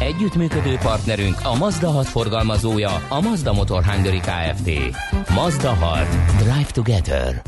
Együttműködő 0.00 0.76
partnerünk 0.76 1.38
a 1.42 1.54
Mazda 1.54 1.90
6 1.90 2.06
forgalmazója, 2.06 3.06
a 3.08 3.20
Mazda 3.20 3.52
Motor 3.52 3.84
Hungary 3.84 4.20
Kft. 4.20 4.70
Mazda 5.34 5.74
6. 5.74 6.08
Drive 6.38 6.70
Together. 6.72 7.42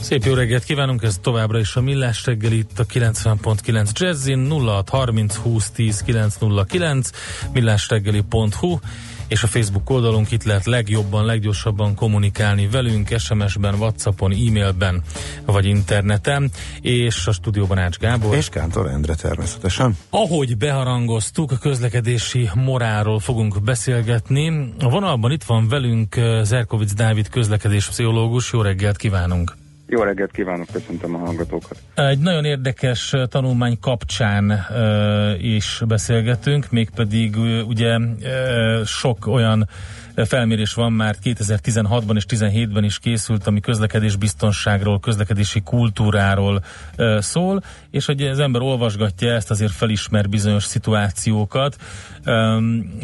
Szép 0.00 0.24
jó 0.24 0.34
reggelt 0.34 0.64
kívánunk, 0.64 1.02
ez 1.02 1.18
továbbra 1.22 1.58
is 1.58 1.76
a 1.76 1.80
Millás 1.80 2.24
reggel 2.24 2.52
itt 2.52 2.78
a 2.78 2.84
90.9 2.84 3.92
Jazzin 3.92 4.50
0630 4.50 5.36
20 5.36 5.70
10 5.70 6.02
909 6.02 7.10
millásreggeli.hu 7.52 8.78
és 9.28 9.42
a 9.42 9.46
Facebook 9.46 9.90
oldalunk 9.90 10.30
itt 10.30 10.44
lehet 10.44 10.64
legjobban, 10.64 11.24
leggyorsabban 11.24 11.94
kommunikálni 11.94 12.68
velünk 12.68 13.08
SMS-ben, 13.18 13.74
Whatsappon, 13.74 14.32
e-mailben 14.32 15.02
vagy 15.44 15.66
interneten, 15.66 16.50
és 16.80 17.26
a 17.26 17.32
stúdióban 17.32 17.78
Ács 17.78 17.96
Gábor. 17.96 18.36
És 18.36 18.48
Kántor 18.48 18.86
Endre 18.86 19.14
természetesen. 19.14 19.96
Ahogy 20.10 20.56
beharangoztuk, 20.56 21.52
a 21.52 21.56
közlekedési 21.56 22.50
moráról 22.54 23.18
fogunk 23.18 23.62
beszélgetni. 23.62 24.72
A 24.78 24.88
vonalban 24.88 25.32
itt 25.32 25.44
van 25.44 25.68
velünk 25.68 26.16
eh, 26.16 26.44
Zerkovic 26.44 26.92
Dávid 26.92 27.28
közlekedés 27.28 27.88
pszichológus. 27.88 28.52
Jó 28.52 28.62
reggelt 28.62 28.96
kívánunk! 28.96 29.67
Jó 29.90 30.02
reggelt 30.02 30.30
kívánok, 30.30 30.66
köszöntöm 30.72 31.14
a 31.14 31.18
hallgatókat. 31.18 31.78
Egy 31.94 32.18
nagyon 32.18 32.44
érdekes 32.44 33.14
tanulmány 33.28 33.78
kapcsán 33.80 34.50
uh, 34.70 35.44
is 35.44 35.82
beszélgetünk, 35.86 36.70
mégpedig 36.70 37.36
uh, 37.36 37.68
ugye 37.68 37.96
uh, 37.96 38.84
sok 38.84 39.26
olyan 39.26 39.68
felmérés 40.24 40.74
van 40.74 40.92
már 40.92 41.16
2016-ban 41.24 42.16
és 42.16 42.24
2017-ben 42.28 42.84
is 42.84 42.98
készült, 42.98 43.46
ami 43.46 43.60
közlekedés 43.60 44.16
biztonságról, 44.16 45.00
közlekedési 45.00 45.60
kultúráról 45.60 46.64
szól, 47.18 47.62
és 47.90 48.06
hogy 48.06 48.22
az 48.22 48.38
ember 48.38 48.62
olvasgatja 48.62 49.32
ezt, 49.32 49.50
azért 49.50 49.72
felismer 49.72 50.28
bizonyos 50.28 50.64
szituációkat. 50.64 51.76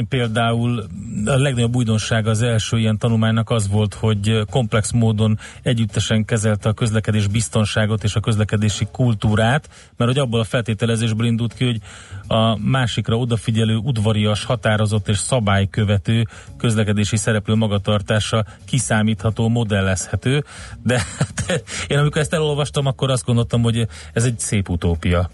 Például 0.09 0.87
a 1.25 1.37
legnagyobb 1.37 1.77
újdonság 1.77 2.27
az 2.27 2.43
első 2.43 2.79
ilyen 2.79 2.99
tanulmánynak 2.99 3.51
az 3.51 3.69
volt, 3.69 3.95
hogy 3.95 4.45
komplex 4.51 4.91
módon 4.91 5.39
együttesen 5.63 6.25
kezelte 6.25 6.69
a 6.69 6.73
közlekedés 6.73 7.27
biztonságot 7.27 8.05
és 8.05 8.15
a 8.15 8.21
közlekedési 8.21 8.87
kultúrát, 8.93 9.69
mert 9.97 10.11
hogy 10.11 10.21
abból 10.21 10.41
a 10.41 10.45
feltételezésből 10.45 11.27
indult 11.27 11.55
ki, 11.55 11.65
hogy 11.65 11.81
a 12.27 12.59
másikra 12.59 13.17
odafigyelő, 13.17 13.77
udvarias, 13.77 14.45
határozott 14.45 15.09
és 15.09 15.19
szabálykövető 15.19 16.25
közlekedési 16.59 17.17
szereplő 17.17 17.55
magatartása 17.55 18.45
kiszámítható, 18.67 19.49
modellezhető, 19.49 20.45
de, 20.83 21.03
de 21.47 21.61
én 21.89 21.99
amikor 21.99 22.21
ezt 22.21 22.35
elolvastam, 22.35 22.87
akkor 22.87 23.11
azt 23.11 23.25
gondoltam, 23.25 23.63
hogy 23.63 23.87
ez 24.13 24.25
egy 24.25 24.39
szép 24.39 24.69
utópia. 24.69 25.31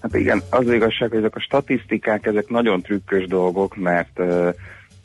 Hát 0.00 0.14
igen, 0.14 0.42
az, 0.50 0.66
az 0.66 0.72
igazság, 0.72 1.08
hogy 1.08 1.18
ezek 1.18 1.36
a 1.36 1.40
statisztikák, 1.40 2.26
ezek 2.26 2.48
nagyon 2.48 2.82
trükkös 2.82 3.26
dolgok, 3.26 3.76
mert 3.76 4.18
uh, 4.18 4.54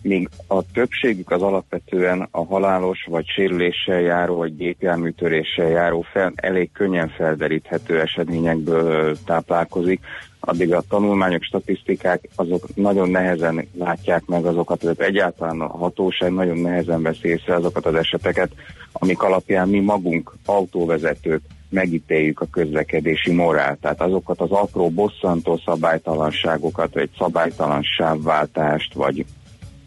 míg 0.03 0.29
a 0.47 0.71
többségük 0.71 1.31
az 1.31 1.41
alapvetően 1.41 2.27
a 2.31 2.45
halálos, 2.45 3.05
vagy 3.09 3.25
sérüléssel 3.27 4.01
járó, 4.01 4.35
vagy 4.35 4.55
gépjárműtöréssel 4.55 5.69
járó 5.69 6.01
fel, 6.01 6.33
elég 6.35 6.71
könnyen 6.71 7.09
felderíthető 7.09 7.99
eseményekből 7.99 9.17
táplálkozik, 9.25 9.99
addig 10.39 10.73
a 10.73 10.83
tanulmányok, 10.89 11.43
statisztikák 11.43 12.29
azok 12.35 12.75
nagyon 12.75 13.09
nehezen 13.09 13.67
látják 13.77 14.25
meg 14.25 14.45
azokat, 14.45 14.81
hogy 14.81 14.95
egyáltalán 14.97 15.61
a 15.61 15.77
hatóság 15.77 16.33
nagyon 16.33 16.57
nehezen 16.57 17.01
veszi 17.01 17.27
észre 17.27 17.55
azokat 17.55 17.85
az 17.85 17.95
eseteket, 17.95 18.51
amik 18.91 19.21
alapján 19.21 19.69
mi 19.69 19.79
magunk, 19.79 20.33
autóvezetők 20.45 21.41
megítéljük 21.69 22.41
a 22.41 22.47
közlekedési 22.51 23.31
morált. 23.31 23.79
Tehát 23.79 24.01
azokat 24.01 24.41
az 24.41 24.51
apró 24.51 24.89
bosszantó 24.89 25.61
szabálytalanságokat, 25.65 26.93
vagy 26.93 27.09
szabálytalan 27.17 27.83
sávváltást, 27.83 28.93
vagy 28.93 29.25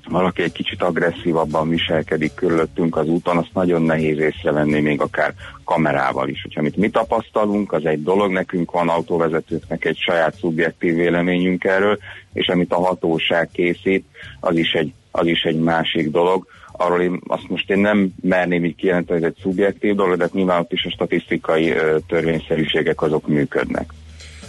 valaki 0.09 0.43
egy 0.43 0.53
kicsit 0.53 0.83
agresszívabban 0.83 1.69
viselkedik 1.69 2.35
körülöttünk 2.35 2.97
az 2.97 3.09
úton, 3.09 3.37
azt 3.37 3.55
nagyon 3.55 3.83
nehéz 3.83 4.19
észrevenni 4.19 4.81
még 4.81 5.01
akár 5.01 5.35
kamerával 5.65 6.29
is. 6.29 6.43
Hogyha 6.43 6.61
amit 6.61 6.77
mi 6.77 6.91
tapasztalunk, 6.91 7.73
az 7.73 7.85
egy 7.85 8.03
dolog, 8.03 8.33
nekünk 8.33 8.71
van 8.71 8.89
autóvezetőknek 8.89 9.85
egy 9.85 9.97
saját 9.97 10.35
szubjektív 10.35 10.95
véleményünk 10.95 11.65
erről, 11.65 11.99
és 12.33 12.49
amit 12.49 12.73
a 12.73 12.85
hatóság 12.85 13.49
készít, 13.53 14.05
az 14.41 14.57
is 14.57 14.73
egy, 14.73 14.93
az 15.11 15.27
is 15.27 15.43
egy 15.43 15.59
másik 15.59 16.11
dolog. 16.11 16.47
Arról 16.73 17.01
én 17.01 17.21
azt 17.27 17.49
most 17.49 17.71
én 17.71 17.79
nem 17.79 18.09
merném 18.23 18.65
így 18.65 18.77
kijelenteni, 18.77 19.21
hogy 19.21 19.29
ez 19.29 19.35
egy 19.37 19.43
szubjektív 19.43 19.95
dolog, 19.95 20.17
de 20.17 20.23
hát 20.23 20.33
nyilván 20.33 20.61
ott 20.61 20.73
is 20.73 20.85
a 20.85 20.91
statisztikai 20.91 21.75
törvényszerűségek 22.07 23.03
azok 23.03 23.27
működnek. 23.27 23.93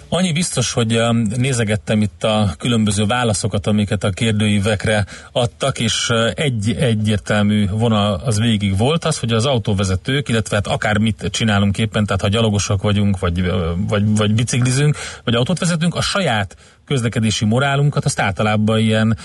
Annyi 0.10 0.32
biztos, 0.32 0.74
hogy 0.74 1.02
nézegettem 1.38 2.02
itt 2.02 2.24
a 2.24 2.54
különböző 2.58 3.06
válaszokat, 3.06 3.68
amiket 3.68 4.04
a 4.04 4.10
kérdőívekre 4.10 5.06
adtak, 5.32 5.80
és 5.80 6.10
egy 6.34 6.76
egyértelmű 6.80 7.68
vonal 7.70 8.22
az 8.26 8.40
végig 8.40 8.78
volt 8.78 9.06
az, 9.06 9.20
hogy 9.20 9.32
az 9.32 9.46
autóvezetők, 9.46 10.30
illetve 10.30 10.56
hát 10.56 10.68
akár 10.68 10.98
mit 10.98 11.28
csinálunk 11.32 11.78
éppen, 11.78 12.06
tehát 12.06 12.22
ha 12.22 12.28
gyalogosak 12.28 12.82
vagyunk, 12.82 13.20
vagy, 13.20 13.52
vagy, 13.76 14.16
vagy 14.16 14.34
biciklizünk, 14.34 14.98
vagy 15.24 15.36
autót 15.36 15.60
vezetünk, 15.60 15.96
a 15.96 16.02
saját 16.02 16.56
közlekedési 16.86 17.46
morálunkat 17.46 18.06
azt 18.06 18.20
általában 18.20 18.80
ilyen 18.80 19.18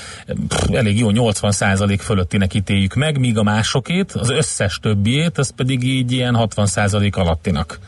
pff, 0.48 0.70
elég 0.72 0.98
jó 0.98 1.08
80% 1.12 1.98
fölöttinek 2.00 2.54
ítéljük 2.54 2.94
meg, 2.94 3.18
míg 3.18 3.38
a 3.38 3.42
másokét, 3.42 4.12
az 4.12 4.30
összes 4.30 4.78
többiét, 4.82 5.38
az 5.38 5.52
pedig 5.56 5.82
így 5.82 6.12
ilyen 6.12 6.36
60% 6.38 7.14
alattinak. 7.14 7.78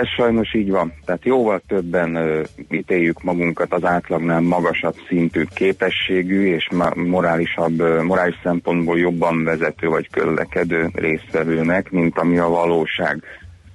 Ez 0.00 0.08
sajnos 0.16 0.54
így 0.54 0.70
van. 0.70 0.92
Tehát 1.04 1.24
jóval 1.24 1.62
többen 1.68 2.14
ö, 2.14 2.42
ítéljük 2.70 3.22
magunkat 3.22 3.72
az 3.72 3.84
átlagnál 3.84 4.40
magasabb 4.40 4.94
szintű 5.08 5.42
képességű 5.54 6.54
és 6.54 6.68
morálisabb, 6.94 7.80
ö, 7.80 8.02
morális 8.02 8.40
szempontból 8.42 8.98
jobban 8.98 9.44
vezető 9.44 9.88
vagy 9.88 10.10
közlekedő 10.10 10.90
résztvevőnek, 10.94 11.90
mint 11.90 12.18
ami 12.18 12.38
a 12.38 12.48
valóság. 12.48 13.22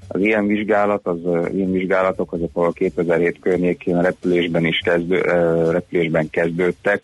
Az 0.08 0.22
ilyen 0.22 0.48
vizsgálat, 0.48 1.08
az 1.08 1.26
ö, 1.26 1.48
ilyen 1.54 1.72
vizsgálatok 1.72 2.34
azok 2.34 2.52
a 2.54 2.72
2007 2.72 3.40
környékén 3.40 4.02
repülésben 4.02 4.66
is 4.66 4.82
kezdő, 4.84 5.22
ö, 5.26 5.72
repülésben 5.72 6.30
kezdődtek, 6.30 7.02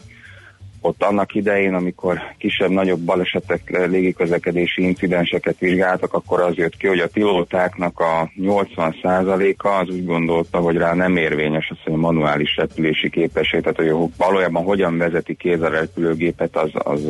ott 0.86 1.04
annak 1.04 1.36
idején, 1.36 1.74
amikor 1.74 2.20
kisebb-nagyobb 2.38 3.00
balesetek, 3.00 3.88
légiközlekedési 3.88 4.82
incidenseket 4.82 5.60
vizsgáltak, 5.60 6.14
akkor 6.14 6.42
az 6.42 6.56
jött 6.56 6.78
ki, 6.78 6.88
hogy 6.88 7.00
a 7.00 7.08
pilótáknak 7.14 8.00
a 8.00 8.32
80%-a 8.42 9.68
az 9.68 9.90
úgy 9.90 10.06
gondolta, 10.06 10.58
hogy 10.58 10.78
rá 10.78 10.94
nem 10.94 11.18
érvényes 11.18 11.70
az, 11.70 11.78
hogy 11.84 11.94
a 11.94 11.98
manuális 11.98 12.56
repülési 12.56 13.10
képesség, 13.10 13.62
tehát 13.62 13.78
hogy 13.78 14.12
valójában 14.18 14.64
hogyan 14.64 14.98
vezeti 14.98 15.36
kéz 15.36 15.62
a 15.62 15.70
repülőgépet, 15.70 16.56
az, 16.56 16.72
az 16.74 17.02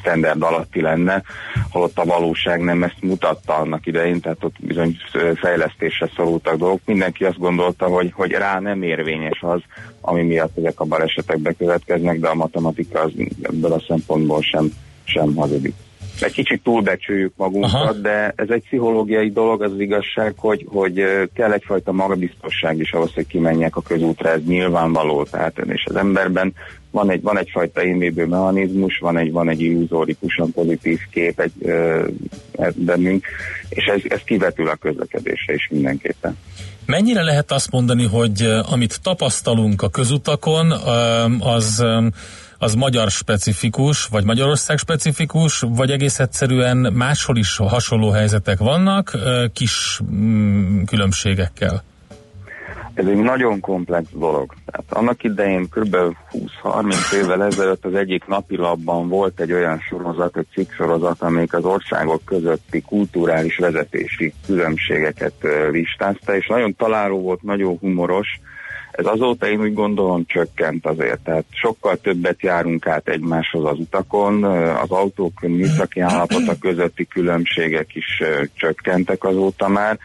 standard 0.00 0.42
alatti 0.42 0.80
lenne, 0.80 1.22
holott 1.70 1.98
a 1.98 2.04
valóság 2.04 2.60
nem 2.60 2.82
ezt 2.82 3.02
mutatta 3.02 3.54
annak 3.54 3.86
idején, 3.86 4.20
tehát 4.20 4.44
ott 4.44 4.54
bizony 4.60 4.96
fejlesztésre 5.34 6.10
szorultak 6.16 6.56
dolgok. 6.56 6.80
Mindenki 6.84 7.24
azt 7.24 7.38
gondolta, 7.38 7.86
hogy, 7.86 8.12
hogy 8.14 8.30
rá 8.30 8.58
nem 8.60 8.82
érvényes 8.82 9.38
az, 9.40 9.60
ami 10.00 10.22
miatt 10.22 10.58
ezek 10.58 10.80
a 10.80 10.84
balesetek 10.84 11.38
bekövetkeznek, 11.38 12.18
de 12.18 12.28
a 12.28 12.34
matematika 12.34 13.00
az 13.00 13.12
ebből 13.42 13.72
a 13.72 13.82
szempontból 13.88 14.42
sem, 14.42 14.72
sem 15.04 15.34
hazudik 15.34 15.74
egy 16.22 16.32
kicsit 16.32 16.62
túlbecsüljük 16.62 17.32
magunkat, 17.36 17.72
Aha. 17.72 17.92
de 17.92 18.32
ez 18.36 18.50
egy 18.50 18.62
pszichológiai 18.62 19.30
dolog, 19.30 19.62
az, 19.62 19.72
az 19.72 19.80
igazság, 19.80 20.34
hogy, 20.36 20.66
hogy 20.68 21.04
kell 21.34 21.52
egyfajta 21.52 21.92
magabiztosság 21.92 22.78
is 22.78 22.92
ahhoz, 22.92 23.14
hogy 23.14 23.26
kimenjek 23.26 23.76
a 23.76 23.82
közútra, 23.82 24.28
ez 24.28 24.44
nyilvánvaló, 24.44 25.22
tehát 25.22 25.58
és 25.58 25.84
az 25.88 25.96
emberben 25.96 26.54
van, 26.90 27.10
egy, 27.10 27.22
van 27.22 27.38
egyfajta 27.38 27.84
énvédő 27.84 28.26
mechanizmus, 28.26 28.98
van 28.98 29.16
egy, 29.16 29.32
van 29.32 29.48
egy 29.48 29.60
illuzórikusan 29.60 30.52
pozitív 30.52 30.98
kép 31.10 31.40
egy, 31.40 31.52
ö, 31.58 32.06
bennünk, 32.74 33.24
és 33.68 33.84
ez, 33.84 34.00
ez 34.08 34.20
kivetül 34.24 34.68
a 34.68 34.74
közlekedésre 34.74 35.54
is 35.54 35.68
mindenképpen. 35.70 36.36
Mennyire 36.86 37.22
lehet 37.22 37.52
azt 37.52 37.70
mondani, 37.70 38.06
hogy 38.06 38.50
amit 38.70 39.00
tapasztalunk 39.02 39.82
a 39.82 39.88
közutakon, 39.88 40.70
az 41.40 41.84
az 42.58 42.74
magyar 42.74 43.10
specifikus, 43.10 44.04
vagy 44.04 44.24
Magyarország 44.24 44.78
specifikus, 44.78 45.60
vagy 45.60 45.90
egész 45.90 46.18
egyszerűen 46.18 46.76
máshol 46.76 47.36
is 47.36 47.56
hasonló 47.56 48.10
helyzetek 48.10 48.58
vannak, 48.58 49.18
kis 49.52 50.00
mm, 50.12 50.82
különbségekkel? 50.82 51.82
Ez 52.98 53.06
egy 53.06 53.16
nagyon 53.16 53.60
komplex 53.60 54.08
dolog. 54.12 54.54
Tehát 54.66 54.92
annak 54.92 55.24
idején 55.24 55.68
kb. 55.68 55.96
20-30 56.62 57.12
évvel 57.12 57.44
ezelőtt 57.44 57.84
az 57.84 57.94
egyik 57.94 58.26
napilapban 58.26 59.08
volt 59.08 59.40
egy 59.40 59.52
olyan 59.52 59.78
sorozat, 59.78 60.36
egy 60.36 60.46
cikk 60.52 60.70
sorozat, 60.72 61.22
amelyik 61.22 61.54
az 61.54 61.64
országok 61.64 62.24
közötti 62.24 62.80
kulturális 62.80 63.56
vezetési 63.56 64.32
különbségeket 64.46 65.32
listázta, 65.70 66.36
és 66.36 66.46
nagyon 66.46 66.76
találó 66.76 67.20
volt, 67.20 67.42
nagyon 67.42 67.78
humoros. 67.78 68.40
Ez 68.90 69.06
azóta 69.06 69.48
én 69.48 69.60
úgy 69.60 69.74
gondolom 69.74 70.24
csökkent 70.26 70.86
azért, 70.86 71.20
tehát 71.20 71.44
sokkal 71.50 71.96
többet 71.96 72.42
járunk 72.42 72.86
át 72.86 73.08
egymáshoz 73.08 73.64
az 73.64 73.78
utakon, 73.78 74.44
az 74.74 74.90
autók 74.90 75.40
műszaki 75.40 76.00
állapota 76.00 76.58
közötti 76.60 77.06
különbségek 77.06 77.94
is 77.94 78.22
csökkentek 78.54 79.24
azóta 79.24 79.68
már, 79.68 79.98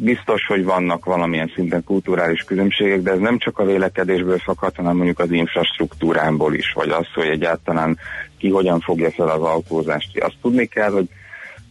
biztos, 0.00 0.46
hogy 0.46 0.64
vannak 0.64 1.04
valamilyen 1.04 1.52
szinten 1.54 1.84
kulturális 1.84 2.42
különbségek, 2.42 3.02
de 3.02 3.10
ez 3.10 3.18
nem 3.18 3.38
csak 3.38 3.58
a 3.58 3.64
vélekedésből 3.64 4.38
fakad, 4.38 4.76
hanem 4.76 4.96
mondjuk 4.96 5.18
az 5.18 5.30
infrastruktúrámból 5.30 6.54
is, 6.54 6.72
vagy 6.72 6.90
az, 6.90 7.06
hogy 7.14 7.26
egyáltalán 7.26 7.98
ki 8.38 8.48
hogyan 8.48 8.80
fogja 8.80 9.10
fel 9.10 9.28
az 9.28 9.42
autózást. 9.42 10.18
Azt 10.18 10.36
tudni 10.42 10.66
kell, 10.66 10.90
hogy 10.90 11.08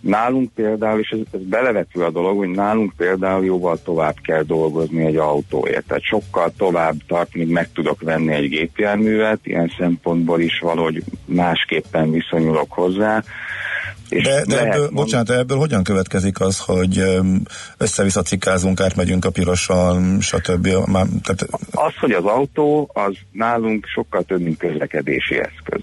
nálunk 0.02 0.52
például, 0.54 1.00
és 1.00 1.10
ez, 1.10 1.20
ez 1.32 1.42
belevető 1.42 2.04
a 2.04 2.12
dolog, 2.12 2.38
hogy 2.38 2.50
nálunk 2.50 2.94
például 2.98 3.46
jóval 3.46 3.80
tovább 3.84 4.16
kell 4.24 4.44
dolgozni 4.44 5.06
egy 5.06 5.16
autóért. 5.16 5.86
Tehát 5.88 6.04
sokkal 6.04 6.54
tovább 6.58 6.96
tart, 7.08 7.34
míg 7.34 7.48
meg 7.48 7.70
tudok 7.74 8.02
venni 8.02 8.34
egy 8.34 8.50
gépjárművet, 8.50 9.40
ilyen 9.44 9.72
szempontból 9.78 10.42
is 10.42 10.60
valahogy 10.60 11.04
másképpen 11.26 12.12
viszonyulok 12.12 12.72
hozzá 12.72 13.24
és 14.12 14.24
de, 14.24 14.44
de 14.48 14.60
ebből, 14.60 14.82
mond... 14.82 14.94
bocsánat, 14.94 15.30
ebből 15.30 15.58
hogyan 15.58 15.84
következik 15.84 16.40
az, 16.40 16.60
hogy 16.60 17.04
össze-vissza 17.78 18.22
cikkázunk, 18.22 18.80
átmegyünk 18.80 19.26
a 19.26 19.30
pirosan, 19.30 20.22
stb. 20.22 20.68
Már, 20.68 21.06
tehát... 21.24 21.48
Az, 21.72 21.94
hogy 22.00 22.12
az 22.12 22.26
autó, 22.26 22.92
az 22.94 23.14
nálunk 23.32 23.86
sokkal 23.86 24.24
több, 24.24 24.42
mint 24.42 24.58
közlekedési 24.58 25.36
eszköz. 25.36 25.82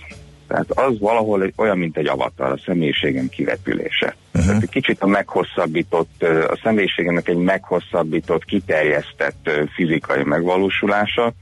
Tehát 0.49 0.71
az 0.71 0.99
valahol 0.99 1.43
egy, 1.43 1.53
olyan, 1.57 1.79
mint 1.79 1.97
egy 1.97 2.07
avatar, 2.07 2.53
a 2.53 2.59
személyiségem 2.65 3.29
kivetülése. 3.29 4.17
Uh-huh. 4.35 4.47
Tehát 4.47 4.63
egy 4.63 4.69
kicsit 4.69 5.03
a 5.03 5.07
meghosszabbított, 5.07 6.23
a 6.23 6.59
személyiségemnek 6.63 7.29
egy 7.29 7.37
meghosszabbított, 7.37 8.45
kiterjesztett 8.45 9.51
fizikai 9.75 10.23
megvalósulása, 10.23 11.33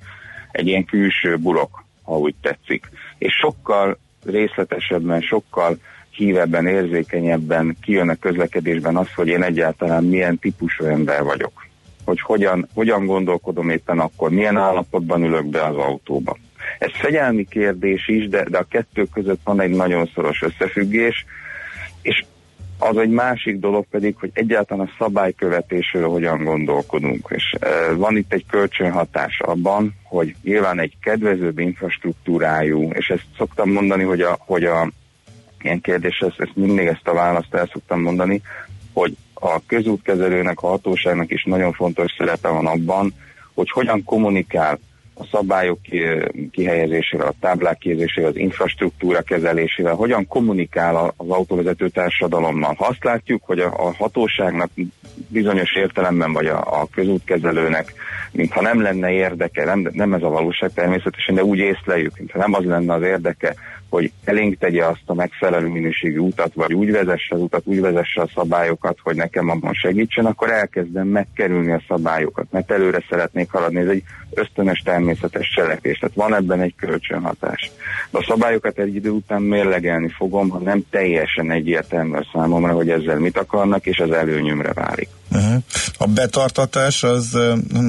egy 0.50 0.66
ilyen 0.66 0.84
külső 0.84 1.36
burok, 1.36 1.84
ha 2.02 2.18
úgy 2.18 2.34
tetszik. 2.42 2.88
És 3.18 3.32
sokkal 3.34 3.98
részletesebben, 4.24 5.20
sokkal 5.20 5.76
hívebben, 6.10 6.66
érzékenyebben 6.66 7.76
kijön 7.82 8.08
a 8.08 8.14
közlekedésben 8.14 8.96
az, 8.96 9.14
hogy 9.14 9.28
én 9.28 9.42
egyáltalán 9.42 10.04
milyen 10.04 10.38
típusú 10.38 10.84
ember 10.84 11.22
vagyok. 11.22 11.66
Hogy 12.04 12.20
hogyan, 12.20 12.68
hogyan 12.74 13.06
gondolkodom 13.06 13.70
éppen 13.70 13.98
akkor, 13.98 14.30
milyen 14.30 14.56
állapotban 14.56 15.22
ülök 15.22 15.44
be 15.44 15.64
az 15.64 15.76
autóba. 15.76 16.36
Ez 16.78 16.90
fegyelmi 16.92 17.44
kérdés 17.44 18.08
is, 18.08 18.28
de, 18.28 18.44
de 18.44 18.58
a 18.58 18.66
kettő 18.70 19.04
között 19.12 19.40
van 19.44 19.60
egy 19.60 19.70
nagyon 19.70 20.10
szoros 20.14 20.42
összefüggés, 20.42 21.24
és 22.02 22.24
az 22.78 22.96
egy 22.96 23.10
másik 23.10 23.58
dolog 23.58 23.86
pedig, 23.90 24.16
hogy 24.18 24.30
egyáltalán 24.32 24.86
a 24.86 25.04
szabálykövetésről 25.04 26.08
hogyan 26.08 26.44
gondolkodunk. 26.44 27.28
És 27.30 27.54
e, 27.60 27.92
van 27.94 28.16
itt 28.16 28.32
egy 28.32 28.44
kölcsönhatás 28.50 29.40
abban, 29.40 29.94
hogy 30.02 30.34
nyilván 30.42 30.80
egy 30.80 30.96
kedvezőbb 31.02 31.58
infrastruktúrájú, 31.58 32.90
és 32.92 33.08
ezt 33.08 33.26
szoktam 33.36 33.70
mondani, 33.70 34.02
hogy 34.02 34.20
a, 34.20 34.36
hogy 34.40 34.64
a 34.64 34.90
ilyen 35.62 35.80
kérdés, 35.80 36.18
ezt, 36.18 36.40
ezt 36.40 36.56
mindig 36.56 36.86
ezt 36.86 37.08
a 37.08 37.14
választ 37.14 37.54
el 37.54 37.68
szoktam 37.72 38.00
mondani, 38.00 38.42
hogy 38.92 39.16
a 39.34 39.60
közútkezelőnek, 39.66 40.62
a 40.62 40.68
hatóságnak 40.68 41.30
is 41.30 41.44
nagyon 41.44 41.72
fontos 41.72 42.14
szerepe 42.18 42.48
van 42.48 42.66
abban, 42.66 43.14
hogy 43.54 43.70
hogyan 43.70 44.04
kommunikál 44.04 44.78
a 45.18 45.26
szabályok 45.30 45.78
kihelyezésével, 46.50 47.26
a 47.26 47.34
táblák 47.40 47.78
kihelyezésével, 47.78 48.30
az 48.30 48.36
infrastruktúra 48.36 49.22
kezelésével, 49.22 49.94
hogyan 49.94 50.26
kommunikál 50.26 51.14
az 51.16 51.28
autóvezető 51.28 51.88
társadalommal. 51.88 52.74
Ha 52.74 52.86
azt 52.86 53.04
látjuk, 53.04 53.42
hogy 53.44 53.58
a, 53.58 53.66
a 53.66 53.94
hatóságnak 53.98 54.70
bizonyos 55.28 55.74
értelemben, 55.74 56.32
vagy 56.32 56.46
a, 56.46 56.80
a 56.80 56.88
közútkezelőnek, 56.94 57.92
mintha 58.32 58.60
nem 58.60 58.82
lenne 58.82 59.10
érdeke, 59.10 59.64
nem, 59.64 59.88
nem 59.92 60.14
ez 60.14 60.22
a 60.22 60.28
valóság 60.28 60.72
természetesen, 60.72 61.34
de 61.34 61.44
úgy 61.44 61.58
észleljük, 61.58 62.18
mintha 62.18 62.38
nem 62.38 62.54
az 62.54 62.64
lenne 62.64 62.94
az 62.94 63.02
érdeke, 63.02 63.54
hogy 63.88 64.12
elénk 64.24 64.58
tegye 64.58 64.84
azt 64.84 65.02
a 65.06 65.14
megfelelő 65.14 65.68
minőségű 65.68 66.18
utat, 66.18 66.54
vagy 66.54 66.74
úgy 66.74 66.90
vezesse 66.90 67.34
az 67.34 67.40
utat, 67.40 67.62
úgy 67.64 67.80
vezesse 67.80 68.20
a 68.20 68.30
szabályokat, 68.34 68.98
hogy 69.02 69.16
nekem 69.16 69.48
abban 69.48 69.72
segítsen, 69.72 70.26
akkor 70.26 70.50
elkezdem 70.50 71.06
megkerülni 71.06 71.72
a 71.72 71.82
szabályokat, 71.88 72.46
mert 72.50 72.70
előre 72.70 73.04
szeretnék 73.08 73.50
haladni. 73.50 73.80
Ez 73.80 73.88
egy 73.88 74.02
ösztönös 74.30 74.78
természetes 74.78 75.52
cselekvés, 75.54 75.98
tehát 75.98 76.14
van 76.14 76.34
ebben 76.34 76.60
egy 76.60 76.74
kölcsönhatás. 76.76 77.70
De 78.10 78.18
a 78.18 78.24
szabályokat 78.28 78.78
egy 78.78 78.94
idő 78.94 79.10
után 79.10 79.42
mérlegelni 79.42 80.08
fogom, 80.08 80.48
ha 80.48 80.58
nem 80.58 80.84
teljesen 80.90 81.50
egyértelmű 81.50 82.18
számomra, 82.32 82.72
hogy 82.72 82.90
ezzel 82.90 83.18
mit 83.18 83.38
akarnak, 83.38 83.86
és 83.86 83.98
az 83.98 84.10
előnyömre 84.10 84.72
válik. 84.72 85.08
A 85.98 86.06
betartatás 86.06 87.02
az 87.02 87.38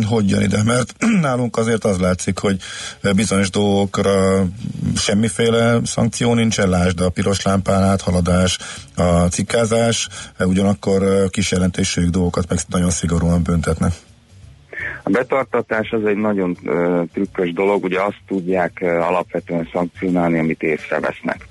hogy 0.07 0.29
jön 0.29 0.41
ide? 0.41 0.63
Mert 0.63 0.95
nálunk 1.21 1.57
azért 1.57 1.83
az 1.83 1.99
látszik, 1.99 2.37
hogy 2.39 2.57
bizonyos 3.15 3.49
dolgokra 3.49 4.45
semmiféle 4.95 5.79
szankció 5.83 6.33
nincsen, 6.33 6.69
lásd 6.69 7.01
a 7.01 7.09
piros 7.09 7.41
lámpán 7.41 7.83
áthaladás, 7.83 8.57
a 8.95 9.03
cikkázás, 9.11 10.07
ugyanakkor 10.39 11.29
kis 11.29 11.51
jelentésű 11.51 12.09
dolgokat 12.09 12.49
meg 12.49 12.59
nagyon 12.67 12.89
szigorúan 12.89 13.41
büntetnek. 13.43 13.91
A 15.03 15.09
betartatás 15.09 15.91
az 15.91 16.05
egy 16.05 16.17
nagyon 16.17 16.57
uh, 16.63 17.03
trükkös 17.13 17.53
dolog, 17.53 17.83
ugye 17.83 18.01
azt 18.01 18.21
tudják 18.27 18.77
uh, 18.81 19.07
alapvetően 19.07 19.69
szankcionálni, 19.73 20.39
amit 20.39 20.61
észrevesznek. 20.63 21.47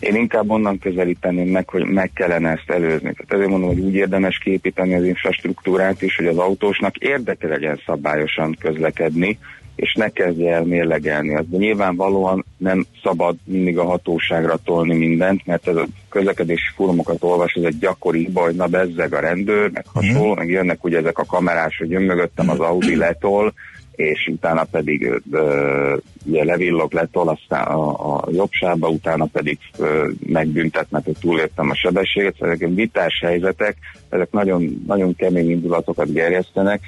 Én 0.00 0.14
inkább 0.14 0.50
onnan 0.50 0.78
közelíteném 0.78 1.48
meg, 1.48 1.68
hogy 1.68 1.84
meg 1.84 2.10
kellene 2.14 2.50
ezt 2.50 2.70
előzni. 2.70 3.12
Tehát 3.12 3.32
ezért 3.32 3.48
mondom, 3.48 3.68
hogy 3.68 3.80
úgy 3.80 3.94
érdemes 3.94 4.38
képíteni 4.38 4.94
az 4.94 5.04
infrastruktúrát 5.04 6.02
is, 6.02 6.16
hogy 6.16 6.26
az 6.26 6.38
autósnak 6.38 6.96
érdeke 6.96 7.48
legyen 7.48 7.80
szabályosan 7.86 8.56
közlekedni, 8.60 9.38
és 9.78 9.94
ne 9.94 10.08
kezdje 10.08 10.54
el 10.54 10.64
mérlegelni. 10.64 11.34
Az, 11.34 11.44
de 11.48 11.56
nyilvánvalóan 11.56 12.44
nem 12.56 12.86
szabad 13.02 13.36
mindig 13.44 13.78
a 13.78 13.84
hatóságra 13.84 14.56
tolni 14.64 14.94
mindent, 14.94 15.46
mert 15.46 15.68
ez 15.68 15.76
a 15.76 15.86
közlekedési 16.08 16.70
fórumokat 16.74 17.22
olvas, 17.22 17.52
ez 17.52 17.62
egy 17.62 17.78
gyakori 17.78 18.28
baj, 18.32 18.52
na 18.54 18.66
bezzeg 18.66 19.14
a 19.14 19.20
rendőr, 19.20 19.70
meg 19.70 19.84
hasonló, 19.92 20.34
meg 20.34 20.48
jönnek 20.48 20.84
ugye 20.84 20.98
ezek 20.98 21.18
a 21.18 21.24
kamerás, 21.24 21.76
hogy 21.78 21.90
jön 21.90 22.02
mögöttem 22.02 22.50
az 22.50 22.60
Audi 22.60 22.96
letol, 22.96 23.54
és 23.98 24.28
utána 24.32 24.64
pedig 24.64 25.22
ö, 25.30 25.96
ugye 26.24 26.44
levillog, 26.44 26.92
letol, 26.92 27.28
aztán 27.28 27.66
a, 27.66 28.14
a 28.14 28.24
jobb 28.32 28.50
sávba, 28.50 28.88
utána 28.88 29.24
pedig 29.24 29.58
ö, 29.78 30.10
megbüntet, 30.26 30.90
mert 30.90 31.04
hogy 31.04 31.16
túlértem 31.20 31.70
a 31.70 31.74
sebességet. 31.74 32.34
Ezek 32.42 32.68
vitás 32.74 33.20
helyzetek, 33.24 33.76
ezek 34.08 34.30
nagyon, 34.30 34.82
nagyon 34.86 35.16
kemény 35.16 35.50
indulatokat 35.50 36.12
gerjesztenek, 36.12 36.80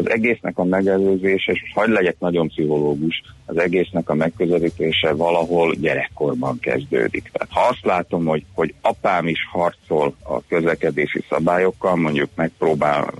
az 0.00 0.10
egésznek 0.10 0.58
a 0.58 0.64
megelőzése, 0.64 1.52
és 1.52 1.60
hagyd 1.74 1.92
legyek 1.92 2.16
nagyon 2.18 2.48
pszichológus, 2.48 3.22
az 3.46 3.58
egésznek 3.58 4.08
a 4.08 4.14
megközelítése 4.14 5.12
valahol 5.12 5.74
gyerekkorban 5.74 6.58
kezdődik. 6.58 7.30
Tehát 7.32 7.48
ha 7.50 7.68
azt 7.70 7.84
látom, 7.84 8.24
hogy, 8.24 8.44
hogy 8.54 8.74
apám 8.80 9.28
is 9.28 9.38
harcol 9.50 10.14
a 10.22 10.46
közlekedési 10.48 11.24
szabályokkal, 11.28 11.96
mondjuk 11.96 12.28
megpróbál 12.34 13.12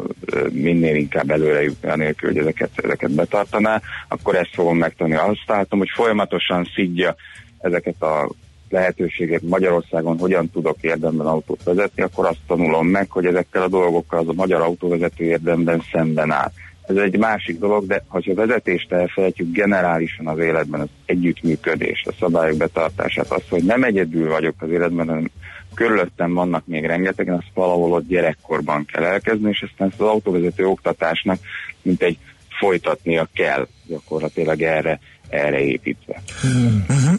minél 0.50 0.94
inkább 0.94 1.30
előre 1.30 1.62
jutni 1.62 1.88
anélkül, 1.88 2.28
hogy 2.28 2.38
ezeket, 2.38 2.70
ezeket 2.74 3.10
betartaná, 3.10 3.80
akkor 4.08 4.34
ezt 4.34 4.54
fogom 4.54 4.76
megtanulni. 4.76 5.20
Azt 5.20 5.44
látom, 5.46 5.78
hogy 5.78 5.90
folyamatosan 5.94 6.68
szidja 6.74 7.14
ezeket 7.58 8.02
a 8.02 8.30
lehetőséget 8.70 9.42
Magyarországon 9.42 10.18
hogyan 10.18 10.50
tudok 10.50 10.76
érdemben 10.80 11.26
autót 11.26 11.62
vezetni, 11.62 12.02
akkor 12.02 12.26
azt 12.26 12.38
tanulom 12.46 12.86
meg, 12.86 13.10
hogy 13.10 13.26
ezekkel 13.26 13.62
a 13.62 13.68
dolgokkal 13.68 14.18
az 14.18 14.28
a 14.28 14.32
magyar 14.32 14.60
autóvezető 14.60 15.24
érdemben 15.24 15.82
szemben 15.92 16.30
áll. 16.30 16.50
Ez 16.90 16.96
egy 16.96 17.18
másik 17.18 17.58
dolog, 17.58 17.86
de 17.86 18.04
ha 18.08 18.20
a 18.24 18.34
vezetést 18.34 18.92
elfelejtjük 18.92 19.52
generálisan 19.52 20.26
az 20.26 20.38
életben, 20.38 20.80
az 20.80 20.88
együttműködés, 21.06 22.04
a 22.06 22.12
szabályok 22.20 22.56
betartását, 22.56 23.30
az, 23.32 23.42
hogy 23.48 23.64
nem 23.64 23.84
egyedül 23.84 24.28
vagyok 24.28 24.54
az 24.58 24.70
életben, 24.70 25.08
hanem 25.08 25.30
körülöttem 25.74 26.34
vannak 26.34 26.66
még 26.66 26.84
rengetegen, 26.84 27.34
azt 27.34 27.50
valahol 27.54 27.92
ott 27.92 28.08
gyerekkorban 28.08 28.84
kell 28.84 29.04
elkezdeni, 29.04 29.50
és 29.50 29.66
aztán 29.70 29.88
ezt 29.88 30.00
az 30.00 30.06
autóvezető 30.06 30.66
oktatásnak 30.66 31.38
mint 31.82 32.02
egy 32.02 32.18
folytatnia 32.58 33.28
kell 33.34 33.66
gyakorlatilag 33.86 34.62
erre, 34.62 35.00
erre 35.28 35.60
építve. 35.60 36.22
Mm-hmm. 36.46 37.14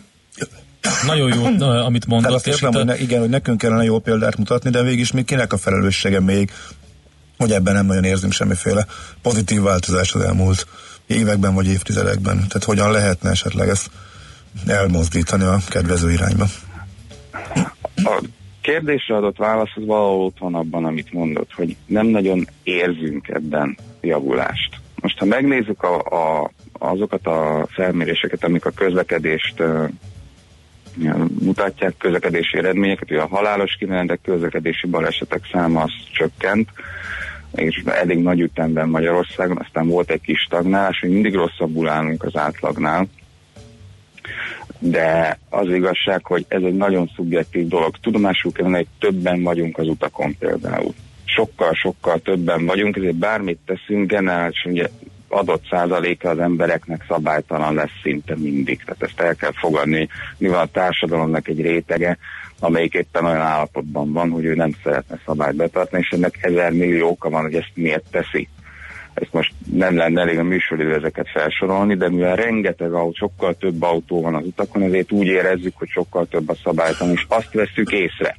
Nagyon 1.05 1.33
jó, 1.33 1.67
amit 1.85 2.05
mondasz. 2.05 2.41
Tehát 2.41 2.75
hogy 2.75 2.85
ne, 2.85 2.97
igen, 2.97 3.19
hogy 3.19 3.29
nekünk 3.29 3.57
kellene 3.57 3.83
jó 3.83 3.99
példát 3.99 4.37
mutatni, 4.37 4.69
de 4.69 4.83
végig 4.83 5.07
még 5.13 5.25
kinek 5.25 5.53
a 5.53 5.57
felelőssége 5.57 6.19
még, 6.19 6.51
hogy 7.41 7.51
ebben 7.51 7.73
nem 7.73 7.85
nagyon 7.85 8.03
érzünk 8.03 8.33
semmiféle 8.33 8.85
pozitív 9.21 9.61
változás 9.61 10.13
az 10.13 10.21
elmúlt 10.21 10.67
években 11.07 11.53
vagy 11.53 11.67
évtizedekben. 11.67 12.35
Tehát 12.35 12.63
hogyan 12.63 12.91
lehetne 12.91 13.29
esetleg 13.29 13.69
ezt 13.69 13.91
elmozdítani 14.67 15.43
a 15.43 15.57
kedvező 15.69 16.11
irányba? 16.11 16.45
A 17.95 18.23
kérdésre 18.61 19.15
adott 19.15 19.37
válasz 19.37 19.71
az 19.75 19.85
valahol 19.85 20.25
ott 20.25 20.37
van 20.39 20.55
abban, 20.55 20.85
amit 20.85 21.13
mondott, 21.13 21.51
hogy 21.53 21.75
nem 21.85 22.07
nagyon 22.07 22.47
érzünk 22.63 23.27
ebben 23.27 23.77
javulást. 24.01 24.79
Most 25.01 25.17
ha 25.17 25.25
megnézzük 25.25 25.83
a, 25.83 25.95
a, 25.99 26.51
azokat 26.73 27.27
a 27.27 27.67
felméréseket, 27.69 28.43
amik 28.43 28.65
a 28.65 28.71
közlekedést 28.71 29.63
mutatják, 31.39 31.97
közlekedési 31.97 32.57
eredményeket, 32.57 33.07
hogy 33.07 33.17
a 33.17 33.27
halálos 33.27 33.75
kimenetek 33.79 34.19
közlekedési 34.23 34.87
balesetek 34.87 35.41
száma 35.51 35.81
az 35.81 35.91
csökkent, 36.13 36.69
és 37.55 37.83
eddig 37.85 38.17
nagy 38.17 38.39
ütemben 38.39 38.89
Magyarországon, 38.89 39.57
aztán 39.57 39.87
volt 39.87 40.11
egy 40.11 40.21
kis 40.21 40.39
stagnálás, 40.39 40.99
hogy 40.99 41.09
mindig 41.09 41.33
rosszabbul 41.33 41.89
állunk 41.89 42.23
az 42.23 42.35
átlagnál, 42.35 43.07
de 44.79 45.39
az 45.49 45.67
igazság, 45.67 46.25
hogy 46.25 46.45
ez 46.47 46.61
egy 46.63 46.75
nagyon 46.75 47.11
szubjektív 47.15 47.67
dolog. 47.67 47.95
Tudomásul 48.01 48.51
kellene, 48.51 48.77
hogy 48.77 48.87
többen 48.99 49.43
vagyunk 49.43 49.77
az 49.77 49.87
utakon 49.87 50.35
például. 50.39 50.93
Sokkal-sokkal 51.25 52.19
többen 52.19 52.65
vagyunk, 52.65 52.95
ezért 52.95 53.15
bármit 53.15 53.59
teszünk, 53.65 54.09
generális, 54.09 54.65
ugye 54.65 54.87
adott 55.31 55.63
százaléka 55.69 56.29
az 56.29 56.39
embereknek 56.39 57.05
szabálytalan 57.07 57.73
lesz 57.73 57.99
szinte 58.03 58.35
mindig. 58.37 58.83
Tehát 58.83 59.03
ezt 59.03 59.19
el 59.19 59.35
kell 59.35 59.51
fogadni, 59.53 60.07
mivel 60.37 60.59
a 60.59 60.65
társadalomnak 60.65 61.47
egy 61.47 61.61
rétege, 61.61 62.17
amelyik 62.59 62.93
éppen 62.93 63.25
olyan 63.25 63.41
állapotban 63.41 64.13
van, 64.13 64.29
hogy 64.29 64.45
ő 64.45 64.55
nem 64.55 64.71
szeretne 64.83 65.19
szabályt 65.25 65.55
betartani, 65.55 66.01
és 66.01 66.09
ennek 66.09 66.37
ezer 66.41 66.71
millió 66.71 67.09
oka 67.09 67.29
van, 67.29 67.41
hogy 67.41 67.55
ezt 67.55 67.71
miért 67.73 68.05
teszi. 68.11 68.47
Ezt 69.13 69.33
most 69.33 69.53
nem 69.71 69.97
lenne 69.97 70.21
elég 70.21 70.37
a 70.37 70.43
műsoridő 70.43 70.93
ezeket 70.93 71.29
felsorolni, 71.29 71.95
de 71.95 72.09
mivel 72.09 72.35
rengeteg 72.35 72.93
autó, 72.93 73.13
sokkal 73.13 73.53
több 73.53 73.81
autó 73.81 74.21
van 74.21 74.35
az 74.35 74.45
utakon, 74.45 74.81
ezért 74.81 75.11
úgy 75.11 75.27
érezzük, 75.27 75.77
hogy 75.77 75.89
sokkal 75.89 76.25
több 76.25 76.49
a 76.49 76.55
szabálytalan, 76.63 77.13
és 77.13 77.25
azt 77.27 77.53
veszük 77.53 77.91
észre. 77.91 78.37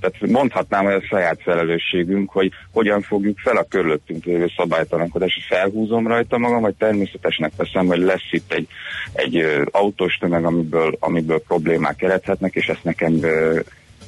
Tehát 0.00 0.20
mondhatnám, 0.20 0.84
hogy 0.84 0.94
a 0.94 1.06
saját 1.06 1.42
felelősségünk, 1.42 2.30
hogy 2.30 2.50
hogyan 2.72 3.00
fogjuk 3.02 3.38
fel 3.38 3.56
a 3.56 3.66
körülöttünk 3.68 4.24
lévő 4.24 4.50
szabálytalankodást, 4.56 5.36
és 5.36 5.46
felhúzom 5.48 6.06
rajta 6.06 6.38
magam, 6.38 6.60
vagy 6.60 6.74
természetesnek 6.74 7.52
veszem, 7.56 7.86
hogy 7.86 7.98
lesz 7.98 8.28
itt 8.30 8.52
egy, 8.52 8.68
egy 9.12 9.44
autós 9.70 10.16
tömeg, 10.16 10.44
amiből, 10.44 10.96
amiből 11.00 11.42
problémák 11.42 11.96
kelethetnek, 11.96 12.54
és 12.54 12.66
ezt 12.66 12.84
nekem 12.84 13.20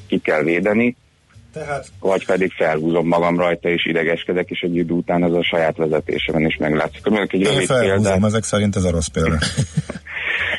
ki 0.07 0.19
kell 0.19 0.43
védeni, 0.43 0.97
tehát... 1.53 1.87
Vagy 2.01 2.27
pedig 2.27 2.53
felhúzom 2.53 3.07
magam 3.07 3.39
rajta, 3.39 3.69
és 3.69 3.87
idegeskedek, 3.87 4.51
és 4.51 4.61
egy 4.61 4.77
idő 4.77 4.93
után 4.93 5.23
az 5.23 5.35
a 5.35 5.43
saját 5.43 5.77
vezetésemen 5.77 6.47
is 6.47 6.57
meglátszik. 6.57 7.05
Mondjuk 7.05 7.33
egy 7.33 7.43
rövid 7.43 7.67
felhúzom, 7.67 8.03
példát. 8.03 8.25
ezek 8.25 8.43
szerint 8.43 8.77
ez 8.77 8.85
a 8.85 8.91
rossz 8.91 9.07
példa. 9.07 9.39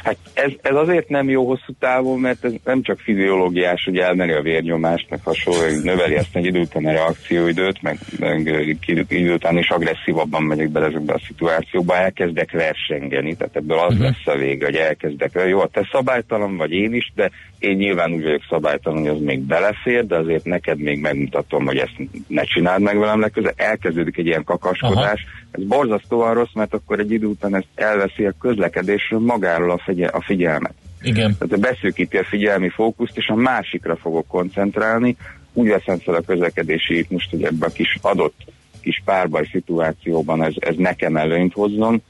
Hát 0.03 0.17
ez, 0.33 0.51
ez 0.62 0.75
azért 0.75 1.10
nem 1.10 1.29
jó 1.29 1.48
hosszú 1.48 1.74
távon, 1.79 2.19
mert 2.19 2.45
ez 2.45 2.53
nem 2.63 2.81
csak 2.81 3.00
fiziológiás, 3.00 3.83
hogy 3.83 3.98
elmeri 3.98 4.31
a 4.31 4.41
vérnyomást, 4.41 5.10
meg 5.10 5.19
hasonló, 5.24 5.81
növeli 5.83 6.15
ezt 6.15 6.36
egy 6.36 6.45
idő 6.45 6.60
után 6.60 6.86
a 6.86 6.91
reakcióidőt, 6.91 7.81
meg, 7.81 7.98
meg 8.19 8.48
idő 8.86 9.33
után 9.33 9.57
is 9.57 9.69
agresszívabban 9.69 10.43
megyek 10.43 10.69
bele 10.69 10.86
ezekbe 10.86 11.13
a 11.13 11.22
szituációkba, 11.27 11.95
elkezdek 11.95 12.51
versengeni, 12.51 13.36
tehát 13.36 13.55
ebből 13.55 13.79
az 13.79 13.93
uh-huh. 13.93 14.05
lesz 14.05 14.36
a 14.36 14.38
vége, 14.38 14.65
hogy 14.65 14.75
elkezdek. 14.75 15.39
Jó, 15.48 15.65
te 15.65 15.89
szabálytalan 15.91 16.57
vagy 16.57 16.72
én 16.72 16.93
is, 16.93 17.12
de 17.15 17.31
én 17.60 17.75
nyilván 17.75 18.12
úgy 18.12 18.24
vagyok 18.24 18.43
szabálytalan, 18.50 19.00
hogy 19.00 19.10
az 19.10 19.22
még 19.22 19.39
belefér, 19.39 20.05
de 20.05 20.15
azért 20.15 20.45
neked 20.45 20.77
még 20.77 21.00
megmutatom, 21.00 21.65
hogy 21.65 21.77
ezt 21.77 21.95
ne 22.27 22.43
csináld 22.43 22.81
meg 22.81 22.98
velem 22.98 23.19
legközelebb. 23.19 23.60
Elkezdődik 23.60 24.17
egy 24.17 24.25
ilyen 24.25 24.43
kakaskodás. 24.43 25.25
Aha. 25.25 25.42
Ez 25.53 25.63
borzasztóan 25.63 26.33
rossz, 26.33 26.53
mert 26.53 26.74
akkor 26.74 27.00
egy 27.00 27.12
idő 27.12 27.25
után 27.25 27.55
ezt 27.55 27.67
elveszi 27.75 28.25
a 28.25 28.33
közlekedésről 28.39 29.19
magáról 29.19 29.72
a, 29.72 29.81
figyel- 29.86 30.13
a 30.13 30.22
figyelmet. 30.22 30.74
Igen. 31.01 31.36
Tehát 31.38 31.60
beszűkíti 31.60 32.17
a 32.17 32.24
figyelmi 32.24 32.69
fókuszt, 32.69 33.17
és 33.17 33.27
a 33.27 33.36
másikra 33.36 33.95
fogok 33.95 34.27
koncentrálni. 34.27 35.15
Úgy 35.53 35.67
veszem 35.67 35.98
fel 35.98 36.15
a 36.15 36.22
közlekedési 36.22 37.05
most, 37.10 37.29
hogy 37.29 37.43
ebben 37.43 37.69
a 37.69 37.74
kis 37.74 37.98
adott 38.01 38.36
kis 38.81 39.01
párbaj 39.05 39.48
szituációban 39.51 40.43
ez, 40.43 40.53
ez 40.60 40.75
nekem 40.77 41.17
előnyt 41.17 41.53
hozzon, 41.53 42.01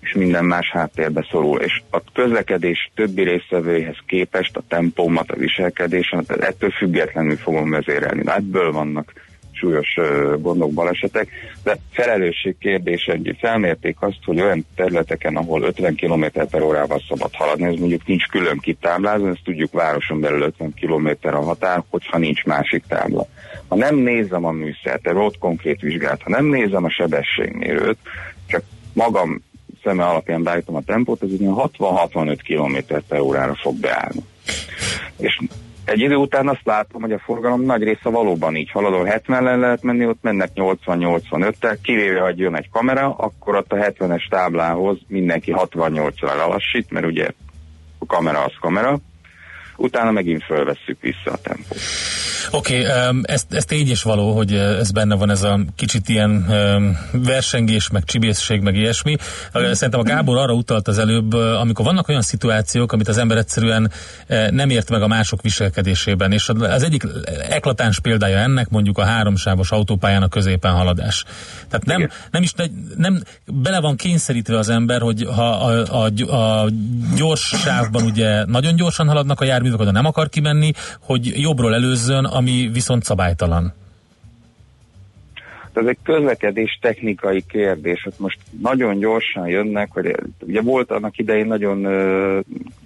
és 0.00 0.12
minden 0.12 0.44
más 0.44 0.70
háttérbe 0.70 1.26
szorul. 1.30 1.60
És 1.60 1.82
a 1.90 2.00
közlekedés 2.12 2.90
többi 2.94 3.22
részvevőihez 3.22 3.96
képest 4.06 4.56
a 4.56 4.62
tempómat, 4.68 5.30
a 5.30 5.36
viselkedésen, 5.36 6.24
ettől 6.40 6.70
függetlenül 6.70 7.36
fogom 7.36 7.70
vezérelni. 7.70 8.22
Ebből 8.26 8.72
vannak 8.72 9.12
súlyos 9.62 9.98
gondok, 10.40 10.72
balesetek, 10.72 11.28
de 11.64 11.76
felelősség 11.90 12.56
kérdése, 12.58 13.12
hogy 13.12 13.36
felmérték 13.38 13.96
azt, 14.00 14.18
hogy 14.24 14.40
olyan 14.40 14.66
területeken, 14.74 15.36
ahol 15.36 15.62
50 15.62 15.94
km 15.94 16.24
per 16.50 16.62
órával 16.62 17.02
szabad 17.08 17.34
haladni, 17.34 17.64
ez 17.64 17.78
mondjuk 17.78 18.06
nincs 18.06 18.26
külön 18.26 18.58
kitáblázva, 18.58 19.28
ezt 19.28 19.44
tudjuk 19.44 19.72
városon 19.72 20.20
belül 20.20 20.42
50 20.42 20.74
km 20.80 21.08
a 21.20 21.44
határ, 21.44 21.82
hogyha 21.90 22.18
nincs 22.18 22.44
másik 22.44 22.84
tábla. 22.88 23.26
Ha 23.68 23.76
nem 23.76 23.96
nézem 23.96 24.44
a 24.44 24.50
műszert, 24.50 25.06
erről 25.06 25.22
ott 25.22 25.38
konkrét 25.38 25.80
vizsgált, 25.80 26.22
ha 26.22 26.30
nem 26.30 26.44
nézem 26.44 26.84
a 26.84 26.90
sebességmérőt, 26.90 27.98
csak 28.46 28.62
magam 28.92 29.42
szeme 29.82 30.04
alapján 30.04 30.42
beállítom 30.42 30.74
a 30.74 30.82
tempót, 30.86 31.22
ez 31.22 31.28
60-65 31.38 32.38
km 32.46 32.94
per 33.08 33.20
órára 33.20 33.54
fog 33.54 33.74
beállni. 33.80 34.20
És 35.18 35.38
egy 35.92 36.00
idő 36.00 36.14
után 36.14 36.48
azt 36.48 36.64
látom, 36.64 37.00
hogy 37.00 37.12
a 37.12 37.18
forgalom 37.18 37.62
nagy 37.62 37.82
része 37.82 38.08
valóban 38.08 38.56
így 38.56 38.70
haladó 38.70 39.02
70-en 39.04 39.58
lehet 39.58 39.82
menni, 39.82 40.06
ott 40.06 40.22
mennek 40.22 40.50
80-85-tel, 40.54 41.76
kivéve, 41.82 42.20
hogy 42.20 42.38
jön 42.38 42.56
egy 42.56 42.70
kamera, 42.70 43.14
akkor 43.14 43.54
ott 43.54 43.72
a 43.72 43.76
70-es 43.76 44.28
táblához 44.28 44.98
mindenki 45.08 45.54
68-ra 45.56 46.36
lelassít, 46.36 46.90
mert 46.90 47.06
ugye 47.06 47.28
a 47.98 48.06
kamera 48.06 48.44
az 48.44 48.52
kamera, 48.60 48.98
utána 49.76 50.10
megint 50.10 50.44
fölvesszük 50.44 51.00
vissza 51.00 51.30
a 51.32 51.40
tempót. 51.42 51.78
Oké, 52.50 52.86
okay, 52.86 53.08
um, 53.08 53.20
ez, 53.24 53.42
ez 53.50 53.64
tény 53.64 53.90
is 53.90 54.02
való, 54.02 54.36
hogy 54.36 54.54
ez 54.54 54.90
benne 54.90 55.14
van 55.14 55.30
ez 55.30 55.42
a 55.42 55.60
kicsit 55.76 56.08
ilyen 56.08 56.30
um, 56.30 56.98
versengés, 57.12 57.90
meg 57.90 58.04
csibészség, 58.04 58.60
meg 58.60 58.76
ilyesmi. 58.76 59.16
Szerintem 59.52 60.00
a 60.00 60.02
Gábor 60.02 60.36
arra 60.36 60.52
utalt 60.52 60.88
az 60.88 60.98
előbb, 60.98 61.32
amikor 61.32 61.84
vannak 61.84 62.08
olyan 62.08 62.22
szituációk, 62.22 62.92
amit 62.92 63.08
az 63.08 63.18
ember 63.18 63.36
egyszerűen 63.36 63.90
nem 64.50 64.70
ért 64.70 64.90
meg 64.90 65.02
a 65.02 65.06
mások 65.06 65.42
viselkedésében, 65.42 66.32
és 66.32 66.48
az 66.48 66.82
egyik 66.82 67.06
eklatáns 67.48 68.00
példája 68.00 68.38
ennek 68.38 68.68
mondjuk 68.68 68.98
a 68.98 69.04
háromsávos 69.04 69.70
autópályán 69.70 70.22
a 70.22 70.28
középen 70.28 70.72
haladás. 70.72 71.24
Tehát 71.68 71.84
nem, 71.84 72.10
nem 72.30 72.42
is 72.42 72.52
nem, 72.96 73.22
bele 73.46 73.80
van 73.80 73.96
kényszerítve 73.96 74.58
az 74.58 74.68
ember, 74.68 75.00
hogy 75.00 75.26
ha 75.34 75.50
a, 75.50 76.04
a, 76.04 76.34
a 76.36 76.68
gyors 77.16 77.54
sávban 77.62 78.02
ugye 78.04 78.44
nagyon 78.44 78.76
gyorsan 78.76 79.08
haladnak 79.08 79.40
a 79.40 79.44
járművek, 79.44 79.80
oda 79.80 79.90
nem 79.90 80.06
akar 80.06 80.28
kimenni, 80.28 80.72
hogy 81.00 81.40
jobbról 81.40 81.74
előzzön, 81.74 82.24
ami 82.32 82.70
viszont 82.72 83.02
szabálytalan? 83.02 83.72
Ez 85.72 85.86
egy 85.86 85.98
közlekedés 86.02 86.78
technikai 86.80 87.44
kérdés. 87.48 88.02
Hát 88.04 88.18
most 88.18 88.38
nagyon 88.60 88.98
gyorsan 88.98 89.48
jönnek, 89.48 89.88
hogy 89.92 90.16
ugye 90.40 90.60
volt 90.60 90.90
annak 90.90 91.18
idején 91.18 91.46
nagyon 91.46 91.78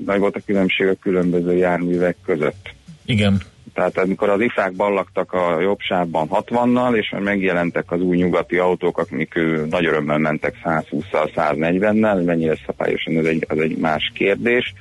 nagy 0.04 0.18
volt 0.18 0.36
a 0.36 0.40
különbség 0.46 0.86
a 0.86 0.94
különböző 0.94 1.56
járművek 1.56 2.16
között. 2.24 2.74
Igen. 3.04 3.40
Tehát 3.74 3.98
amikor 3.98 4.28
az 4.28 4.40
ifák 4.40 4.72
ballagtak 4.72 5.32
a 5.32 5.60
jobb 5.60 5.78
sávban 5.78 6.28
60-nal, 6.30 6.96
és 6.96 7.14
megjelentek 7.18 7.90
az 7.90 8.00
új 8.00 8.16
nyugati 8.16 8.56
autók, 8.56 8.98
akik 8.98 9.34
nagy 9.70 9.86
örömmel 9.86 10.18
mentek 10.18 10.54
120-szal, 10.64 11.30
140-nel, 11.34 12.24
mennyire 12.24 12.56
szabályosan, 12.66 13.18
ez 13.18 13.24
egy, 13.24 13.44
az 13.48 13.58
egy 13.58 13.76
más 13.76 14.12
kérdés 14.14 14.74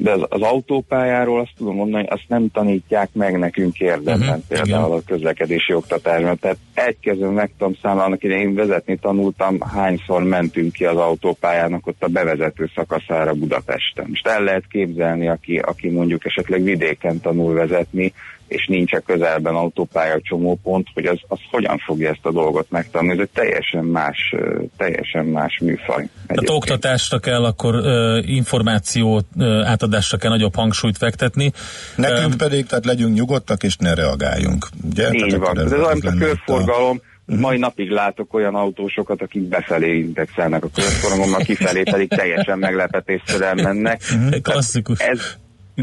de 0.00 0.10
az, 0.10 0.26
az 0.28 0.42
autópályáról 0.42 1.40
azt 1.40 1.52
tudom 1.56 1.74
mondani, 1.74 2.06
azt 2.06 2.24
nem 2.28 2.50
tanítják 2.50 3.08
meg 3.12 3.38
nekünk 3.38 3.78
érdemben, 3.78 4.28
uh-huh, 4.28 4.44
például 4.48 4.86
igen. 4.86 4.98
a 4.98 5.02
közlekedési 5.06 5.74
oktatásban. 5.74 6.38
Tehát 6.38 6.56
egy 6.74 6.96
kezön 7.00 7.32
meg 7.32 7.50
tudom 7.58 7.76
számolni, 7.82 8.04
annak 8.06 8.24
idején 8.24 8.54
vezetni 8.54 8.96
tanultam, 8.96 9.60
hányszor 9.60 10.22
mentünk 10.22 10.72
ki 10.72 10.84
az 10.84 10.96
autópályának 10.96 11.86
ott 11.86 12.02
a 12.02 12.08
bevezető 12.08 12.70
szakaszára 12.74 13.32
Budapesten. 13.34 14.06
Most 14.08 14.26
el 14.26 14.42
lehet 14.42 14.64
képzelni, 14.70 15.28
aki, 15.28 15.58
aki 15.58 15.88
mondjuk 15.88 16.24
esetleg 16.24 16.62
vidéken 16.62 17.20
tanul 17.20 17.54
vezetni, 17.54 18.12
és 18.48 18.66
nincs 18.66 18.92
a 18.92 19.00
közelben 19.00 19.54
autópálya 19.54 20.20
csomópont, 20.22 20.86
hogy 20.94 21.06
az, 21.06 21.18
az 21.28 21.38
hogyan 21.50 21.78
fogja 21.78 22.10
ezt 22.10 22.26
a 22.26 22.32
dolgot 22.32 22.70
megtanulni. 22.70 23.14
Ez 23.14 23.18
egy 23.18 23.30
teljesen 23.34 23.84
más, 23.84 24.34
teljesen 24.76 25.24
más 25.24 25.58
műfaj. 25.60 26.08
A 26.26 26.52
oktatásra 26.52 27.18
kell, 27.18 27.44
akkor 27.44 27.74
uh, 27.74 28.28
információ 28.28 29.22
átadásra 29.64 30.16
kell 30.16 30.30
nagyobb 30.30 30.54
hangsúlyt 30.54 30.96
fektetni. 30.96 31.52
Nekünk 31.96 32.32
uh, 32.32 32.38
pedig, 32.38 32.66
tehát 32.66 32.84
legyünk 32.84 33.14
nyugodtak 33.14 33.62
és 33.62 33.76
ne 33.76 33.94
reagáljunk. 33.94 34.66
Ugye? 34.90 35.08
Így 35.12 35.26
tehát 35.26 35.46
van. 35.46 35.58
Ez, 35.58 35.72
ez 35.72 35.80
olyan, 35.80 36.00
a 36.02 36.18
körforgalom, 36.18 37.00
a... 37.26 37.34
Mai 37.36 37.58
napig 37.58 37.90
látok 37.90 38.34
olyan 38.34 38.54
autósokat, 38.54 39.22
akik 39.22 39.42
befelé 39.42 39.98
indexelnek 39.98 40.64
a 40.64 40.68
körforgalommal, 40.74 41.40
kifelé 41.40 41.82
pedig 41.82 42.08
teljesen 42.08 42.58
meglepetésszerűen 42.58 43.56
mennek. 43.62 44.02
Klasszikus. 44.42 44.98
Ez, 44.98 45.36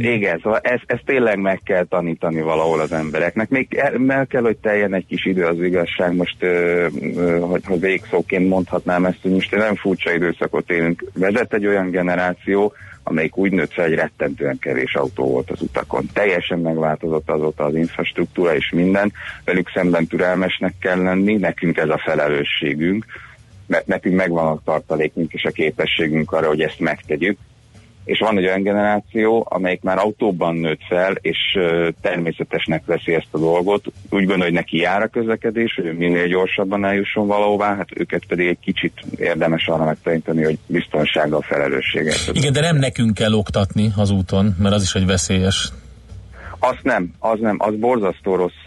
igen, 0.04 0.40
szóval 0.44 0.60
ezt, 0.60 0.84
ezt 0.86 1.06
tényleg 1.06 1.40
meg 1.40 1.62
kell 1.64 1.84
tanítani 1.84 2.42
valahol 2.42 2.80
az 2.80 2.92
embereknek. 2.92 3.50
Még 3.50 3.84
meg 3.98 4.28
kell, 4.28 4.42
hogy 4.42 4.58
teljen 4.58 4.94
egy 4.94 5.06
kis 5.06 5.25
idő 5.25 5.46
az 5.46 5.62
igazság, 5.62 6.16
most 6.16 6.46
hogy, 7.42 7.66
hogy 7.66 7.80
végszóként 7.80 8.50
mondhatnám 8.50 9.06
ezt, 9.06 9.22
hogy 9.22 9.32
most 9.32 9.56
nem 9.56 9.75
furcsa 9.75 10.14
időszakot 10.14 10.70
élünk. 10.70 11.04
Vezet 11.14 11.54
egy 11.54 11.66
olyan 11.66 11.90
generáció, 11.90 12.74
amelyik 13.04 13.38
úgy 13.38 13.52
nőtt 13.52 13.74
fel, 13.74 13.86
hogy 13.86 13.96
rettentően 13.96 14.60
kevés 14.60 14.96
autó 14.96 15.32
volt 15.32 15.52
az 15.52 15.62
utakon. 15.62 16.10
Teljesen 16.14 16.60
megváltozott 16.60 17.30
azóta 17.30 17.64
az 17.64 17.75
infrastruktúra 17.75 18.56
és 18.56 18.72
minden, 18.75 19.12
velük 19.46 19.70
szemben 19.74 20.08
türelmesnek 20.08 20.74
kell 20.80 21.02
lenni, 21.02 21.36
nekünk 21.36 21.78
ez 21.78 21.90
a 21.90 22.02
felelősségünk, 22.06 23.06
mert 23.68 23.88
nekünk 23.88 24.16
megvan 24.16 24.48
a 24.48 24.62
tartalékunk 24.64 25.34
és 25.34 25.44
a 25.44 25.52
képességünk 25.52 26.32
arra, 26.32 26.48
hogy 26.48 26.62
ezt 26.62 26.80
megtegyük. 26.80 27.38
És 28.05 28.19
van 28.19 28.38
egy 28.38 28.45
olyan 28.45 28.63
generáció, 28.63 29.47
amelyik 29.50 29.81
már 29.81 29.97
autóban 29.97 30.55
nőtt 30.55 30.81
fel, 30.88 31.15
és 31.21 31.38
természetesnek 32.01 32.85
veszi 32.85 33.13
ezt 33.13 33.27
a 33.31 33.38
dolgot. 33.38 33.85
Úgy 34.09 34.25
gondolja, 34.25 34.43
hogy 34.43 34.53
neki 34.53 34.77
jár 34.77 35.01
a 35.01 35.07
közlekedés, 35.07 35.74
hogy 35.75 35.97
minél 35.97 36.27
gyorsabban 36.27 36.85
eljusson 36.85 37.27
valahová, 37.27 37.75
hát 37.75 37.89
őket 38.00 38.25
pedig 38.27 38.47
egy 38.47 38.59
kicsit 38.59 38.93
érdemes 39.17 39.67
arra 39.67 39.85
megtanítani, 39.85 40.43
hogy 40.43 40.57
biztonsággal 40.67 41.41
felelősséget. 41.41 42.29
Igen, 42.33 42.53
de 42.53 42.62
nem 42.62 42.77
nekünk 42.77 43.13
kell 43.13 43.33
oktatni 43.33 43.91
az 43.95 44.12
úton, 44.12 44.55
mert 44.59 44.75
az 44.75 44.83
is 44.83 44.93
egy 44.93 45.05
veszélyes 45.05 45.71
azt 46.59 46.83
nem, 46.83 47.13
az 47.19 47.39
nem, 47.39 47.55
az 47.59 47.75
borzasztó 47.75 48.35
rossz 48.35 48.63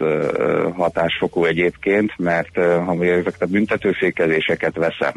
hatásfokú 0.75 1.45
egyébként, 1.45 2.17
mert 2.17 2.55
ha 2.85 3.05
ezeket 3.05 3.41
a 3.41 3.45
büntetőfékezéseket 3.45 4.75
veszem, 4.75 5.13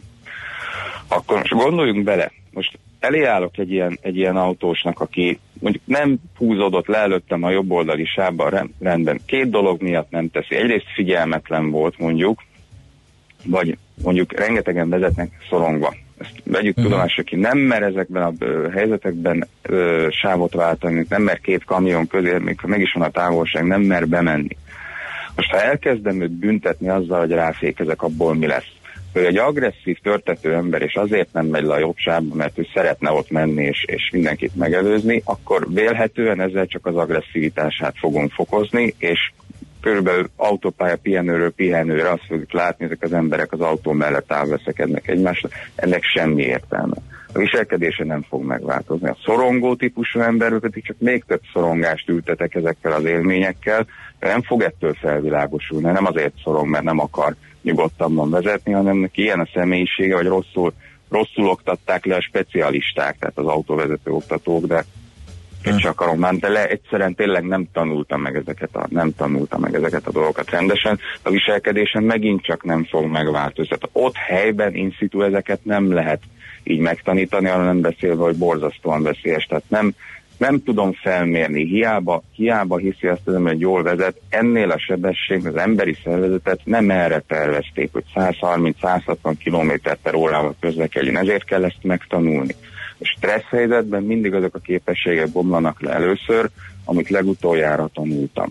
akkor 1.09 1.37
most 1.37 1.53
gondoljunk 1.53 2.05
bele, 2.05 2.33
most 2.51 2.79
elé 3.03 3.25
állok 3.25 3.59
egy 3.59 3.73
ilyen, 3.73 3.99
egy 4.01 4.17
ilyen 4.17 4.37
autósnak, 4.37 5.01
aki 5.01 5.39
mondjuk 5.61 5.83
nem 5.87 6.17
húzódott 6.37 6.87
le 6.87 6.99
előttem 6.99 7.43
a 7.43 7.51
jobb 7.51 7.71
oldali 7.71 8.05
sávban 8.05 8.71
rendben. 8.81 9.21
Két 9.27 9.51
dolog 9.51 9.83
miatt 9.83 10.11
nem 10.11 10.31
teszi. 10.31 10.55
Egyrészt 10.55 10.93
figyelmetlen 10.95 11.71
volt 11.71 11.99
mondjuk, 11.99 12.43
vagy 13.45 13.77
mondjuk 14.03 14.33
rengetegen 14.33 14.89
vezetnek 14.89 15.31
szorongva. 15.49 15.95
Ezt 16.19 16.43
vegyük 16.45 16.77
uh-huh. 16.77 16.85
tudomásra, 16.85 17.23
aki 17.23 17.37
nem 17.37 17.59
mer 17.59 17.83
ezekben 17.83 18.23
a 18.23 18.33
ö, 18.39 18.69
helyzetekben 18.69 19.47
ö, 19.63 20.07
sávot 20.11 20.55
váltani, 20.55 21.07
nem 21.09 21.23
mer 21.23 21.41
két 21.41 21.65
kamion 21.65 22.07
közé, 22.07 22.39
még 22.39 22.59
meg 22.67 22.81
is 22.81 22.93
van 22.93 23.03
a 23.03 23.11
távolság, 23.11 23.67
nem 23.67 23.81
mer 23.81 24.09
bemenni. 24.09 24.57
Most 25.37 25.51
ha 25.51 25.63
elkezdem 25.63 26.21
őt 26.21 26.31
büntetni 26.31 26.89
azzal, 26.89 27.21
hogy 27.21 27.31
ráfékezek, 27.31 28.03
abból 28.03 28.35
mi 28.35 28.47
lesz? 28.47 28.73
Ő 29.13 29.27
egy 29.27 29.37
agresszív, 29.37 29.99
törtető 30.03 30.55
ember, 30.55 30.83
és 30.83 30.95
azért 30.95 31.33
nem 31.33 31.47
megy 31.47 31.65
le 31.65 31.75
a 31.75 31.79
jobb 31.79 31.97
sávba, 31.97 32.35
mert 32.35 32.59
ő 32.59 32.67
szeretne 32.75 33.11
ott 33.11 33.31
menni 33.31 33.65
és, 33.65 33.85
és 33.87 34.11
mindenkit 34.13 34.57
megelőzni, 34.57 35.23
akkor 35.25 35.67
vélhetően 35.73 36.41
ezzel 36.41 36.67
csak 36.67 36.87
az 36.87 36.97
agresszivitását 36.97 37.95
fogom 37.99 38.29
fokozni, 38.29 38.95
és 38.99 39.33
körülbelül 39.81 40.29
autópálya 40.37 40.97
pihenőről 40.97 41.53
pihenőre 41.53 42.11
azt 42.11 42.27
fogjuk 42.29 42.53
látni, 42.53 42.85
ezek 42.85 43.03
az 43.03 43.13
emberek 43.13 43.53
az 43.53 43.61
autó 43.61 43.93
mellett 43.93 44.33
elveszekednek 44.33 45.09
egymásra, 45.09 45.49
ennek 45.75 46.03
semmi 46.03 46.43
értelme. 46.43 46.97
A 47.35 47.39
viselkedése 47.39 48.05
nem 48.05 48.23
fog 48.29 48.45
megváltozni. 48.45 49.09
A 49.09 49.17
szorongó 49.25 49.75
típusú 49.75 50.21
emberről 50.21 50.61
pedig 50.61 50.85
csak 50.85 50.97
még 50.99 51.25
több 51.27 51.41
szorongást 51.53 52.09
ültetek 52.09 52.55
ezekkel 52.55 52.93
az 52.93 53.05
élményekkel, 53.05 53.87
nem 54.21 54.43
fog 54.43 54.63
ettől 54.63 54.95
felvilágosulni, 54.95 55.91
nem 55.91 56.07
azért 56.07 56.33
szorong, 56.45 56.69
mert 56.69 56.85
nem 56.85 56.99
akar 56.99 57.35
nyugodtabban 57.63 58.31
vezetni, 58.31 58.73
hanem 58.73 58.97
neki 58.97 59.23
ilyen 59.23 59.41
a 59.41 59.49
személyisége, 59.55 60.15
vagy 60.15 60.27
rosszul, 60.27 60.73
rosszul 61.09 61.49
oktatták 61.49 62.05
le 62.05 62.15
a 62.15 62.23
specialisták, 62.23 63.19
tehát 63.19 63.39
az 63.39 63.47
autóvezető 63.47 64.11
oktatók, 64.11 64.67
de 64.67 64.85
én 65.65 65.77
csak 65.77 66.01
akarom 66.01 66.19
már, 66.19 66.35
de 66.35 66.49
le, 66.49 66.69
egyszerűen 66.69 67.15
tényleg 67.15 67.45
nem 67.45 67.67
tanultam 67.73 68.21
meg 68.21 68.37
ezeket 68.37 68.77
a, 68.77 68.87
nem 68.89 69.15
tanultam 69.17 69.61
meg 69.61 69.75
ezeket 69.75 70.07
a 70.07 70.13
dolgokat 70.13 70.51
rendesen. 70.51 70.99
A 71.23 71.31
viselkedésen 71.31 72.03
megint 72.03 72.43
csak 72.43 72.65
nem 72.65 72.85
fog 72.85 73.05
megváltozni. 73.05 73.77
Tehát 73.79 73.89
ott 73.93 74.17
helyben, 74.17 74.75
in 74.75 74.91
situ 74.99 75.23
ezeket 75.23 75.65
nem 75.65 75.93
lehet 75.93 76.23
így 76.65 76.81
megtanítani, 76.81 77.49
arra 77.49 77.65
nem 77.65 77.81
beszélve, 77.81 78.23
hogy 78.23 78.37
borzasztóan 78.37 79.03
veszélyes. 79.03 79.45
Tehát 79.45 79.65
nem, 79.69 79.95
nem 80.43 80.63
tudom 80.63 80.93
felmérni, 80.93 81.67
hiába, 81.67 82.23
hiába 82.35 82.77
hiszi 82.77 83.07
azt 83.07 83.27
az 83.29 83.43
hogy 83.43 83.61
jól 83.61 83.83
vezet, 83.83 84.21
ennél 84.29 84.71
a 84.71 84.79
sebesség, 84.79 85.47
az 85.47 85.57
emberi 85.57 85.97
szervezetet 86.05 86.61
nem 86.65 86.91
erre 86.91 87.23
tervezték, 87.27 87.93
hogy 87.93 88.05
130-160 88.15 89.15
km 89.45 89.91
per 90.03 90.15
órával 90.15 90.55
közlekedjen, 90.61 91.19
ezért 91.19 91.45
kell 91.45 91.65
ezt 91.65 91.83
megtanulni. 91.83 92.55
A 92.99 93.05
stressz 93.05 93.49
helyzetben 93.51 94.03
mindig 94.03 94.35
azok 94.35 94.55
a 94.55 94.59
képességek 94.59 95.29
bomlanak 95.29 95.81
le 95.81 95.93
először, 95.93 96.49
amit 96.85 97.09
legutoljára 97.09 97.91
tanultam. 97.95 98.51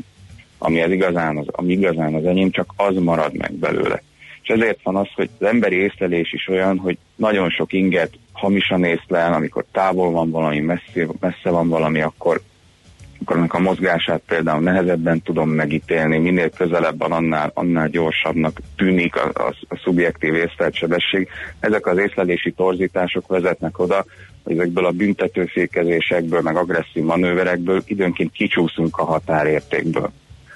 Ami 0.58 0.82
az 0.82 0.92
igazán 0.92 1.38
az, 1.38 1.46
ami 1.52 1.74
igazán 1.74 2.14
az 2.16 2.26
enyém, 2.26 2.52
csak 2.52 2.74
az 2.76 2.96
marad 2.96 3.38
meg 3.38 3.54
belőle. 3.54 4.04
És 4.42 4.50
ezért 4.50 4.80
van 4.84 4.96
az, 4.96 5.08
hogy 5.16 5.30
az 5.40 5.48
emberi 5.48 5.76
észlelés 5.76 6.34
is 6.34 6.48
olyan, 6.48 6.78
hogy 6.78 6.98
nagyon 7.16 7.50
sok 7.50 7.74
inget 7.74 8.12
hamisan 8.42 8.84
észlel, 8.84 9.34
amikor 9.34 9.66
távol 9.72 10.12
van 10.12 10.32
valami, 10.32 10.60
messze, 10.60 11.08
messze 11.20 11.50
van 11.50 11.68
valami, 11.68 12.02
akkor, 12.02 12.42
akkor 13.22 13.36
annak 13.36 13.54
a 13.54 13.60
mozgását 13.60 14.22
például 14.28 14.62
nehezebben 14.62 15.22
tudom 15.22 15.50
megítélni, 15.50 16.18
minél 16.18 16.50
közelebb 16.50 16.98
van, 16.98 17.12
annál, 17.12 17.52
annál 17.54 17.88
gyorsabbnak 17.88 18.60
tűnik 18.76 19.16
a, 19.16 19.32
a, 19.34 19.56
a 19.70 19.80
szubjektív 19.84 20.34
észlelt 20.34 20.74
sebesség. 20.74 21.28
Ezek 21.60 21.86
az 21.86 21.98
észlelési 21.98 22.52
torzítások 22.52 23.28
vezetnek 23.28 23.80
oda, 23.80 24.06
hogy 24.44 24.58
ezekből 24.58 24.86
a 24.86 24.92
büntetőfékezésekből, 24.92 26.42
meg 26.42 26.56
agresszív 26.56 27.04
manőverekből 27.04 27.82
időnként 27.86 28.32
kicsúszunk 28.32 28.98
a 28.98 29.06
határértékből. 29.06 30.12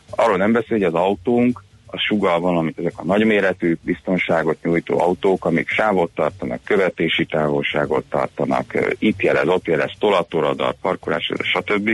Arról 0.09 0.37
nem 0.37 0.51
beszél, 0.51 0.77
hogy 0.77 0.83
az 0.83 0.93
autónk 0.93 1.63
a 1.85 1.97
sugal 1.97 2.39
valamit, 2.39 2.79
ezek 2.79 2.93
a 2.95 3.03
nagyméretű 3.03 3.77
biztonságot 3.81 4.63
nyújtó 4.63 4.99
autók, 4.99 5.45
amik 5.45 5.69
sávot 5.69 6.11
tartanak, 6.15 6.63
követési 6.63 7.25
távolságot 7.25 8.05
tartanak, 8.09 8.95
itt 8.99 9.21
jelez, 9.21 9.47
ott 9.47 9.65
jelez, 9.65 9.91
tolatóradar, 9.99 10.75
parkolás, 10.81 11.31
stb. 11.41 11.87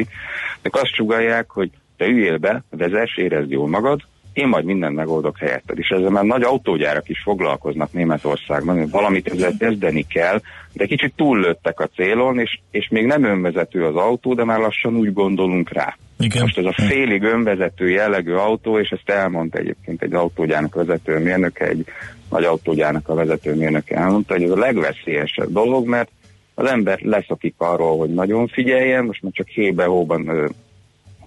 Ezek 0.60 0.75
azt 0.75 0.93
sugalják, 0.93 1.49
hogy 1.49 1.69
te 1.97 2.06
üljél 2.06 2.38
be, 2.38 2.63
vezess, 2.69 3.17
érezd 3.17 3.51
jól 3.51 3.67
magad, 3.67 4.01
én 4.34 4.48
majd 4.48 4.65
mindent 4.65 4.96
megoldok 4.96 5.38
helyetted. 5.38 5.78
És 5.78 5.89
ezzel 5.89 6.10
már 6.10 6.24
nagy 6.24 6.44
autógyárak 6.44 7.10
is 7.10 7.22
foglalkoznak 7.24 7.94
Németországban, 7.94 8.78
hogy 8.80 8.89
valamit 8.89 9.28
ezzel 9.28 9.54
kezdeni 9.60 10.06
kell, 10.08 10.41
de 10.74 10.86
kicsit 10.86 11.13
túllőttek 11.15 11.80
a 11.80 11.89
célon, 11.96 12.39
és, 12.39 12.60
és 12.72 12.88
még 12.89 13.06
nem 13.06 13.24
önvezető 13.24 13.86
az 13.86 13.96
autó, 13.96 14.34
de 14.34 14.44
már 14.44 14.60
lassan 14.60 14.96
úgy 14.96 15.13
gondolunk 15.13 15.74
rá. 15.74 15.98
Igen. 16.20 16.41
Most 16.41 16.58
ez 16.58 16.65
a 16.65 16.74
félig 16.88 17.24
önvezető 17.24 17.89
jellegű 17.89 18.34
autó, 18.34 18.80
és 18.80 18.89
ezt 18.89 19.10
elmondta 19.10 19.58
egyébként 19.58 20.02
egy 20.02 20.13
autógyának 20.13 20.76
vezető 20.76 21.20
mérnöke, 21.20 21.65
egy 21.65 21.86
nagy 22.30 22.44
autógyának 22.44 23.10
a 23.10 23.13
vezető 23.13 23.56
mérnöke 23.56 23.96
elmondta, 23.96 24.34
hogy 24.34 24.44
ez 24.44 24.50
a 24.50 24.58
legveszélyesebb 24.58 25.52
dolog, 25.52 25.88
mert 25.88 26.10
az 26.54 26.70
ember 26.70 27.00
leszokik 27.02 27.56
arról, 27.58 27.98
hogy 27.98 28.13
nagyon 28.13 28.48
figyeljen, 28.48 29.06
most 29.06 29.22
már 29.22 29.32
csak 29.32 29.48
hébe-hóban 29.48 30.52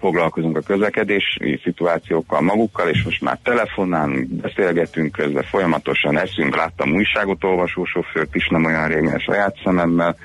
foglalkozunk 0.04 0.56
a 0.56 0.60
közlekedési 0.60 1.60
szituációkkal 1.62 2.40
magukkal, 2.40 2.88
és 2.88 3.02
most 3.04 3.20
már 3.20 3.38
telefonálunk, 3.42 4.28
beszélgetünk 4.28 5.12
közben, 5.12 5.42
folyamatosan 5.42 6.18
eszünk, 6.18 6.56
láttam 6.56 6.94
újságot 6.94 7.44
olvasó 7.44 7.84
sofőrt 7.84 8.34
is 8.34 8.48
nem 8.48 8.64
olyan 8.64 8.88
régen 8.88 9.18
saját 9.18 9.56
szememmel, 9.64 10.16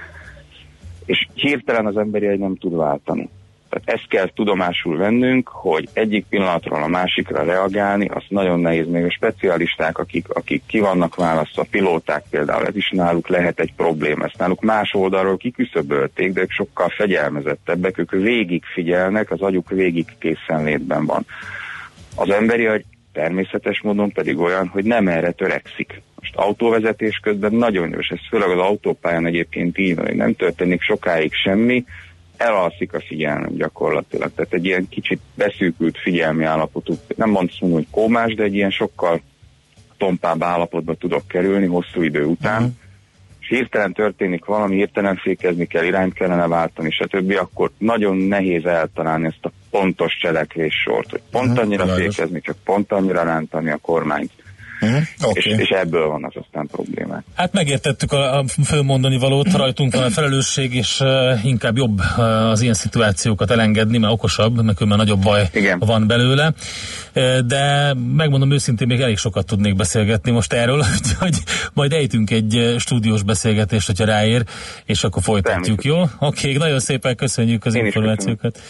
és 1.05 1.27
hirtelen 1.33 1.85
az 1.85 1.97
emberi 1.97 2.27
egy 2.27 2.39
nem 2.39 2.55
tud 2.55 2.75
váltani. 2.75 3.29
Tehát 3.69 3.99
ezt 3.99 4.07
kell 4.07 4.29
tudomásul 4.33 4.97
vennünk, 4.97 5.47
hogy 5.47 5.87
egyik 5.93 6.25
pillanatról 6.29 6.83
a 6.83 6.87
másikra 6.87 7.43
reagálni, 7.43 8.07
az 8.07 8.23
nagyon 8.27 8.59
nehéz. 8.59 8.87
Még 8.87 9.03
a 9.03 9.11
specialisták, 9.11 9.97
akik, 9.97 10.29
akik 10.29 10.61
ki 10.65 10.79
vannak 10.79 11.15
választva, 11.15 11.65
pilóták 11.69 12.23
például, 12.29 12.65
ez 12.65 12.75
is 12.75 12.89
náluk 12.89 13.27
lehet 13.27 13.59
egy 13.59 13.73
probléma. 13.75 14.25
Ezt 14.25 14.37
náluk 14.37 14.61
más 14.61 14.93
oldalról 14.93 15.37
kiküszöbölték, 15.37 16.33
de 16.33 16.41
ők 16.41 16.51
sokkal 16.51 16.89
fegyelmezettebbek, 16.89 17.97
ők 17.97 18.11
végig 18.11 18.63
figyelnek, 18.73 19.31
az 19.31 19.41
agyuk 19.41 19.69
végig 19.69 20.05
készenlétben 20.19 21.05
van. 21.05 21.25
Az 22.15 22.29
emberi 22.29 22.65
agy 22.65 22.85
természetes 23.13 23.81
módon 23.81 24.11
pedig 24.11 24.37
olyan, 24.37 24.67
hogy 24.67 24.83
nem 24.83 25.07
erre 25.07 25.31
törekszik. 25.31 26.01
Most 26.19 26.35
autóvezetés 26.35 27.19
közben 27.23 27.53
nagyon 27.53 27.89
jó, 27.89 27.99
és 27.99 28.07
ez 28.07 28.19
főleg 28.29 28.49
az 28.49 28.59
autópályán 28.59 29.25
egyébként 29.25 29.77
így 29.77 29.97
hogy 29.97 30.15
nem 30.15 30.33
történik 30.33 30.81
sokáig 30.81 31.33
semmi, 31.33 31.85
elalszik 32.39 32.93
a 32.93 32.99
figyelmem 33.07 33.55
gyakorlatilag. 33.55 34.31
Tehát 34.35 34.53
egy 34.53 34.65
ilyen 34.65 34.87
kicsit 34.89 35.19
beszűkült 35.35 35.97
figyelmi 35.97 36.43
állapotú, 36.43 36.93
nem 37.15 37.29
mondom, 37.29 37.71
hogy 37.71 37.87
kómás, 37.91 38.33
de 38.33 38.43
egy 38.43 38.55
ilyen 38.55 38.71
sokkal 38.71 39.21
tompább 39.97 40.43
állapotba 40.43 40.93
tudok 40.93 41.27
kerülni 41.27 41.65
hosszú 41.65 42.01
idő 42.01 42.23
után. 42.23 42.61
Uh-huh. 42.61 42.75
És 43.39 43.47
hirtelen 43.47 43.93
történik 43.93 44.45
valami, 44.45 44.75
hirtelen 44.75 45.15
fékezni 45.15 45.65
kell, 45.65 45.83
irányt 45.83 46.13
kellene 46.13 46.47
váltani, 46.47 46.91
stb., 46.91 47.37
akkor 47.39 47.71
nagyon 47.77 48.17
nehéz 48.17 48.65
eltalálni 48.65 49.25
ezt 49.25 49.45
a 49.45 49.51
pontos 49.69 50.17
cselekvés 50.21 50.73
sort, 50.85 51.09
hogy 51.09 51.21
pont 51.31 51.49
uh-huh, 51.49 51.63
annyira 51.63 51.85
fékezni, 51.85 52.41
csak 52.41 52.55
pont 52.63 52.91
annyira 52.91 53.23
rántani 53.23 53.71
a 53.71 53.77
kormányt. 53.77 54.31
Uh-huh. 54.81 55.01
Okay. 55.21 55.51
És, 55.53 55.59
és 55.59 55.69
ebből 55.69 56.07
van 56.07 56.23
az 56.23 56.33
aztán 56.35 56.67
problémák. 56.67 57.23
Hát 57.35 57.53
megértettük 57.53 58.11
a, 58.11 58.37
a 58.37 58.43
fölmondani 58.63 59.17
valót, 59.17 59.53
rajtunk 59.53 59.95
van 59.95 60.03
a 60.03 60.09
felelősség, 60.09 60.73
és 60.73 60.99
uh, 60.99 61.45
inkább 61.45 61.77
jobb 61.77 61.99
uh, 61.99 62.49
az 62.49 62.61
ilyen 62.61 62.73
szituációkat 62.73 63.51
elengedni, 63.51 63.97
mert 63.97 64.13
okosabb, 64.13 64.63
mert 64.63 64.77
különben 64.77 64.97
nagyobb 64.97 65.23
baj 65.23 65.49
Igen. 65.53 65.79
van 65.79 66.07
belőle. 66.07 66.53
Uh, 67.15 67.39
de 67.39 67.93
megmondom 68.15 68.51
őszintén, 68.51 68.87
még 68.87 69.01
elég 69.01 69.17
sokat 69.17 69.45
tudnék 69.45 69.75
beszélgetni 69.75 70.31
most 70.31 70.53
erről, 70.53 70.83
hogy 71.19 71.37
majd 71.73 71.93
ejtünk 71.93 72.31
egy 72.31 72.75
stúdiós 72.77 73.23
beszélgetést, 73.23 73.87
hogyha 73.87 74.05
ráér, 74.05 74.43
és 74.85 75.03
akkor 75.03 75.23
folytatjuk, 75.23 75.83
jó? 75.83 76.01
Oké, 76.01 76.09
okay, 76.19 76.57
nagyon 76.57 76.79
szépen 76.79 77.15
köszönjük 77.15 77.65
az 77.65 77.75
Én 77.75 77.85
információkat. 77.85 78.61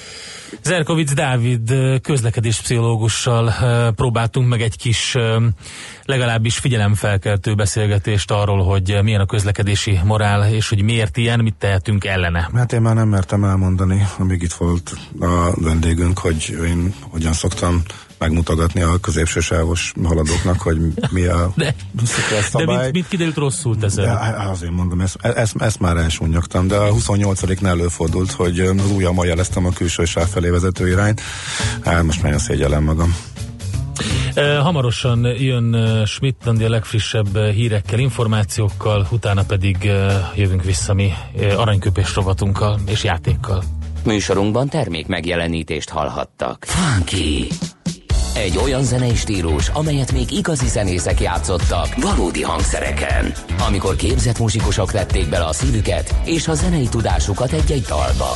Zerkovic 0.64 1.14
Dávid 1.14 1.74
közlekedéspszichológussal 2.02 3.54
próbáltunk 3.96 4.48
meg 4.48 4.62
egy 4.62 4.78
kis 4.78 5.16
legalábbis 6.10 6.58
figyelemfelkeltő 6.58 7.56
beszélgetést 7.56 8.32
arról, 8.32 8.64
hogy 8.64 9.00
milyen 9.04 9.22
a 9.22 9.26
közlekedési 9.26 10.00
morál, 10.04 10.54
és 10.54 10.70
hogy 10.70 10.82
miért 10.82 11.18
ilyen, 11.18 11.40
mit 11.40 11.56
tehetünk 11.58 12.06
ellene. 12.06 12.50
Hát 12.54 12.74
én 12.74 12.82
már 12.82 12.96
nem 12.96 13.08
mertem 13.08 13.44
elmondani, 13.44 14.08
amíg 14.18 14.42
itt 14.42 14.54
volt 14.54 14.92
a 15.20 15.52
vendégünk, 15.56 16.18
hogy 16.18 16.58
én 16.66 16.94
hogyan 17.02 17.34
szoktam 17.34 17.84
megmutogatni 18.18 18.82
a 18.82 18.98
középső 18.98 19.40
sávos 19.40 19.94
haladóknak, 20.04 20.62
hogy 20.62 20.78
mi 21.12 21.24
a 21.24 21.54
de, 21.56 21.76
szabály. 22.42 22.76
De 22.76 22.84
mit, 22.84 22.92
mit 22.92 23.08
kiderült 23.08 23.36
rosszul 23.36 23.78
tezed? 23.78 24.06
De 24.06 24.12
azért 24.50 24.72
mondom, 24.72 25.02
ezt, 25.02 25.16
ezt, 25.22 25.56
ezt 25.60 25.80
már 25.80 25.98
elsúnyogtam, 25.98 26.68
de 26.68 26.76
a 26.76 26.94
28-nál 26.94 27.66
előfordult, 27.66 28.32
hogy 28.32 28.60
az 28.60 28.92
ujjammal 28.92 29.26
jeleztem 29.26 29.66
a 29.66 29.72
külső 29.72 30.06
sáv 30.06 30.28
felé 30.28 30.50
vezető 30.50 30.88
irányt. 30.88 31.22
Hát 31.84 32.04
most 32.04 32.22
nagyon 32.22 32.40
szégyellem 32.40 32.84
magam. 32.84 33.16
Hamarosan 34.62 35.26
jön 35.26 36.06
Schmidt 36.06 36.48
Andi 36.48 36.64
a 36.64 36.70
legfrissebb 36.70 37.38
hírekkel, 37.38 38.00
információkkal, 38.00 39.08
utána 39.12 39.44
pedig 39.44 39.92
jövünk 40.36 40.64
vissza 40.64 40.94
mi 40.94 41.14
aranyköpés 41.56 42.16
rovatunkkal 42.16 42.80
és 42.88 43.04
játékkal. 43.04 43.64
Műsorunkban 44.04 44.70
termék 44.70 45.08
megjelenítést 45.08 45.90
hallhattak. 45.90 46.66
Funky! 46.66 47.48
Egy 48.36 48.58
olyan 48.58 48.84
zenei 48.84 49.16
stílus, 49.16 49.70
amelyet 49.70 50.12
még 50.12 50.32
igazi 50.32 50.68
zenészek 50.68 51.20
játszottak 51.20 51.96
valódi 51.96 52.42
hangszereken. 52.42 53.34
Amikor 53.68 53.96
képzett 53.96 54.40
muzsikusok 54.40 54.92
tették 54.92 55.30
bele 55.30 55.46
a 55.46 55.54
szívüket 55.54 56.16
és 56.26 56.48
a 56.48 56.54
zenei 56.54 56.88
tudásukat 56.88 57.52
egy-egy 57.52 57.86
dalba. 57.88 58.36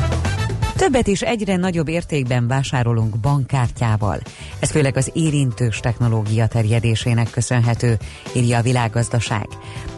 Többet 0.81 1.07
is 1.07 1.21
egyre 1.21 1.55
nagyobb 1.55 1.87
értékben 1.87 2.47
vásárolunk 2.47 3.17
bankkártyával. 3.17 4.19
Ez 4.59 4.71
főleg 4.71 4.97
az 4.97 5.11
érintős 5.13 5.79
technológia 5.79 6.47
terjedésének 6.47 7.29
köszönhető, 7.29 7.97
írja 8.35 8.57
a 8.57 8.61
világgazdaság. 8.61 9.47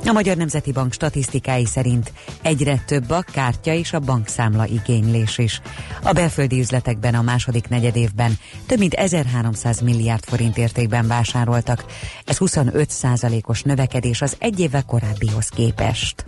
A 0.05 0.11
Magyar 0.11 0.37
Nemzeti 0.37 0.71
Bank 0.71 0.93
statisztikái 0.93 1.65
szerint 1.65 2.13
egyre 2.41 2.83
több 2.85 3.09
a 3.09 3.21
kártya 3.31 3.73
és 3.73 3.93
a 3.93 3.99
bankszámla 3.99 4.65
igénylés 4.65 5.37
is. 5.37 5.61
A 6.03 6.11
belföldi 6.11 6.59
üzletekben 6.59 7.15
a 7.15 7.21
második 7.21 7.67
negyedévben 7.67 8.37
több 8.65 8.79
mint 8.79 8.93
1300 8.93 9.79
milliárd 9.79 10.23
forint 10.23 10.57
értékben 10.57 11.07
vásároltak. 11.07 11.85
Ez 12.25 12.37
25 12.37 12.89
százalékos 12.89 13.61
növekedés 13.61 14.21
az 14.21 14.35
egy 14.39 14.59
évvel 14.59 14.83
korábbihoz 14.83 15.47
képest. 15.47 16.23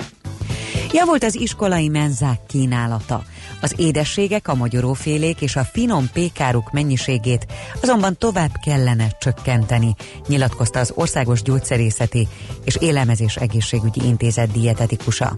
Javult 0.91 1.23
az 1.23 1.35
iskolai 1.35 1.87
menzák 1.87 2.39
kínálata. 2.47 3.23
Az 3.61 3.73
édességek, 3.77 4.47
a 4.47 4.55
magyarófélék 4.55 5.41
és 5.41 5.55
a 5.55 5.63
finom 5.63 6.09
pékáruk 6.13 6.71
mennyiségét 6.71 7.45
azonban 7.81 8.17
tovább 8.17 8.51
kellene 8.63 9.07
csökkenteni, 9.19 9.95
nyilatkozta 10.27 10.79
az 10.79 10.91
Országos 10.95 11.41
Gyógyszerészeti 11.41 12.27
és 12.63 12.77
Élelmezés 12.79 13.35
Egészségügyi 13.35 14.05
Intézet 14.05 14.51
dietetikusa. 14.51 15.37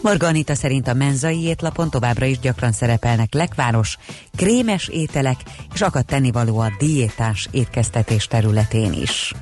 Marga 0.00 0.26
Anita 0.26 0.54
szerint 0.54 0.88
a 0.88 0.94
menzai 0.94 1.42
étlapon 1.42 1.90
továbbra 1.90 2.24
is 2.24 2.38
gyakran 2.38 2.72
szerepelnek 2.72 3.34
lekváros, 3.34 3.96
krémes 4.36 4.88
ételek 4.88 5.40
és 5.74 5.80
akadt 5.80 6.06
tennivaló 6.06 6.58
a 6.58 6.72
diétás 6.78 7.48
étkeztetés 7.50 8.26
területén 8.26 8.92
is. 8.92 9.34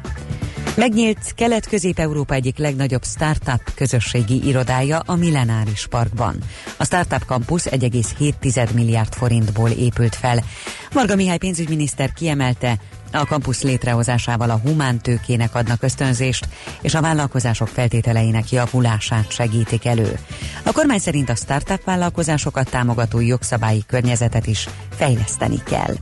Megnyílt 0.74 1.35
Kelet-Közép-Európa 1.35 2.35
egyik 2.35 2.58
legnagyobb 2.58 3.04
startup 3.04 3.74
közösségi 3.74 4.46
irodája 4.46 4.98
a 4.98 5.14
Millenáris 5.14 5.87
Parkban. 5.87 6.37
A 6.76 6.85
Startup 6.85 7.22
Campus 7.26 7.62
1,7 7.62 8.74
milliárd 8.74 9.14
forintból 9.14 9.70
épült 9.70 10.14
fel. 10.14 10.44
Marga 10.92 11.14
Mihály 11.14 11.38
pénzügyminiszter 11.38 12.12
kiemelte, 12.12 12.78
a 13.12 13.26
kampusz 13.26 13.62
létrehozásával 13.62 14.50
a 14.50 14.61
humántőkének 14.64 15.54
adnak 15.54 15.82
ösztönzést, 15.82 16.48
és 16.80 16.94
a 16.94 17.00
vállalkozások 17.00 17.68
feltételeinek 17.68 18.50
javulását 18.50 19.30
segítik 19.30 19.87
elő. 19.87 20.18
A 20.64 20.72
kormány 20.72 20.98
szerint 20.98 21.28
a 21.28 21.35
startup 21.35 21.85
vállalkozásokat 21.85 22.70
támogató 22.70 23.20
jogszabályi 23.20 23.82
környezetet 23.87 24.46
is 24.46 24.68
fejleszteni 24.90 25.62
kell. 25.64 25.94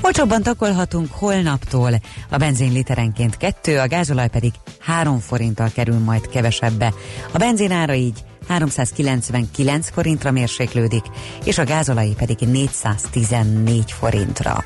Olcsóbban 0.00 0.42
takolhatunk 0.42 1.12
holnaptól. 1.12 1.92
A 2.30 2.36
benzin 2.36 2.72
literenként 2.72 3.36
kettő, 3.36 3.78
a 3.78 3.88
gázolaj 3.88 4.28
pedig 4.28 4.52
3 4.80 5.18
forinttal 5.18 5.70
kerül 5.74 5.98
majd 5.98 6.28
kevesebbe. 6.28 6.94
A 7.32 7.38
benzin 7.38 7.70
ára 7.70 7.94
így 7.94 8.24
399 8.48 9.90
forintra 9.90 10.30
mérséklődik, 10.30 11.04
és 11.44 11.58
a 11.58 11.64
gázolai 11.64 12.14
pedig 12.18 12.38
414 12.38 13.92
forintra. 13.92 14.64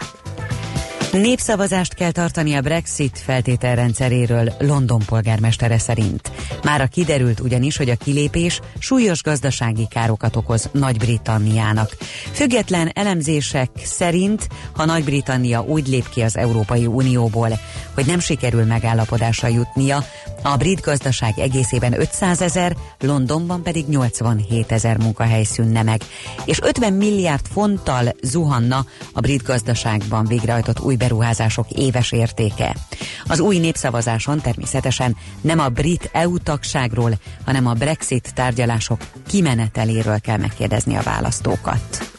Népszavazást 1.12 1.94
kell 1.94 2.10
tartani 2.10 2.54
a 2.54 2.60
Brexit 2.60 3.18
feltételrendszeréről 3.24 4.52
London 4.58 5.02
polgármestere 5.06 5.78
szerint. 5.78 6.30
Mára 6.62 6.86
kiderült 6.86 7.40
ugyanis, 7.40 7.76
hogy 7.76 7.90
a 7.90 7.96
kilépés 7.96 8.60
súlyos 8.78 9.22
gazdasági 9.22 9.86
károkat 9.90 10.36
okoz 10.36 10.68
Nagy-Britanniának. 10.72 11.96
Független 12.32 12.90
elemzések 12.94 13.70
szerint, 13.84 14.48
ha 14.72 14.84
Nagy-Britannia 14.84 15.62
úgy 15.62 15.88
lép 15.88 16.08
ki 16.08 16.22
az 16.22 16.36
Európai 16.36 16.86
Unióból, 16.86 17.58
hogy 17.94 18.06
nem 18.06 18.18
sikerül 18.18 18.64
megállapodásra 18.64 19.48
jutnia, 19.48 20.04
a 20.42 20.56
brit 20.56 20.80
gazdaság 20.80 21.38
egészében 21.38 22.00
500 22.00 22.40
ezer, 22.42 22.76
Londonban 23.00 23.62
pedig 23.62 23.88
87 23.88 24.72
ezer 24.72 24.96
munkahely 24.98 25.44
szűnne 25.44 25.82
meg, 25.82 26.00
és 26.44 26.58
50 26.62 26.92
milliárd 26.92 27.46
fonttal 27.52 28.14
zuhanna 28.22 28.84
a 29.12 29.20
brit 29.20 29.42
gazdaságban 29.42 30.26
végrehajtott 30.26 30.80
új 30.80 30.95
beruházások 30.96 31.70
éves 31.70 32.12
értéke. 32.12 32.76
Az 33.26 33.40
új 33.40 33.58
népszavazáson 33.58 34.40
természetesen 34.40 35.16
nem 35.40 35.58
a 35.58 35.68
brit 35.68 36.10
EU 36.12 36.38
tagságról, 36.38 37.18
hanem 37.44 37.66
a 37.66 37.72
Brexit 37.72 38.34
tárgyalások 38.34 39.00
kimeneteléről 39.26 40.20
kell 40.20 40.38
megkérdezni 40.38 40.96
a 40.96 41.02
választókat. 41.02 42.15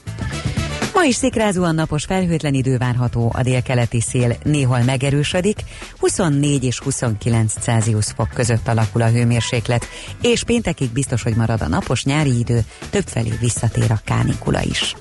Ma 0.98 1.04
is 1.04 1.16
szikrázóan 1.16 1.76
napos 1.76 2.06
felhőtlen 2.06 2.54
idő 2.54 2.78
várható, 2.78 3.32
a 3.36 3.42
délkeleti 3.42 4.02
szél 4.02 4.36
néhol 4.44 4.80
megerősödik, 4.80 5.64
24 6.00 6.64
és 6.64 6.80
29 6.80 7.54
Celsius 7.60 8.06
fok 8.06 8.30
között 8.34 8.68
alakul 8.68 9.02
a 9.02 9.08
hőmérséklet, 9.08 9.86
és 10.22 10.44
péntekig 10.44 10.90
biztos, 10.90 11.24
hogy 11.24 11.36
marad 11.36 11.62
a 11.62 11.68
napos 11.68 12.04
nyári 12.04 12.40
idő, 12.40 12.60
többfelé 12.90 13.32
visszatér 13.40 13.92
a 13.92 14.00
kánikula 14.04 14.62
is. 14.62 14.96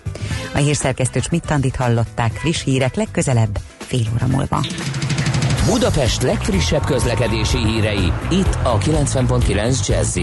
A 0.54 0.58
hírszerkesztő 0.58 1.20
Schmidt 1.20 1.76
hallották 1.76 2.32
friss 2.32 2.64
hírek 2.64 2.94
legközelebb, 2.94 3.58
fél 3.78 4.06
óra 4.14 4.26
múlva. 4.26 4.64
Budapest 5.66 6.22
legfrissebb 6.22 6.84
közlekedési 6.84 7.58
hírei, 7.58 8.12
itt 8.30 8.58
a 8.62 8.78
90.9 8.78 9.86
jazz 9.88 10.18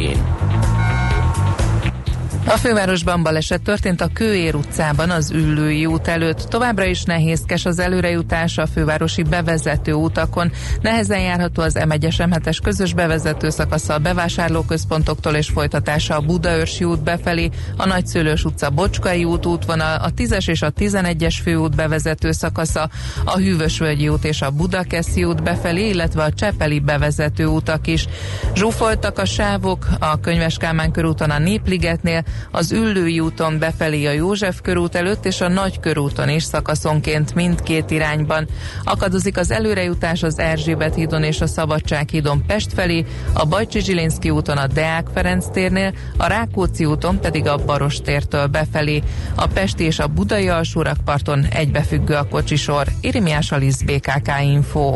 a 2.45 2.57
fővárosban 2.57 3.23
baleset 3.23 3.61
történt 3.61 4.01
a 4.01 4.09
Kőér 4.13 4.55
utcában 4.55 5.09
az 5.09 5.31
Üllői 5.31 5.85
út 5.85 6.07
előtt. 6.07 6.37
Továbbra 6.37 6.85
is 6.85 7.03
nehézkes 7.03 7.65
az 7.65 7.79
előrejutás 7.79 8.57
a 8.57 8.65
fővárosi 8.65 9.23
bevezető 9.23 9.93
utakon. 9.93 10.51
Nehezen 10.81 11.19
járható 11.19 11.61
az 11.61 11.77
M1-es 11.79 12.15
M7-es 12.17 12.57
közös 12.63 12.93
bevezető 12.93 13.49
szakasza 13.49 13.93
a 13.93 13.97
bevásárlóközpontoktól 13.97 15.33
és 15.33 15.47
folytatása 15.47 16.15
a 16.15 16.21
Budaörsi 16.21 16.83
út 16.83 17.03
befelé, 17.03 17.49
a 17.77 17.85
Nagyszőlős 17.85 18.43
utca 18.43 18.69
Bocskai 18.69 19.23
út 19.23 19.45
útvonal, 19.45 19.95
a 19.95 20.13
10-es 20.13 20.49
és 20.49 20.61
a 20.61 20.71
11-es 20.71 21.35
főút 21.43 21.75
bevezető 21.75 22.31
szakasza, 22.31 22.89
a 23.25 23.37
Hűvösvölgyi 23.37 24.09
út 24.09 24.25
és 24.25 24.41
a 24.41 24.51
Budakeszi 24.51 25.23
út 25.23 25.43
befelé, 25.43 25.89
illetve 25.89 26.23
a 26.23 26.33
Csepeli 26.33 26.79
bevezető 26.79 27.45
utak 27.45 27.87
is. 27.87 28.07
Zsúfoltak 28.55 29.19
a 29.19 29.25
sávok 29.25 29.87
a 29.99 30.19
Könyves 30.19 30.57
Kálmán 30.57 30.91
körúton 30.91 31.29
a 31.29 31.39
Népligetnél, 31.39 32.23
az 32.51 32.71
Üllői 32.71 33.19
úton 33.19 33.59
befelé 33.59 34.05
a 34.05 34.11
József 34.11 34.61
körút 34.61 34.95
előtt 34.95 35.25
és 35.25 35.41
a 35.41 35.47
Nagy 35.47 35.79
körúton 35.79 36.29
is 36.29 36.43
szakaszonként 36.43 37.35
mindkét 37.35 37.91
irányban. 37.91 38.47
Akadozik 38.83 39.37
az 39.37 39.51
előrejutás 39.51 40.23
az 40.23 40.39
Erzsébet 40.39 40.95
hídon 40.95 41.23
és 41.23 41.41
a 41.41 41.47
Szabadság 41.47 42.09
hídon 42.09 42.45
Pest 42.45 42.73
felé, 42.73 43.05
a 43.33 43.45
Bajcsi 43.45 43.81
Zsilinszki 43.81 44.29
úton 44.29 44.57
a 44.57 44.67
Deák 44.67 45.07
Ferenc 45.13 45.45
térnél, 45.51 45.93
a 46.17 46.27
Rákóczi 46.27 46.85
úton 46.85 47.19
pedig 47.19 47.47
a 47.47 47.57
Baros 47.65 48.01
tértől 48.01 48.47
befelé. 48.47 49.03
A 49.35 49.47
Pesti 49.47 49.83
és 49.83 49.99
a 49.99 50.07
Budai 50.07 50.49
alsórakparton 50.49 51.45
egybefüggő 51.45 52.13
a 52.13 52.27
kocsisor. 52.27 52.87
Irimiás 53.01 53.51
Alisz 53.51 53.81
BKK 53.81 54.31
Info. 54.41 54.95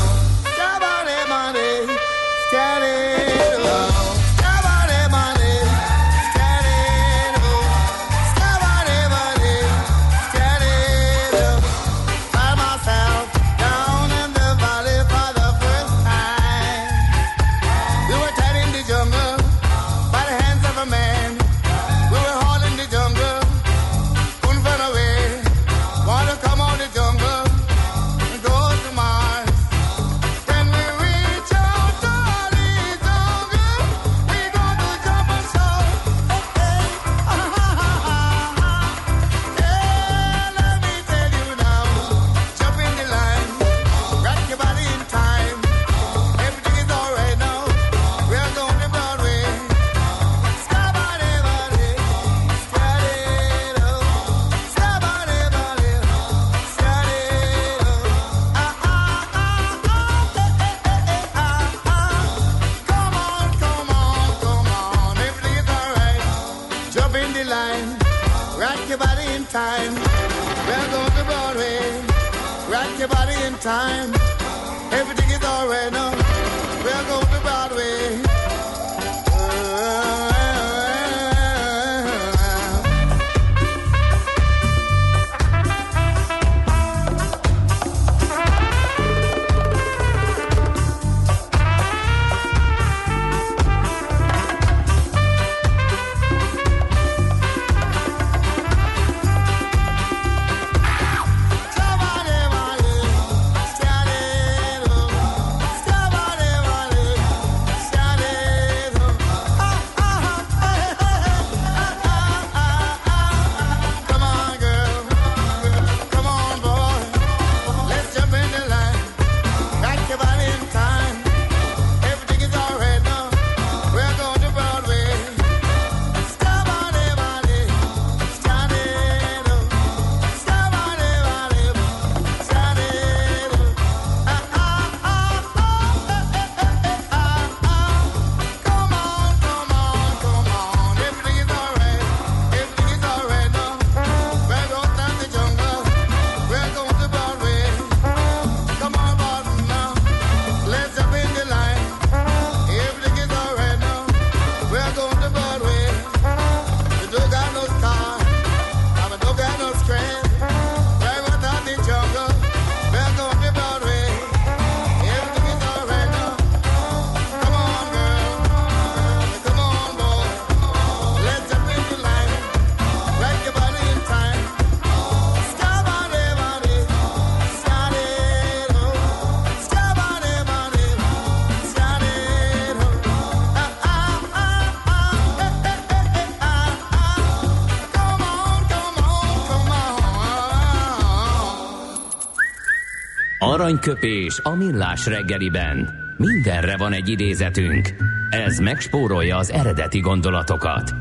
Aranyköpés 193.71 194.39
a 194.43 194.55
millás 194.55 195.05
reggeliben. 195.05 195.89
Mindenre 196.17 196.77
van 196.77 196.93
egy 196.93 197.09
idézetünk. 197.09 197.95
Ez 198.29 198.59
megspórolja 198.59 199.37
az 199.37 199.51
eredeti 199.51 199.99
gondolatokat. 199.99 200.93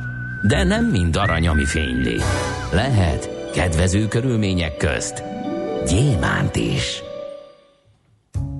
De 0.42 0.64
nem 0.64 0.84
mind 0.84 1.16
arany, 1.16 1.48
ami 1.48 1.64
fényli. 1.64 2.20
Lehet 2.72 3.50
kedvező 3.52 4.08
körülmények 4.08 4.76
közt 4.76 5.22
gyémánt 5.86 6.56
is. 6.56 7.02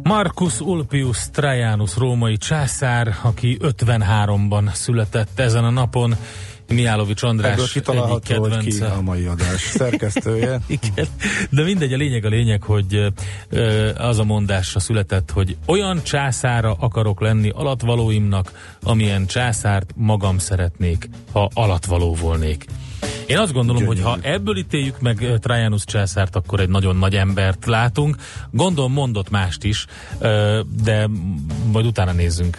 Marcus 0.02 0.60
Ulpius 0.60 1.30
Trajanus 1.30 1.96
római 1.96 2.36
császár, 2.36 3.16
aki 3.22 3.58
53-ban 3.60 4.72
született 4.72 5.38
ezen 5.38 5.64
a 5.64 5.70
napon, 5.70 6.14
Miálovics 6.74 7.22
András 7.22 7.52
Ebből 7.52 7.68
kitalálható, 7.68 8.38
hogy 8.38 8.64
ki 8.64 8.80
a 8.82 9.00
mai 9.00 9.26
adás 9.26 9.60
szerkesztője. 9.60 10.60
Igen, 10.82 11.06
de 11.50 11.62
mindegy, 11.62 11.92
a 11.92 11.96
lényeg 11.96 12.24
a 12.24 12.28
lényeg, 12.28 12.62
hogy 12.62 13.12
az 13.96 14.18
a 14.18 14.24
mondásra 14.24 14.80
született, 14.80 15.30
hogy 15.30 15.56
olyan 15.66 16.02
császára 16.02 16.76
akarok 16.78 17.20
lenni 17.20 17.48
alatvalóimnak, 17.48 18.76
amilyen 18.82 19.26
császárt 19.26 19.92
magam 19.96 20.38
szeretnék, 20.38 21.08
ha 21.32 21.50
alatvaló 21.54 22.14
volnék. 22.14 22.66
Én 23.26 23.38
azt 23.38 23.52
gondolom, 23.52 23.82
Gyönyörű. 23.82 24.00
hogy 24.00 24.20
ha 24.22 24.28
ebből 24.28 24.56
ítéljük 24.56 25.00
meg 25.00 25.38
Trajanus 25.40 25.84
császárt, 25.84 26.36
akkor 26.36 26.60
egy 26.60 26.68
nagyon 26.68 26.96
nagy 26.96 27.14
embert 27.14 27.66
látunk. 27.66 28.16
Gondolom 28.50 28.92
mondott 28.92 29.30
mást 29.30 29.64
is, 29.64 29.86
de 30.82 31.08
majd 31.72 31.86
utána 31.86 32.12
nézzünk. 32.12 32.58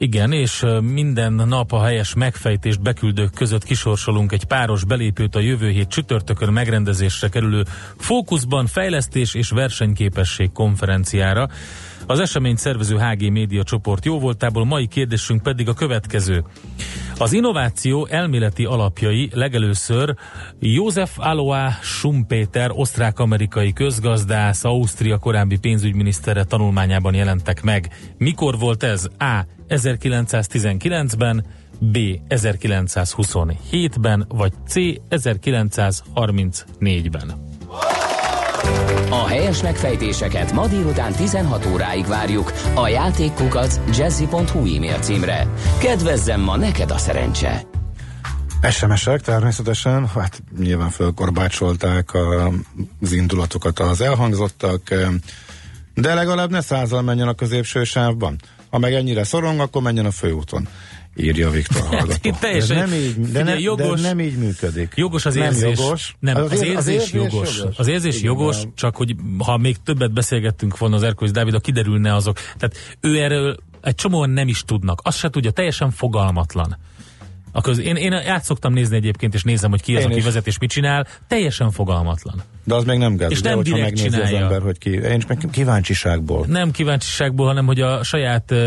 Igen, 0.00 0.32
és 0.32 0.64
minden 0.82 1.32
nap 1.32 1.72
a 1.72 1.82
helyes 1.82 2.14
megfejtést 2.14 2.82
beküldők 2.82 3.34
között 3.34 3.64
kisorsolunk 3.64 4.32
egy 4.32 4.44
páros 4.44 4.84
belépőt 4.84 5.34
a 5.34 5.40
jövő 5.40 5.70
hét 5.70 5.88
csütörtökön 5.88 6.52
megrendezésre 6.52 7.28
kerülő 7.28 7.64
Fókuszban 7.96 8.66
fejlesztés 8.66 9.34
és 9.34 9.48
versenyképesség 9.50 10.52
konferenciára. 10.52 11.48
Az 12.10 12.18
esemény 12.18 12.56
szervező 12.56 12.96
HG 12.96 13.30
Média 13.30 13.62
csoport 13.62 14.04
jó 14.04 14.18
voltából, 14.18 14.64
mai 14.64 14.86
kérdésünk 14.86 15.42
pedig 15.42 15.68
a 15.68 15.74
következő. 15.74 16.44
Az 17.18 17.32
innováció 17.32 18.06
elméleti 18.06 18.64
alapjai 18.64 19.30
legelőször 19.32 20.14
József 20.58 21.18
Alois 21.18 21.74
Schumpeter, 21.82 22.70
osztrák-amerikai 22.72 23.72
közgazdász, 23.72 24.64
Ausztria 24.64 25.18
korábbi 25.18 25.58
pénzügyminisztere 25.58 26.44
tanulmányában 26.44 27.14
jelentek 27.14 27.62
meg. 27.62 27.88
Mikor 28.18 28.58
volt 28.58 28.82
ez? 28.82 29.08
A. 29.18 29.46
1919-ben, 29.68 31.44
B. 31.78 31.98
1927-ben, 32.28 34.24
vagy 34.28 34.52
C. 34.66 34.74
1934-ben. 35.10 37.47
A 39.10 39.26
helyes 39.26 39.62
megfejtéseket 39.62 40.52
ma 40.52 40.66
délután 40.66 41.12
16 41.12 41.66
óráig 41.66 42.06
várjuk 42.06 42.52
a 42.74 42.88
játékkukac 42.88 43.80
jazzy.hu 43.96 44.58
e-mail 44.58 44.98
címre. 44.98 45.46
Kedvezzem 45.78 46.40
ma 46.40 46.56
neked 46.56 46.90
a 46.90 46.98
szerencse! 46.98 47.62
SMS-ek 48.70 49.20
természetesen, 49.20 50.06
hát 50.06 50.42
nyilván 50.58 50.90
fölkorbácsolták 50.90 52.14
az 53.00 53.12
indulatokat 53.12 53.78
az 53.78 54.00
elhangzottak, 54.00 54.94
de 55.94 56.14
legalább 56.14 56.50
ne 56.50 56.60
százal 56.60 57.02
menjen 57.02 57.28
a 57.28 57.34
középső 57.34 57.84
sávban. 57.84 58.36
Ha 58.70 58.78
meg 58.78 58.94
ennyire 58.94 59.24
szorong, 59.24 59.60
akkor 59.60 59.82
menjen 59.82 60.06
a 60.06 60.10
főúton 60.10 60.68
írja 61.16 61.50
Viktor 61.50 61.80
hallgató. 61.90 62.30
Teljesen, 62.40 62.76
de 62.76 62.84
nem 62.84 62.92
így, 62.94 63.20
de, 63.20 63.42
ne, 63.42 63.58
jogos, 63.58 64.00
de 64.00 64.08
nem 64.08 64.20
így 64.20 64.36
működik. 64.38 64.92
Jogos 64.96 65.26
az 65.26 65.34
nem 65.34 65.44
érzés. 65.44 65.78
Jogos. 65.78 66.16
Nem, 66.18 66.36
az, 66.36 66.42
az, 66.42 66.50
az, 66.52 66.62
ér, 66.62 66.66
érzés, 66.70 66.76
az 66.78 66.88
érzés 66.88 67.12
jogos. 67.12 67.56
jogos. 67.58 67.78
Az 67.78 67.86
érzés 67.86 68.14
Igen, 68.16 68.26
jogos, 68.26 68.62
de- 68.62 68.68
csak 68.74 68.96
hogy 68.96 69.14
ha 69.38 69.56
még 69.56 69.76
többet 69.84 70.12
beszélgettünk 70.12 70.78
volna 70.78 70.96
az 70.96 71.02
Erkőz 71.02 71.30
Dávid, 71.30 71.54
a 71.54 71.60
kiderülne 71.60 72.14
azok. 72.14 72.36
Tehát 72.56 72.96
ő 73.00 73.18
erről 73.22 73.56
egy 73.82 73.94
csomóan 73.94 74.30
nem 74.30 74.48
is 74.48 74.62
tudnak. 74.62 75.00
Azt 75.04 75.18
se 75.18 75.28
tudja, 75.30 75.50
teljesen 75.50 75.90
fogalmatlan. 75.90 76.76
A 77.52 77.60
köz, 77.60 77.78
én, 77.78 77.96
én 77.96 78.12
át 78.12 78.44
szoktam 78.44 78.72
nézni 78.72 78.96
egyébként, 78.96 79.34
és 79.34 79.42
nézem, 79.42 79.70
hogy 79.70 79.82
ki 79.82 79.94
az, 79.96 80.00
Én 80.00 80.06
aki 80.06 80.16
is. 80.18 80.24
vezet 80.24 80.46
és 80.46 80.58
mit 80.58 80.70
csinál. 80.70 81.06
Teljesen 81.28 81.70
fogalmatlan. 81.70 82.42
De 82.68 82.74
az 82.74 82.84
még 82.84 82.98
nem 82.98 83.16
gáz, 83.16 83.30
És 83.30 83.38
ugye, 83.38 83.50
nem 83.50 83.62
direkt 83.62 83.82
megnézi 83.82 84.08
csinálja. 84.08 84.36
az 84.36 84.42
ember, 84.42 84.60
hogy 84.62 84.78
ki. 84.78 84.90
Én 84.90 85.20
csak 85.20 85.50
kíváncsiságból. 85.50 86.46
Nem 86.48 86.70
kíváncsiságból, 86.70 87.46
hanem 87.46 87.66
hogy 87.66 87.80
a 87.80 88.02
saját 88.04 88.50
uh, 88.50 88.58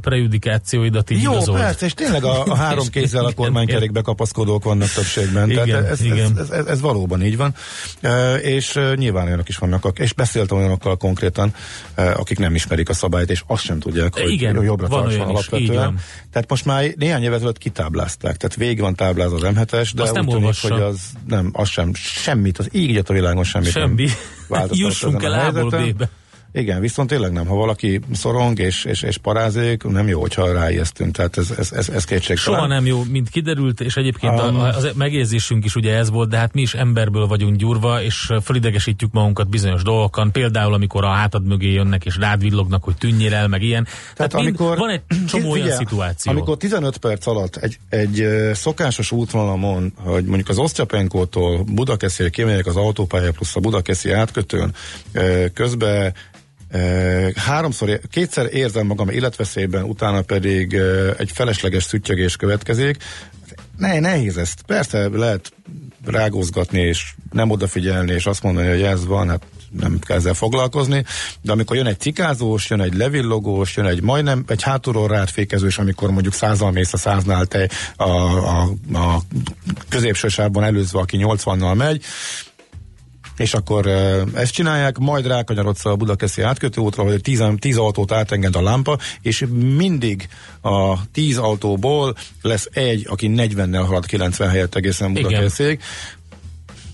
prejudikációidat 0.00 1.10
így 1.10 1.22
Jó, 1.22 1.32
igazold. 1.32 1.58
persze, 1.58 1.86
és 1.86 1.94
tényleg 1.94 2.24
a, 2.24 2.44
a 2.44 2.54
három 2.64 2.86
kézzel 2.86 3.24
a 3.24 3.32
kormánykerékbe 3.32 4.00
kapaszkodók 4.00 4.64
vannak 4.64 4.88
többségben. 4.88 5.50
Igen, 5.50 5.66
Tehát 5.66 5.90
ez, 5.90 6.02
igen. 6.02 6.38
Ez, 6.38 6.50
ez, 6.50 6.66
ez 6.66 6.80
valóban 6.80 7.22
így 7.22 7.36
van. 7.36 7.54
E, 8.00 8.34
és 8.34 8.76
e, 8.76 8.94
nyilván 8.94 9.26
olyanok 9.26 9.48
is 9.48 9.56
vannak, 9.56 9.84
ak- 9.84 9.98
és 9.98 10.12
beszéltem 10.12 10.56
olyanokkal 10.58 10.96
konkrétan, 10.96 11.54
e, 11.94 12.12
akik 12.12 12.38
nem 12.38 12.54
ismerik 12.54 12.88
a 12.88 12.94
szabályt, 12.94 13.30
és 13.30 13.42
azt 13.46 13.62
sem 13.64 13.78
tudják, 13.78 14.12
hogy 14.14 14.30
Igen, 14.30 14.62
jobbra 14.62 14.86
van 14.88 15.02
tartson 15.02 15.20
így 15.22 15.28
alapvetően. 15.28 15.84
van. 15.84 15.98
Tehát 16.32 16.48
most 16.50 16.64
már 16.64 16.84
néhány 16.96 17.22
évet 17.22 17.36
ezelőtt 17.36 17.58
kitáblázták, 17.58 18.36
tehát 18.36 18.56
végig 18.56 18.80
van 18.80 18.94
táblázva 18.94 19.36
az 19.36 19.42
M7-es, 19.42 19.90
de 19.94 20.02
Azt 20.02 20.10
úgy 20.10 20.16
nem 20.16 20.26
tűnik, 20.26 20.60
hogy 20.60 20.80
az 20.80 21.00
nem, 21.28 21.50
az 21.52 21.68
sem, 21.68 21.94
semmit, 21.94 22.58
az 22.58 22.68
egyet 22.72 23.10
a 23.10 23.12
világon 23.12 23.43
semmit 23.44 23.70
Semmi. 23.70 24.08
nem 24.48 24.68
Jussunk 24.72 25.22
el 25.22 25.32
A-ból. 25.32 25.70
B-be. 25.70 26.08
Igen, 26.56 26.80
viszont 26.80 27.08
tényleg 27.08 27.32
nem. 27.32 27.46
Ha 27.46 27.54
valaki 27.54 28.00
szorong 28.12 28.58
és, 28.58 28.84
és, 28.84 29.02
és 29.02 29.16
parázik, 29.16 29.82
nem 29.82 30.08
jó, 30.08 30.20
hogyha 30.20 30.52
ráijesztünk. 30.52 31.14
Tehát 31.14 31.36
ez, 31.36 31.50
ez, 31.58 31.72
ez, 31.72 31.88
ez 31.88 32.04
kétségtelen. 32.04 32.58
Soha 32.58 32.66
nem 32.66 32.86
jó, 32.86 33.02
mint 33.10 33.28
kiderült, 33.28 33.80
és 33.80 33.96
egyébként 33.96 34.32
Um, 34.40 34.56
a, 34.56 34.66
az 34.66 34.88
megérzésünk 34.94 35.64
is 35.64 35.74
ugye 35.74 35.96
ez 35.96 36.10
volt, 36.10 36.28
de 36.28 36.36
hát 36.36 36.54
mi 36.54 36.60
is 36.60 36.74
emberből 36.74 37.26
vagyunk 37.26 37.56
gyurva, 37.56 38.02
és 38.02 38.32
fölidegesítjük 38.42 39.12
magunkat 39.12 39.48
bizonyos 39.48 39.82
dolgokon, 39.82 40.32
például 40.32 40.74
amikor 40.74 41.04
a 41.04 41.08
hátad 41.08 41.46
mögé 41.46 41.72
jönnek 41.72 42.04
és 42.04 42.16
rád 42.16 42.40
villognak, 42.40 42.84
hogy 42.84 42.96
tűnjél 42.96 43.34
el, 43.34 43.48
meg 43.48 43.62
ilyen. 43.62 43.84
Tehát, 43.84 44.16
Tehát 44.16 44.32
mind, 44.32 44.46
amikor, 44.46 44.78
van 44.78 44.90
egy 44.90 45.02
csomó 45.26 45.50
olyan 45.50 45.62
Figyelj, 45.62 45.84
szituáció. 45.84 46.32
Amikor 46.32 46.56
15 46.56 46.96
perc 46.96 47.26
alatt 47.26 47.56
egy, 47.56 47.78
egy 47.88 48.26
szokásos 48.52 49.12
útvonalamon, 49.12 49.92
hogy 49.96 50.24
mondjuk 50.24 50.48
az 50.48 50.58
Osztyapenkótól 50.58 51.62
Budakeszire 51.62 52.28
kimegyek 52.28 52.66
az 52.66 52.76
autópálya 52.76 53.32
plusz 53.32 53.56
a 53.56 53.60
Budakeszi 53.60 54.10
átkötőn, 54.10 54.74
közben 55.54 56.14
háromszor, 57.34 58.00
kétszer 58.10 58.54
érzem 58.54 58.86
magam 58.86 59.08
életveszélyben, 59.08 59.82
utána 59.82 60.22
pedig 60.22 60.74
egy 61.18 61.30
felesleges 61.34 61.84
szüttyögés 61.84 62.36
következik. 62.36 62.96
Ne, 63.76 64.00
nehéz 64.00 64.36
ezt. 64.36 64.62
Persze 64.66 65.08
lehet 65.08 65.52
rágózgatni, 66.04 66.80
és 66.80 67.14
nem 67.32 67.50
odafigyelni, 67.50 68.12
és 68.12 68.26
azt 68.26 68.42
mondani, 68.42 68.68
hogy 68.68 68.82
ez 68.82 69.06
van, 69.06 69.28
hát 69.28 69.42
nem 69.80 69.98
kell 69.98 70.16
ezzel 70.16 70.34
foglalkozni, 70.34 71.04
de 71.42 71.52
amikor 71.52 71.76
jön 71.76 71.86
egy 71.86 72.00
cikázós, 72.00 72.70
jön 72.70 72.80
egy 72.80 72.94
levillogós, 72.94 73.76
jön 73.76 73.86
egy 73.86 74.02
majdnem, 74.02 74.44
egy 74.48 74.62
hátulról 74.62 75.08
rád 75.08 75.28
fékezős, 75.28 75.78
amikor 75.78 76.10
mondjuk 76.10 76.34
százal 76.34 76.70
mész 76.70 76.92
a 76.92 76.96
száznál 76.96 77.46
te 77.46 77.68
a, 77.96 78.10
a, 78.10 78.68
a 78.92 79.22
középső 79.88 80.28
sávban 80.28 80.64
előzve, 80.64 80.98
aki 80.98 81.18
80-nal 81.20 81.76
megy, 81.76 82.04
és 83.36 83.54
akkor 83.54 83.86
ezt 84.34 84.52
csinálják, 84.52 84.98
majd 84.98 85.26
rákanyarodsz 85.26 85.84
a 85.84 85.96
Budakeszi 85.96 86.42
átkötő 86.42 86.80
útra, 86.80 87.02
hogy 87.02 87.20
10, 87.20 87.42
10 87.58 87.76
autót 87.76 88.12
átenged 88.12 88.56
a 88.56 88.62
lámpa, 88.62 88.98
és 89.22 89.44
mindig 89.76 90.28
a 90.60 91.10
10 91.12 91.38
autóból 91.38 92.14
lesz 92.42 92.68
egy, 92.72 93.06
aki 93.08 93.30
40-nel 93.36 93.84
halad 93.86 94.06
90 94.06 94.48
helyett 94.48 94.74
egészen. 94.74 95.12
Budakeszig. 95.12 95.80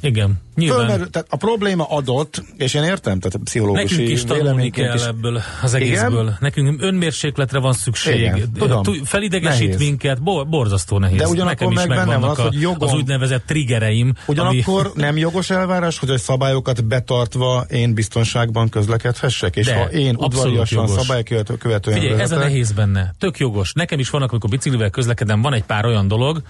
Igen, 0.01 0.35
nyilván. 0.55 0.79
Fölmerül, 0.79 1.11
tehát 1.11 1.29
a 1.31 1.37
probléma 1.37 1.85
adott, 1.85 2.43
és 2.57 2.75
én 2.75 2.83
értem, 2.83 3.19
tehát 3.19 3.35
a 3.35 3.41
pszichológusi 3.45 3.83
Nekünk 3.95 4.09
is 4.09 4.25
tanulni 4.25 4.71
kell 4.71 4.95
is. 4.95 5.03
ebből 5.03 5.41
az 5.63 5.75
egészből. 5.75 6.23
Igen? 6.23 6.37
Nekünk 6.41 6.83
önmérsékletre 6.83 7.59
van 7.59 7.73
szükség. 7.73 8.21
Igen, 8.21 8.53
tudom. 8.59 8.83
Felidegesít 9.05 9.69
Nehéz. 9.69 9.79
minket, 9.79 10.23
bo- 10.23 10.49
borzasztó 10.49 10.99
nehéz. 10.99 11.19
De 11.19 11.29
ugyanakkor 11.29 11.67
Nekem 11.67 11.71
is 11.71 11.77
meg 11.77 11.89
bennem 11.89 12.07
megvannak 12.07 12.37
van 12.37 12.47
az, 12.47 12.53
a, 12.53 12.53
hogy 12.53 12.61
jogom- 12.61 12.83
az 12.83 12.93
úgynevezett 12.93 13.47
triggereim. 13.47 14.15
Ugyanakkor 14.27 14.91
nem 14.95 15.17
jogos 15.17 15.51
elvárás, 15.51 15.99
hogy 15.99 16.11
a 16.11 16.19
szabályokat 16.19 16.85
betartva 16.85 17.65
én 17.71 17.95
biztonságban 17.95 18.69
közlekedhessek, 18.69 19.57
és 19.57 19.67
De, 19.67 19.75
ha 19.75 19.91
én 19.91 20.17
udvariasan 20.17 20.87
szabálykövetően 20.89 21.59
követően 21.59 22.01
Figyelj, 22.01 22.21
ez 22.21 22.33
a 22.33 22.39
nehéz 22.39 22.73
benne. 22.73 23.15
Tök 23.19 23.39
jogos. 23.39 23.73
Nekem 23.73 23.99
is 23.99 24.11
vannak, 24.11 24.31
amikor 24.31 24.51
biciklivel 24.51 24.91
közlekedem, 24.91 25.43
van 25.43 25.53
egy 25.53 25.65
pár 25.65 25.85
olyan 25.85 26.09
dolog, 26.09 26.43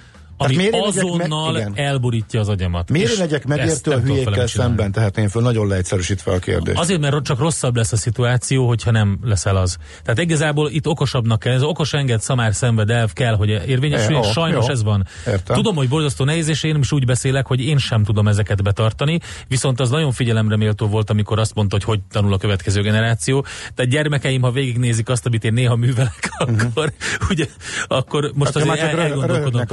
ami 0.47 0.57
miért 0.57 0.75
én 0.75 0.81
legyek 0.81 0.95
meg- 0.95 1.05
azonnal 1.05 1.57
igen. 1.57 1.73
elborítja 1.77 2.41
az 2.41 2.49
agyamat. 2.49 2.91
Miért 2.91 3.11
én 3.13 3.19
legyek 3.19 3.47
megértő 3.47 3.91
a 3.91 3.99
hülyékkel 3.99 4.47
szemben, 4.47 4.93
tehetném 4.93 5.29
föl 5.29 5.43
nagyon 5.43 5.69
leegyszerűsítve 5.69 6.33
a 6.33 6.39
kérdést. 6.39 6.79
Azért, 6.79 7.01
mert 7.01 7.23
csak 7.23 7.39
rosszabb 7.39 7.77
lesz 7.77 7.93
a 7.93 7.97
szituáció, 7.97 8.67
hogyha 8.69 8.91
nem 8.91 9.19
leszel 9.23 9.57
az. 9.57 9.77
Tehát 10.03 10.19
igazából 10.21 10.71
itt 10.71 10.87
okosabbnak 10.87 11.39
kell, 11.39 11.53
ez 11.53 11.63
okos 11.63 11.93
enged, 11.93 12.21
szamár 12.21 12.55
szenved 12.55 12.91
elv 12.91 13.13
kell, 13.13 13.35
hogy 13.35 13.49
érvényesüljön, 13.49 14.23
E, 14.23 14.27
ó, 14.27 14.31
sajnos 14.31 14.67
jó. 14.67 14.73
ez 14.73 14.83
van. 14.83 15.07
Értem. 15.27 15.57
Tudom, 15.57 15.75
hogy 15.77 15.89
borzasztó 15.89 16.25
nehéz, 16.25 16.49
és 16.49 16.63
én 16.63 16.77
is 16.77 16.93
úgy 16.93 17.05
beszélek, 17.05 17.47
hogy 17.47 17.61
én 17.61 17.79
sem 17.79 18.05
tudom 18.05 18.29
ezeket 18.29 18.63
betartani, 18.63 19.19
viszont 19.49 19.81
az 19.81 19.91
nagyon 19.91 20.13
figyelemre 20.13 20.57
méltó 20.57 20.87
volt, 20.87 21.11
amikor 21.11 21.39
azt 21.39 21.55
mondta, 21.55 21.77
hogy 21.77 21.85
hogy 21.85 22.01
tanul 22.11 22.33
a 22.33 22.39
következő 22.39 22.83
generáció. 22.83 23.45
Tehát 23.75 23.91
gyermekeim, 23.91 24.43
ha 24.43 24.51
végignézik 24.51 25.09
azt, 25.09 25.27
amit 25.27 25.45
én 25.45 25.53
néha 25.53 25.77
művelek, 25.77 26.31
akkor, 26.39 26.93
ugye, 27.31 27.47
akkor 27.87 28.31
most. 28.35 28.53
Hát, 28.53 28.63
azért 28.63 28.69
már 28.69 28.79
csak 28.79 28.99
el, 28.99 29.05
elgondolkodom. 29.07 29.61
a 29.61 29.65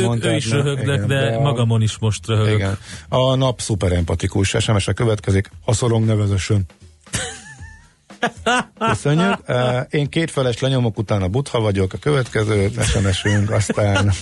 reakcióimon, 0.00 0.16
Ők, 0.16 0.24
ő 0.32 0.36
is 0.36 0.46
ne- 0.48 0.56
röhögnek, 0.56 0.96
igen, 0.96 1.06
de 1.06 1.30
de 1.30 1.36
a- 1.36 1.40
magamon 1.40 1.82
is 1.82 1.98
most 1.98 2.26
röhögök. 2.26 2.54
Igen. 2.54 2.78
A 3.08 3.34
nap 3.34 3.60
szuper 3.60 3.92
empatikus, 3.92 4.48
SMS-e 4.58 4.92
következik, 4.92 5.50
a 5.64 5.72
szorong 5.74 6.04
nevezesön. 6.06 6.64
Köszönjük. 8.88 9.36
Én 9.90 10.08
kétfeles 10.08 10.58
lenyomok, 10.58 10.98
utána 10.98 11.28
butha 11.28 11.60
vagyok, 11.60 11.92
a 11.92 11.98
következő 11.98 12.70
SMS-ünk, 12.82 13.50
aztán 13.50 14.12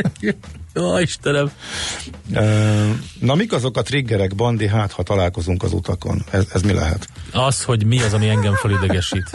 Ó, 0.80 0.98
Istenem. 0.98 1.50
na 3.20 3.34
mik 3.34 3.52
azok 3.52 3.76
a 3.76 3.82
triggerek, 3.82 4.34
Bandi, 4.34 4.68
hát 4.68 4.92
ha 4.92 5.02
találkozunk 5.02 5.62
az 5.62 5.72
utakon? 5.72 6.24
Ez, 6.30 6.46
ez 6.52 6.62
mi 6.62 6.72
lehet? 6.72 7.08
Az, 7.32 7.62
hogy 7.64 7.84
mi 7.86 8.02
az, 8.02 8.12
ami 8.12 8.28
engem 8.28 8.54
fölidegesít. 8.54 9.30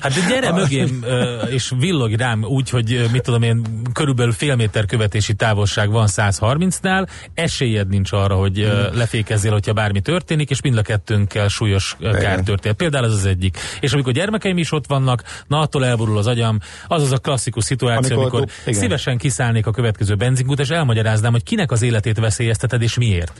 Hát 0.00 0.14
de 0.14 0.20
gyere 0.28 0.52
mögém, 0.52 1.04
és 1.50 1.72
villog 1.78 2.12
rám 2.12 2.44
úgy, 2.44 2.70
hogy 2.70 3.08
mit 3.12 3.22
tudom 3.22 3.42
én, 3.42 3.62
körülbelül 3.92 4.32
fél 4.32 4.56
méter 4.56 4.86
követési 4.86 5.34
távolság 5.34 5.90
van 5.90 6.06
130-nál, 6.10 7.08
esélyed 7.34 7.88
nincs 7.88 8.12
arra, 8.12 8.34
hogy 8.34 8.60
ö, 8.60 8.96
lefékezzél, 8.96 9.52
hogyha 9.52 9.72
bármi 9.72 10.00
történik, 10.00 10.50
és 10.50 10.60
mind 10.60 10.76
a 10.76 10.82
kettőnkkel 10.82 11.48
súlyos 11.48 11.96
kár 12.00 12.40
történt. 12.40 12.76
Például 12.76 13.04
ez 13.04 13.12
az 13.12 13.24
egyik. 13.24 13.58
És 13.80 13.92
amikor 13.92 14.12
gyermekeim 14.12 14.58
is 14.58 14.72
ott 14.72 14.86
vannak, 14.86 15.22
na 15.46 15.58
attól 15.58 15.84
elborul 15.84 16.18
az 16.18 16.26
agyam, 16.26 16.58
az 16.86 17.02
az 17.02 17.12
a 17.12 17.18
klasszikus 17.18 17.64
szituáció, 17.64 18.20
Amikor 18.20 18.40
amikor, 18.40 18.74
szívesen 18.74 19.18
kiszállnék 19.18 19.66
a 19.66 19.70
következő 19.70 20.14
benzinkút, 20.14 20.60
és 20.60 20.68
elmagyaráznám, 20.68 21.32
hogy 21.32 21.42
kinek 21.42 21.70
az 21.70 21.82
életét 21.82 22.18
veszélyezteted, 22.18 22.82
és 22.82 22.96
miért. 22.96 23.32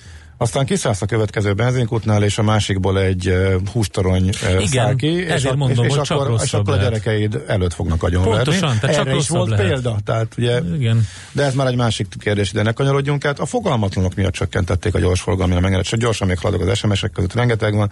Aztán 0.42 0.66
kiszállsz 0.66 1.02
a 1.02 1.06
következő 1.06 1.52
benzinkútnál, 1.52 2.22
és 2.22 2.38
a 2.38 2.42
másikból 2.42 3.00
egy 3.00 3.34
hústorony 3.72 4.28
uh, 4.28 4.64
száll 4.64 4.94
ki, 4.94 5.06
és, 5.06 5.44
a, 5.44 5.56
mondom, 5.56 5.84
és, 5.84 5.96
és, 6.02 6.10
akkor, 6.10 6.40
és 6.42 6.52
akkor 6.52 6.74
a 6.74 6.76
gyerekeid 6.76 7.42
előtt 7.46 7.72
fognak 7.72 8.02
agyonverni. 8.02 8.44
Pontosan, 8.44 8.78
tehát 8.78 8.96
csak 8.96 9.16
is 9.16 9.28
volt 9.28 9.48
lehet. 9.48 9.66
példa, 9.66 9.96
tehát 10.04 10.34
ugye, 10.38 10.60
Igen. 10.74 11.08
de 11.32 11.42
ez 11.42 11.54
már 11.54 11.66
egy 11.66 11.76
másik 11.76 12.06
kérdés, 12.18 12.52
de 12.52 12.62
ne 12.62 12.72
kanyarodjunk 12.72 13.24
át. 13.24 13.38
A 13.38 13.46
fogalmatlanok 13.46 14.14
miatt 14.14 14.32
csökkentették 14.32 14.94
a 14.94 14.98
gyorsforgalmi 14.98 15.54
megengedet, 15.54 15.86
csak 15.86 16.00
gyorsan 16.00 16.28
még 16.28 16.38
haladok 16.38 16.68
az 16.68 16.78
SMS-ek 16.78 17.12
között, 17.12 17.34
rengeteg 17.34 17.74
van. 17.74 17.90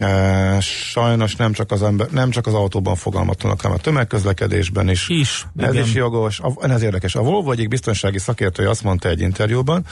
Uh, 0.00 0.60
sajnos 0.60 1.36
nem 1.36 1.52
csak, 1.52 1.70
az 1.70 1.82
ember, 1.82 2.06
nem 2.10 2.30
csak 2.30 2.46
az 2.46 2.54
autóban 2.54 2.94
fogalmatlanok, 2.94 3.60
hanem 3.60 3.76
a 3.76 3.80
tömegközlekedésben 3.80 4.88
is. 4.88 5.08
Is, 5.08 5.46
Ez 5.56 5.72
igen. 5.72 5.84
is 5.84 5.94
jogos. 5.94 6.40
A, 6.40 6.70
ez 6.70 6.82
érdekes. 6.82 7.14
A 7.14 7.22
Volvo 7.22 7.52
egyik 7.52 7.68
biztonsági 7.68 8.18
szakértője 8.18 8.68
azt 8.68 8.82
mondta 8.82 9.08
egy 9.08 9.20
interjúban, 9.20 9.84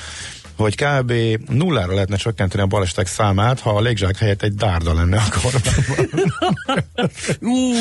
hogy 0.63 0.75
kb. 0.77 1.13
nullára 1.49 1.93
lehetne 1.93 2.17
csökkenteni 2.17 2.63
a 2.63 2.67
balesetek 2.67 3.07
számát, 3.07 3.61
ha 3.61 3.71
a 3.77 3.81
légzsák 3.81 4.17
helyett 4.17 4.43
egy 4.43 4.55
dárda 4.55 4.95
lenne 4.95 5.17
a 5.17 5.41
kormányban. 5.43 6.31
Ú, 7.53 7.73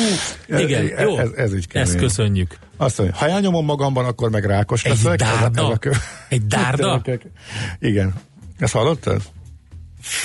igen, 0.58 0.90
ez, 0.96 1.04
jó. 1.04 1.18
Ez, 1.18 1.28
ez 1.36 1.50
kemény. 1.66 1.88
Ezt 1.88 1.96
köszönjük. 1.96 2.58
Azt 2.76 2.98
mondja, 2.98 3.16
ha 3.16 3.28
elnyomom 3.28 3.64
magamban, 3.64 4.04
akkor 4.04 4.30
meg 4.30 4.44
rákos 4.44 4.84
Egy 4.84 4.90
leszek. 4.90 5.18
dárda? 5.18 5.62
Ez 5.62 5.68
a 5.68 5.76
kö- 5.76 5.96
Egy 6.28 6.46
dárda? 6.46 7.02
Igen. 7.78 8.14
Ezt 8.58 8.72
hallottad? 8.72 9.22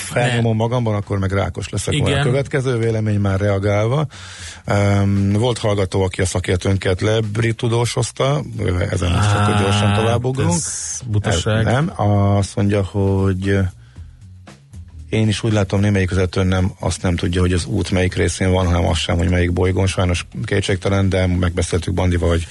Ha 0.08 0.18
elnyomom 0.18 0.56
magamban, 0.56 0.94
akkor 0.94 1.18
meg 1.18 1.32
rákos 1.32 1.68
leszek. 1.68 1.94
Igen. 1.94 2.20
A 2.20 2.22
következő 2.22 2.78
vélemény 2.78 3.18
már 3.20 3.40
reagálva. 3.40 4.06
Um, 4.66 5.32
volt 5.32 5.58
hallgató, 5.58 6.02
aki 6.02 6.20
a 6.20 6.26
szakértőnket 6.26 7.00
lebritudósozta, 7.00 8.42
ezen 8.90 9.10
most 9.10 9.32
akkor 9.32 9.60
gyorsan 9.60 9.94
továbbugrunk. 9.94 10.54
ez 10.54 11.00
butaság. 11.06 11.64
Nem, 11.64 11.92
azt 12.36 12.56
mondja, 12.56 12.82
hogy 12.82 13.58
én 15.08 15.28
is 15.28 15.42
úgy 15.42 15.52
látom, 15.52 15.80
némelyik 15.80 16.10
vezető 16.10 16.42
nem 16.42 16.72
azt 16.80 17.02
nem 17.02 17.16
tudja, 17.16 17.40
hogy 17.40 17.52
az 17.52 17.64
út 17.64 17.90
melyik 17.90 18.14
részén 18.14 18.50
van, 18.50 18.66
hanem 18.66 18.86
azt 18.86 19.00
sem, 19.00 19.16
hogy 19.16 19.28
melyik 19.28 19.52
bolygón. 19.52 19.86
Sajnos 19.86 20.26
kétségtelen, 20.44 21.08
de 21.08 21.26
megbeszéltük 21.26 21.94
Bandival, 21.94 22.28
hogy 22.28 22.46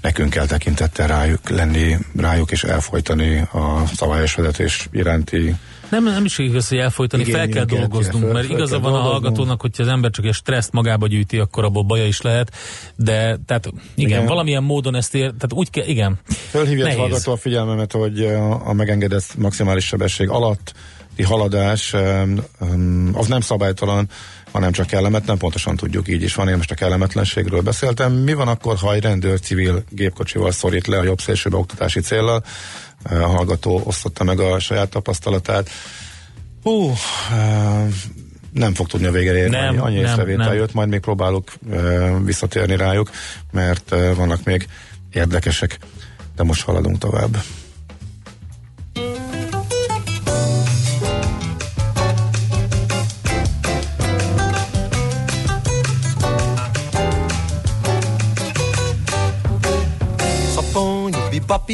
nekünk 0.00 0.30
kell 0.30 0.46
tekintettel 0.46 1.06
rájuk 1.06 1.48
lenni, 1.48 1.96
rájuk 2.16 2.50
és 2.50 2.64
elfolytani 2.64 3.38
a 3.52 3.82
szabályos 3.96 4.34
vezetés 4.34 4.88
iránti 4.92 5.54
Nem, 5.94 6.04
nem 6.04 6.24
is 6.24 6.38
igaz, 6.38 6.68
hogy 6.68 6.78
elfolytani, 6.78 7.24
fel 7.24 7.48
kell 7.48 7.64
dolgoznunk, 7.64 8.32
mert 8.32 8.48
igaza 8.48 8.80
van 8.80 8.94
a 8.94 8.98
hallgatónak, 8.98 9.60
hogyha 9.60 9.82
az 9.82 9.88
ember 9.88 10.10
csak 10.10 10.24
egy 10.24 10.34
stresszt 10.34 10.72
magába 10.72 11.06
gyűjti, 11.06 11.38
akkor 11.38 11.64
abból 11.64 11.82
baja 11.82 12.06
is 12.06 12.20
lehet, 12.20 12.50
de 12.96 13.14
tehát 13.46 13.66
igen, 13.66 13.80
igen. 13.94 14.08
Igen. 14.08 14.26
valamilyen 14.26 14.62
módon 14.62 14.94
ezt 14.94 15.14
ér, 15.14 15.22
tehát 15.22 15.52
úgy 15.52 15.70
kell, 15.70 15.86
igen. 15.86 16.18
Fölhívja 16.50 16.86
a 16.86 16.96
hallgató 16.96 17.32
a 17.32 17.36
figyelmemet, 17.36 17.92
hogy 17.92 18.24
a, 18.64 18.72
megengedett 18.72 19.36
maximális 19.38 19.84
sebesség 19.84 20.28
alatti 20.28 21.22
haladás 21.22 21.94
az 23.12 23.26
nem 23.26 23.40
szabálytalan, 23.40 24.08
hanem 24.52 24.72
csak 24.72 24.86
kellemetlen, 24.86 25.38
pontosan 25.38 25.76
tudjuk, 25.76 26.08
így 26.08 26.22
is 26.22 26.34
van, 26.34 26.48
én 26.48 26.56
most 26.56 26.70
a 26.70 26.74
kellemetlenségről 26.74 27.60
beszéltem. 27.60 28.12
Mi 28.12 28.32
van 28.32 28.48
akkor, 28.48 28.76
ha 28.76 28.94
egy 28.94 29.02
rendőr 29.02 29.40
civil 29.40 29.82
gépkocsival 29.88 30.50
szorít 30.50 30.86
le 30.86 30.98
a 30.98 31.02
jobb 31.02 31.20
szélsőbe 31.20 31.56
oktatási 31.56 32.00
céllal? 32.00 32.44
Hallgató 33.08 33.82
osztotta 33.84 34.24
meg 34.24 34.40
a 34.40 34.58
saját 34.58 34.88
tapasztalatát. 34.88 35.70
Hú, 36.62 36.92
em, 37.32 37.94
nem 38.52 38.74
fog 38.74 38.86
tudni 38.86 39.06
a 39.06 39.10
végére 39.10 39.36
érni. 39.36 39.56
Nem, 39.56 39.82
Annyi- 39.82 40.00
nem, 40.00 40.04
észrevétel 40.04 40.46
nem. 40.46 40.54
jött, 40.54 40.74
majd 40.74 40.88
még 40.88 41.00
próbálok 41.00 41.52
visszatérni 42.24 42.76
rájuk, 42.76 43.10
mert 43.52 43.88
vannak 44.16 44.44
még 44.44 44.68
érdekesek, 45.12 45.78
de 46.36 46.42
most 46.42 46.62
haladunk 46.64 46.98
tovább. 46.98 47.36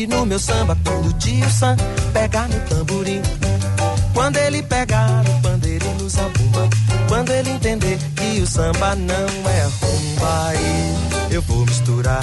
No 0.07 0.27
meu 0.27 0.39
samba 0.39 0.77
quando 0.85 1.09
o 1.09 1.13
tio 1.15 1.49
Sam 1.51 1.75
pegar 2.13 2.49
no 2.49 2.61
tamborim. 2.69 3.23
Quando 4.13 4.37
ele 4.37 4.63
pegar 4.63 5.25
no 5.25 5.41
pandeiro 5.41 5.87
e 5.87 6.03
no 6.03 6.09
zabumba. 6.09 6.69
Quando 7.09 7.31
ele 7.31 7.51
entender 7.51 7.99
que 8.15 8.41
o 8.43 8.47
samba 8.47 8.95
não 8.95 9.51
é 9.51 9.63
rumba, 9.81 10.49
aí 10.49 10.95
eu 11.31 11.41
vou 11.43 11.65
misturar 11.65 12.23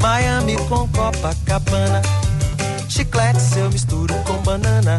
Miami 0.00 0.56
com 0.68 0.88
Copacabana. 0.88 2.00
Chiclete 2.88 3.58
eu 3.58 3.70
misturo 3.70 4.14
com 4.24 4.38
banana. 4.38 4.96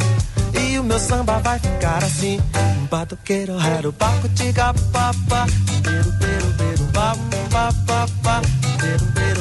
E 0.53 0.77
o 0.77 0.83
meu 0.83 0.99
samba 0.99 1.39
vai 1.39 1.57
ficar 1.57 2.03
assim. 2.03 2.39
Batuqueiro, 2.91 3.57
rero, 3.57 3.91
baco, 3.91 4.29
tiga, 4.29 4.71
papá. 4.91 5.47
Beiro, 5.81 6.11
beiro, 6.11 6.45
beiro, 6.57 6.83
bam, 6.93 7.17
papá, 7.49 8.07
pá. 8.21 8.41
Beiro, 8.79 9.05
beiro, 9.05 9.32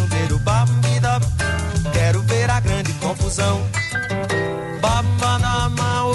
confusão. 3.33 3.63
Babanama, 4.81 6.07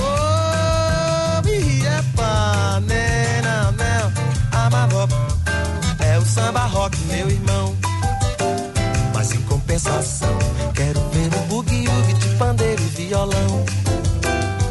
biepa, 1.44 2.80
nena, 2.82 3.72
mel, 3.72 4.12
amavó. 4.52 5.08
É 6.00 6.20
o 6.20 6.26
samba 6.26 6.66
rock, 6.66 6.98
meu 7.06 7.30
irmão. 7.30 7.76
Mas 9.14 9.34
em 9.34 9.42
compensação, 9.44 10.38
quero 10.76 11.00
ver 11.10 11.34
o 11.36 11.40
bugue-ugue 11.48 12.14
de 12.14 12.28
pandeiro 12.36 12.82
e 12.82 13.06
violão. 13.06 13.66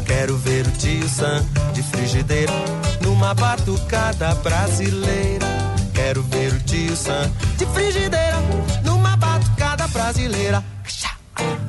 Quero 0.05 0.37
ver 0.37 0.65
o 0.65 0.71
tio 0.71 1.07
Sam 1.09 1.45
de 1.73 1.83
frigideira 1.83 2.53
numa 3.01 3.33
batucada 3.33 4.33
brasileira. 4.35 5.45
Quero 5.93 6.23
ver 6.23 6.53
o 6.53 6.59
tio 6.61 6.95
Sam 6.95 7.29
de 7.57 7.65
frigideira 7.67 8.37
numa 8.83 9.17
batucada 9.17 9.87
brasileira 9.89 10.76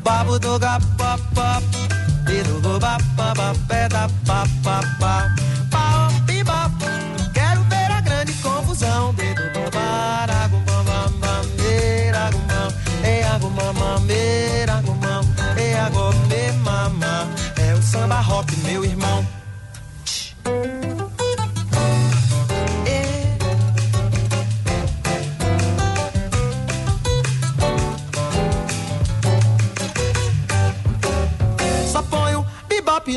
babu 0.09 0.39
do 0.39 0.59
ga 0.59 0.75
pa 0.99 1.11
pa 1.37 1.61
do 2.47 2.55
go 2.65 2.75
ba 2.85 2.97
pa 3.17 3.29
ba 3.39 3.49
pé 3.69 3.81
da 3.95 4.05
pa 4.27 4.41
pa 4.65 4.77
pa. 5.01 5.15
Pa 5.73 5.85
pi 6.27 6.43
ba 6.49 6.61
quero 7.37 7.63
ver 7.71 7.91
a 7.99 8.01
grande 8.07 8.33
confusão. 8.47 9.15
Dedo 9.19 9.45
do 9.55 9.65
ba 9.77 9.89
ba 10.31 10.49
ba 10.89 11.01
ba 11.21 11.33
me 11.59 11.75
ra 12.15 12.27
ma 12.49 12.61
e 13.13 13.15
a 13.33 13.35
gum 13.41 13.53
ma 13.59 13.69
ma 13.81 13.91
me 14.09 14.23
ra 14.69 14.79
ma 15.03 15.15
e 15.65 15.69
a 15.85 15.87
me 16.31 16.43
mama 16.67 17.15
é 17.67 17.75
o 17.75 17.83
samba 17.83 18.21
rock 18.29 18.57
meu 18.65 18.85
irmão. 18.85 19.38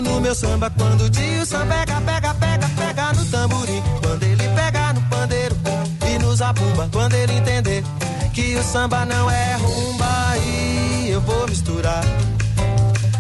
No 0.02 0.20
meu 0.20 0.36
samba 0.36 0.70
quando 0.78 1.06
o 1.06 1.10
tio 1.10 1.46
Sam 1.46 1.68
pega, 1.68 2.02
pega, 2.02 2.34
pega, 2.34 2.70
pega 2.70 3.14
no 3.14 3.26
tamborim. 3.26 3.82
Quando 4.02 4.24
ele 4.24 4.48
pega 4.50 4.94
no 4.94 5.02
pandeiro 5.04 5.56
e 6.08 6.20
no 6.20 6.36
zabumba. 6.36 6.90
Quando 6.92 7.14
ele 7.14 7.34
entender 7.34 7.84
que 8.34 8.56
o 8.56 8.64
samba 8.64 9.06
não 9.06 9.30
é 9.30 9.56
rumba, 9.56 10.30
aí 10.30 11.10
eu 11.12 11.22
vou 11.22 11.48
misturar 11.48 12.04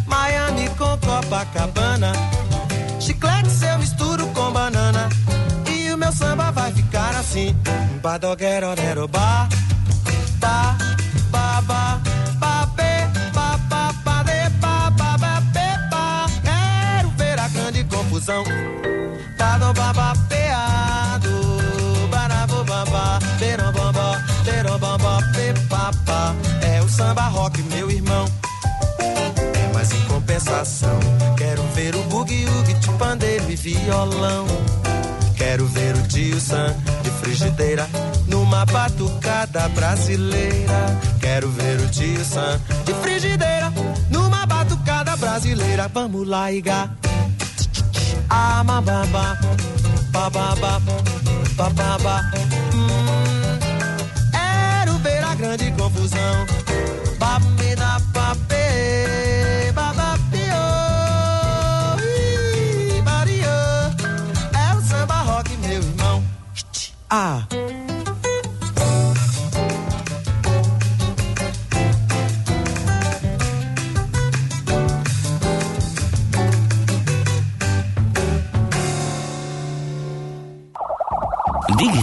Miami 0.07 0.69
com 0.77 0.97
Copacabana. 0.97 2.11
Chiclete 2.99 3.65
eu 3.65 3.79
misturo 3.79 4.27
com 4.27 4.51
banana. 4.51 5.09
E 5.67 5.91
o 5.91 5.97
meu 5.97 6.11
samba 6.11 6.51
vai 6.51 6.71
ficar 6.71 7.15
assim. 7.15 7.55
Badoguero, 8.01 8.75
nero, 8.75 9.07
confusão. 18.21 18.43
Dado, 19.37 19.73
ba, 19.73 19.93
ba, 19.93 20.13
peado. 20.29 22.07
Barabo, 22.09 22.63
ba, 22.63 22.85
ba, 22.85 23.19
berom, 23.39 23.71
bam, 23.71 23.91
ba, 23.91 24.23
berom, 24.45 24.77
bam, 24.77 24.97
ba, 24.97 25.19
be, 25.33 25.53
ba, 25.67 25.91
ba. 26.05 26.35
É 26.61 26.81
o 26.81 26.89
samba 26.89 27.23
rock, 27.23 27.61
meu 27.63 27.89
irmão. 27.89 28.25
É, 28.99 29.71
mas 29.73 29.91
em 29.91 30.01
compensação, 30.05 30.99
quero 31.35 31.63
ver 31.73 31.95
o 31.95 32.03
bugue-ugue 32.03 32.73
de 32.75 32.89
pandeiro 32.93 33.49
e 33.49 33.55
violão. 33.55 34.45
Quero 35.35 35.65
ver 35.65 35.95
o 35.95 36.07
tio 36.07 36.39
Sam 36.39 36.75
de 37.01 37.09
frigideira 37.09 37.89
numa 38.27 38.63
batucada 38.65 39.67
brasileira. 39.69 40.99
Quero 41.19 41.49
ver 41.49 41.79
o 41.79 41.87
tio 41.89 42.23
Sam 42.23 42.59
de 42.85 42.93
frigideira 42.95 43.73
numa 44.11 44.45
batucada 44.45 45.17
brasileira. 45.17 45.87
Vamos 45.87 46.27
lá, 46.27 46.51
Iga 46.51 47.10
ama 48.31 48.81
baba, 48.81 49.37
babá, 50.11 50.79
bababa. 51.57 52.21
Hum, 52.73 53.59
era 54.33 54.91
o 54.91 54.99
beira 54.99 55.35
grande 55.35 55.71
confusão. 55.71 56.45
Papina, 57.19 58.01
papê, 58.13 59.71
babapio, 59.73 60.55
oh, 60.55 61.99
ii, 62.01 63.01
mario. 63.01 63.57
É 64.57 64.75
o 64.77 64.81
samba 64.81 65.21
rock, 65.21 65.55
meu 65.57 65.71
irmão. 65.81 66.23
Ah! 67.09 67.43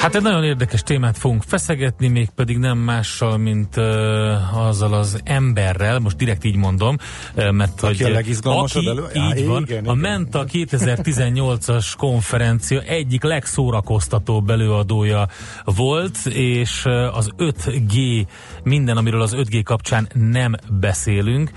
Hát 0.00 0.14
egy 0.14 0.22
nagyon 0.22 0.44
érdekes 0.44 0.82
témát 0.82 1.18
fogunk 1.18 1.42
feszegetni, 1.42 2.08
mégpedig 2.08 2.58
nem 2.58 2.78
mással, 2.78 3.38
mint 3.38 3.76
uh, 3.76 4.66
azzal 4.66 4.92
az 4.94 5.20
emberrel, 5.24 5.98
most 5.98 6.16
direkt 6.16 6.44
így 6.44 6.56
mondom, 6.56 6.96
uh, 7.34 7.50
mert 7.50 7.82
aki 7.82 8.02
hogy 8.02 8.12
a 8.12 8.14
legizgalmasabb 8.14 8.86
aki, 8.86 8.88
elő... 8.88 9.32
így 9.36 9.42
Á, 9.42 9.46
van, 9.46 9.62
igen, 9.62 9.78
a 9.78 9.80
igen. 9.80 9.96
Menta 9.96 10.44
2018-as 10.52 11.92
konferencia 11.96 12.80
egyik 12.80 13.22
legszórakoztatóbb 13.22 14.50
előadója 14.50 15.28
volt, 15.64 16.16
és 16.26 16.84
uh, 16.84 17.16
az 17.16 17.30
5G, 17.38 18.26
minden, 18.62 18.96
amiről 18.96 19.22
az 19.22 19.34
5G 19.36 19.60
kapcsán 19.64 20.08
nem 20.14 20.54
beszélünk, 20.80 21.50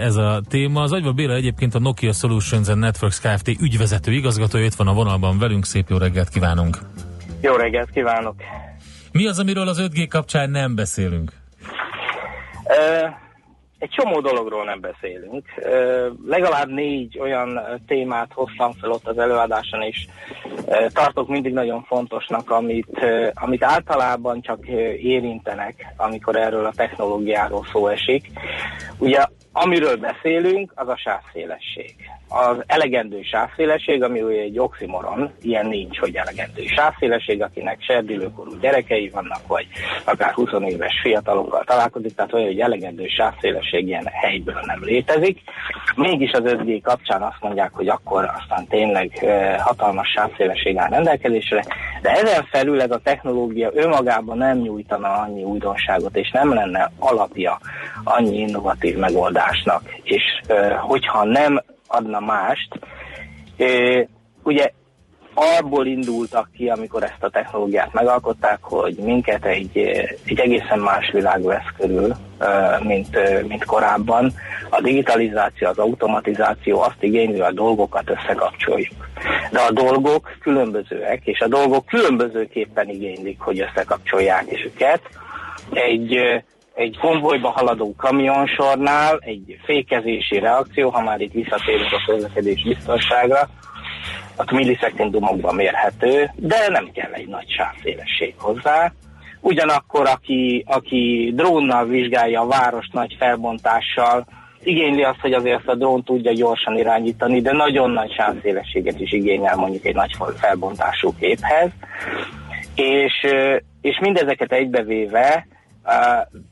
ez 0.00 0.16
a 0.16 0.42
téma. 0.48 0.82
Az 0.82 0.92
Agyva 0.92 1.12
Béla 1.12 1.34
egyébként 1.34 1.74
a 1.74 1.78
Nokia 1.78 2.12
Solutions 2.12 2.68
and 2.68 2.78
Networks 2.78 3.20
Kft. 3.20 3.48
ügyvezető 3.48 4.12
igazgatója, 4.12 4.64
itt 4.64 4.74
van 4.74 4.88
a 4.88 4.92
vonalban 4.92 5.38
velünk, 5.38 5.64
szép 5.64 5.88
jó 5.88 5.96
reggelt 5.96 6.28
kívánunk! 6.28 6.78
Jó 7.42 7.54
reggelt 7.54 7.90
kívánok! 7.90 8.34
Mi 9.12 9.26
az, 9.26 9.38
amiről 9.38 9.68
az 9.68 9.80
5G 9.80 10.06
kapcsán 10.08 10.50
nem 10.50 10.74
beszélünk? 10.74 11.32
Egy 13.78 13.90
csomó 13.90 14.20
dologról 14.20 14.64
nem 14.64 14.80
beszélünk. 14.80 15.44
Legalább 16.26 16.68
négy 16.68 17.18
olyan 17.18 17.60
témát 17.86 18.30
hoztam 18.34 18.72
fel 18.72 18.90
ott 18.90 19.06
az 19.06 19.18
előadáson, 19.18 19.82
és 19.82 20.06
ö, 20.66 20.86
tartok 20.92 21.28
mindig 21.28 21.52
nagyon 21.52 21.82
fontosnak, 21.82 22.50
amit, 22.50 23.06
amit 23.34 23.64
általában 23.64 24.40
csak 24.40 24.66
érintenek, 25.02 25.94
amikor 25.96 26.36
erről 26.36 26.66
a 26.66 26.72
technológiáról 26.76 27.66
szó 27.72 27.88
esik. 27.88 28.30
Ugye, 28.98 29.26
amiről 29.52 29.96
beszélünk, 29.96 30.72
az 30.74 30.88
a 30.88 30.96
sávszélesség. 30.96 31.94
Az 32.28 32.56
elegendő 32.66 33.22
sávszélesség, 33.22 34.02
ami 34.02 34.22
ugye 34.22 34.40
egy 34.40 34.58
oximoron, 34.58 35.32
ilyen 35.42 35.66
nincs, 35.66 35.98
hogy 35.98 36.16
elegendő 36.16 36.62
sávszélesség, 36.66 37.42
akinek 37.42 37.82
serdülőkorú 37.82 38.58
gyerekei 38.60 39.08
vannak, 39.08 39.46
vagy 39.46 39.66
akár 40.04 40.32
20 40.32 40.48
éves 40.66 41.00
fiatalokkal 41.02 41.64
találkozik, 41.64 42.14
tehát 42.14 42.32
olyan, 42.32 42.46
hogy 42.46 42.60
elegendő 42.60 43.06
sávszélesség 43.06 43.86
ilyen 43.86 44.08
helyből 44.12 44.62
nem 44.66 44.84
létezik. 44.84 45.40
Mégis 45.96 46.30
az 46.30 46.42
5G 46.44 46.80
kapcsán 46.82 47.22
azt 47.22 47.40
mondják, 47.40 47.72
hogy 47.72 47.88
akkor 47.88 48.30
aztán 48.40 48.66
tényleg 48.66 49.10
hatalmas 49.58 50.08
sávszélesség 50.08 50.76
áll 50.76 50.88
rendelkezésre, 50.88 51.64
de 52.02 52.10
ezen 52.10 52.44
felül 52.50 52.80
ez 52.80 52.90
a 52.90 53.00
technológia 53.04 53.70
önmagában 53.74 54.36
nem 54.36 54.58
nyújtana 54.58 55.08
annyi 55.08 55.42
újdonságot, 55.42 56.16
és 56.16 56.30
nem 56.30 56.54
lenne 56.54 56.90
alapja 56.98 57.58
annyi 58.04 58.38
innovatív 58.38 58.96
megoldásnak. 59.42 59.82
És 60.02 60.22
hogyha 60.80 61.24
nem 61.24 61.62
adna 61.86 62.20
mást, 62.20 62.68
ugye 64.42 64.70
abból 65.34 65.86
indultak 65.86 66.48
ki, 66.56 66.68
amikor 66.68 67.02
ezt 67.02 67.22
a 67.22 67.30
technológiát 67.30 67.92
megalkották, 67.92 68.58
hogy 68.60 68.94
minket 68.94 69.44
egy, 69.44 69.78
egy 70.26 70.40
egészen 70.40 70.78
más 70.78 71.10
világ 71.10 71.42
vesz 71.42 71.72
körül, 71.78 72.14
mint, 72.82 73.18
mint 73.48 73.64
korábban. 73.64 74.32
A 74.70 74.80
digitalizáció, 74.80 75.68
az 75.68 75.78
automatizáció 75.78 76.80
azt 76.80 77.02
igényli, 77.02 77.32
hogy 77.32 77.48
a 77.48 77.52
dolgokat 77.52 78.10
összekapcsoljuk. 78.10 79.08
De 79.50 79.60
a 79.60 79.72
dolgok 79.72 80.36
különbözőek, 80.40 81.20
és 81.24 81.40
a 81.40 81.48
dolgok 81.48 81.86
különbözőképpen 81.86 82.88
igénylik, 82.88 83.40
hogy 83.40 83.60
összekapcsolják 83.60 84.44
őket. 84.64 85.00
Egy, 85.72 86.42
egy 86.74 86.98
konvojba 87.00 87.48
haladó 87.48 87.94
kamionsornál 87.96 89.18
egy 89.24 89.58
fékezési 89.64 90.38
reakció, 90.38 90.90
ha 90.90 91.00
már 91.00 91.20
itt 91.20 91.32
visszatérünk 91.32 91.92
a 91.92 92.02
közlekedés 92.06 92.62
biztonságra, 92.62 93.48
ott 94.36 94.50
millisekundumokban 94.50 95.54
mérhető, 95.54 96.30
de 96.36 96.68
nem 96.68 96.90
kell 96.92 97.12
egy 97.12 97.28
nagy 97.28 97.50
sávszélesség 97.50 98.34
hozzá. 98.38 98.92
Ugyanakkor, 99.40 100.06
aki, 100.06 100.64
aki 100.66 101.32
drónnal 101.34 101.86
vizsgálja 101.86 102.40
a 102.40 102.46
várost 102.46 102.92
nagy 102.92 103.16
felbontással, 103.18 104.26
igényli 104.62 105.02
azt, 105.02 105.20
hogy 105.20 105.32
azért 105.32 105.68
a 105.68 105.74
drón 105.74 106.02
tudja 106.02 106.32
gyorsan 106.32 106.76
irányítani, 106.76 107.40
de 107.40 107.52
nagyon 107.52 107.90
nagy 107.90 108.12
sávszélességet 108.12 109.00
is 109.00 109.12
igényel 109.12 109.56
mondjuk 109.56 109.84
egy 109.84 109.94
nagy 109.94 110.12
felbontású 110.36 111.14
képhez. 111.18 111.70
És, 112.74 113.26
és 113.80 113.98
mindezeket 114.00 114.52
egybevéve 114.52 115.46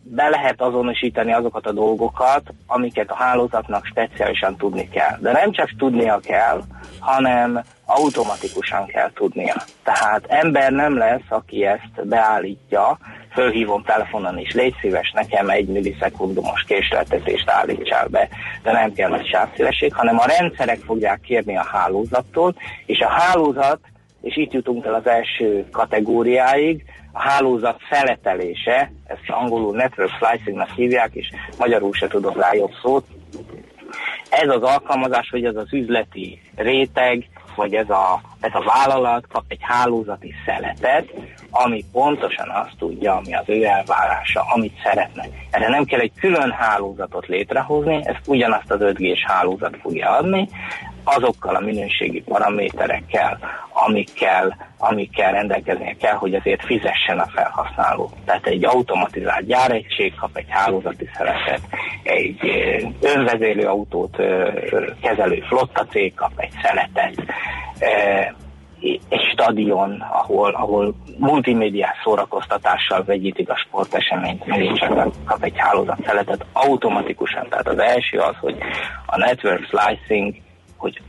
be 0.02 0.28
lehet 0.28 0.60
azonosítani 0.60 1.32
azokat 1.32 1.66
a 1.66 1.72
dolgokat, 1.72 2.42
amiket 2.66 3.10
a 3.10 3.14
hálózatnak 3.14 3.84
speciálisan 3.84 4.56
tudni 4.56 4.88
kell. 4.88 5.16
De 5.20 5.32
nem 5.32 5.52
csak 5.52 5.76
tudnia 5.78 6.18
kell, 6.18 6.60
hanem 6.98 7.60
automatikusan 7.84 8.86
kell 8.86 9.10
tudnia. 9.14 9.54
Tehát 9.82 10.24
ember 10.28 10.72
nem 10.72 10.98
lesz, 10.98 11.28
aki 11.28 11.64
ezt 11.64 12.08
beállítja, 12.08 12.98
fölhívom 13.32 13.82
telefonon 13.82 14.38
is, 14.38 14.52
légy 14.52 14.74
szíves, 14.80 15.12
nekem 15.14 15.48
egy 15.48 15.66
millisekundumos 15.66 16.64
késleltetést 16.66 17.50
állítsál 17.50 18.08
be, 18.08 18.28
de 18.62 18.72
nem 18.72 18.92
kell 18.92 19.08
nagy 19.08 19.26
sávszélesség, 19.26 19.94
hanem 19.94 20.18
a 20.18 20.26
rendszerek 20.38 20.78
fogják 20.78 21.20
kérni 21.20 21.56
a 21.56 21.66
hálózattól, 21.72 22.54
és 22.86 22.98
a 22.98 23.08
hálózat, 23.08 23.80
és 24.20 24.36
itt 24.36 24.52
jutunk 24.52 24.84
el 24.84 24.94
az 24.94 25.06
első 25.06 25.66
kategóriáig, 25.72 26.84
a 27.12 27.20
hálózat 27.20 27.80
feletelése, 27.88 28.92
ezt 29.06 29.22
angolul 29.26 29.76
network 29.76 30.10
slicingnak 30.10 30.70
hívják, 30.70 31.10
és 31.12 31.30
magyarul 31.58 31.92
se 31.92 32.08
tudok 32.08 32.36
rá 32.36 32.52
jobb 32.52 32.72
szót, 32.82 33.04
ez 34.30 34.48
az 34.48 34.62
alkalmazás, 34.62 35.30
vagy 35.30 35.44
ez 35.44 35.56
az 35.56 35.72
üzleti 35.72 36.40
réteg, 36.56 37.28
vagy 37.54 37.74
ez 37.74 37.90
a, 37.90 38.20
ez 38.40 38.50
a 38.54 38.64
vállalat 38.64 39.26
kap 39.32 39.44
egy 39.48 39.58
hálózati 39.60 40.34
szeletet, 40.44 41.08
ami 41.50 41.84
pontosan 41.92 42.48
azt 42.48 42.76
tudja, 42.78 43.16
ami 43.16 43.34
az 43.34 43.44
ő 43.46 43.64
elvárása, 43.64 44.44
amit 44.54 44.80
szeretne. 44.82 45.24
Erre 45.50 45.68
nem 45.68 45.84
kell 45.84 46.00
egy 46.00 46.12
külön 46.20 46.50
hálózatot 46.50 47.26
létrehozni, 47.26 48.00
ezt 48.04 48.20
ugyanazt 48.26 48.70
az 48.70 48.78
5G-s 48.82 49.24
hálózat 49.26 49.76
fogja 49.82 50.10
adni, 50.10 50.48
azokkal 51.04 51.54
a 51.54 51.60
minőségi 51.60 52.22
paraméterekkel, 52.22 53.38
amikkel, 53.72 54.56
amikkel 54.78 55.32
rendelkeznie 55.32 55.94
kell, 55.94 56.14
hogy 56.14 56.34
ezért 56.34 56.64
fizessen 56.64 57.18
a 57.18 57.26
felhasználó. 57.34 58.10
Tehát 58.24 58.46
egy 58.46 58.64
automatizált 58.64 59.46
gyáregység 59.46 60.14
kap 60.14 60.36
egy 60.36 60.48
hálózati 60.48 61.08
szeletet, 61.16 61.60
egy 62.02 62.38
ö, 62.42 62.86
önvezérlő 63.14 63.66
autót 63.66 64.18
ö, 64.18 64.50
kezelő 65.02 65.44
flotta 65.48 65.86
cég 65.90 66.14
kap 66.14 66.32
egy 66.36 66.52
szeletet, 66.62 67.14
ö, 67.80 68.20
egy 69.08 69.20
stadion, 69.32 70.04
ahol, 70.12 70.50
ahol 70.50 70.94
multimédiás 71.18 71.96
szórakoztatással 72.04 73.04
vegyítik 73.04 73.50
a 73.50 73.56
sporteseményt, 73.56 74.46
megint 74.46 74.78
csak 74.78 75.12
kap 75.24 75.44
egy 75.44 75.56
hálózat 75.56 75.98
szeletet 76.06 76.44
automatikusan. 76.52 77.46
Tehát 77.48 77.68
az 77.68 77.78
első 77.78 78.18
az, 78.18 78.34
hogy 78.40 78.56
a 79.06 79.16
network 79.16 79.64
slicing, 79.64 80.34
hogy 80.80 81.00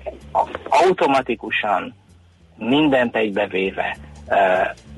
automatikusan 0.69 1.95
mindent 2.57 3.15
egybevéve 3.15 3.97
uh, 4.28 4.38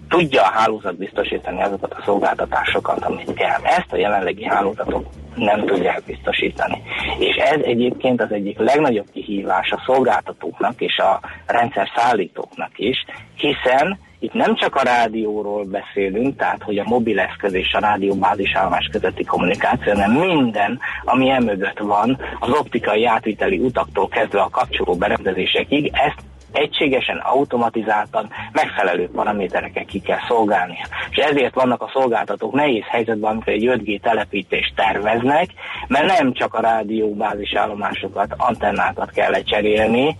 tudja 0.09 0.41
a 0.41 0.51
hálózat 0.51 0.97
biztosítani 0.97 1.61
azokat 1.61 1.93
a 1.93 2.01
szolgáltatásokat, 2.05 3.05
amit 3.05 3.33
kell. 3.33 3.61
Ezt 3.63 3.91
a 3.91 3.97
jelenlegi 3.97 4.45
hálózatok 4.45 5.05
nem 5.35 5.65
tudják 5.65 6.03
biztosítani. 6.05 6.81
És 7.19 7.35
ez 7.35 7.61
egyébként 7.61 8.21
az 8.21 8.31
egyik 8.31 8.57
legnagyobb 8.57 9.07
kihívás 9.13 9.71
a 9.71 9.83
szolgáltatóknak 9.85 10.81
és 10.81 10.97
a 10.97 11.19
rendszer 11.45 11.89
szállítóknak 11.95 12.71
is, 12.75 13.05
hiszen 13.35 13.99
itt 14.23 14.33
nem 14.33 14.55
csak 14.55 14.75
a 14.75 14.83
rádióról 14.83 15.63
beszélünk, 15.63 16.37
tehát 16.37 16.63
hogy 16.63 16.77
a 16.77 16.83
mobileszköz 16.87 17.53
és 17.53 17.73
a 17.73 17.79
rádióbázisállomás 17.79 18.89
közötti 18.91 19.23
kommunikáció, 19.23 19.93
hanem 19.93 20.11
minden, 20.11 20.79
ami 21.03 21.29
emögött 21.29 21.79
van, 21.79 22.19
az 22.39 22.49
optikai 22.49 23.05
átviteli 23.05 23.57
utaktól 23.57 24.07
kezdve 24.07 24.41
a 24.41 24.49
kapcsoló 24.49 24.95
berendezésekig, 24.95 25.91
ezt 25.93 26.21
egységesen, 26.51 27.17
automatizáltan, 27.17 28.29
megfelelő 28.51 29.09
paramétereket 29.09 29.85
ki 29.85 29.99
kell 29.99 30.19
szolgálnia. 30.27 30.87
És 31.09 31.17
ezért 31.17 31.53
vannak 31.53 31.81
a 31.81 31.89
szolgáltatók 31.93 32.53
nehéz 32.53 32.85
helyzetben, 32.87 33.31
amikor 33.31 33.53
egy 33.53 33.65
5G 33.65 33.99
telepítést 34.01 34.75
terveznek, 34.75 35.49
mert 35.87 36.19
nem 36.19 36.33
csak 36.33 36.53
a 36.53 36.61
rádióbázis 36.61 37.53
állomásokat, 37.55 38.33
antennákat 38.37 39.11
kell 39.11 39.31
lecserélni, 39.31 40.17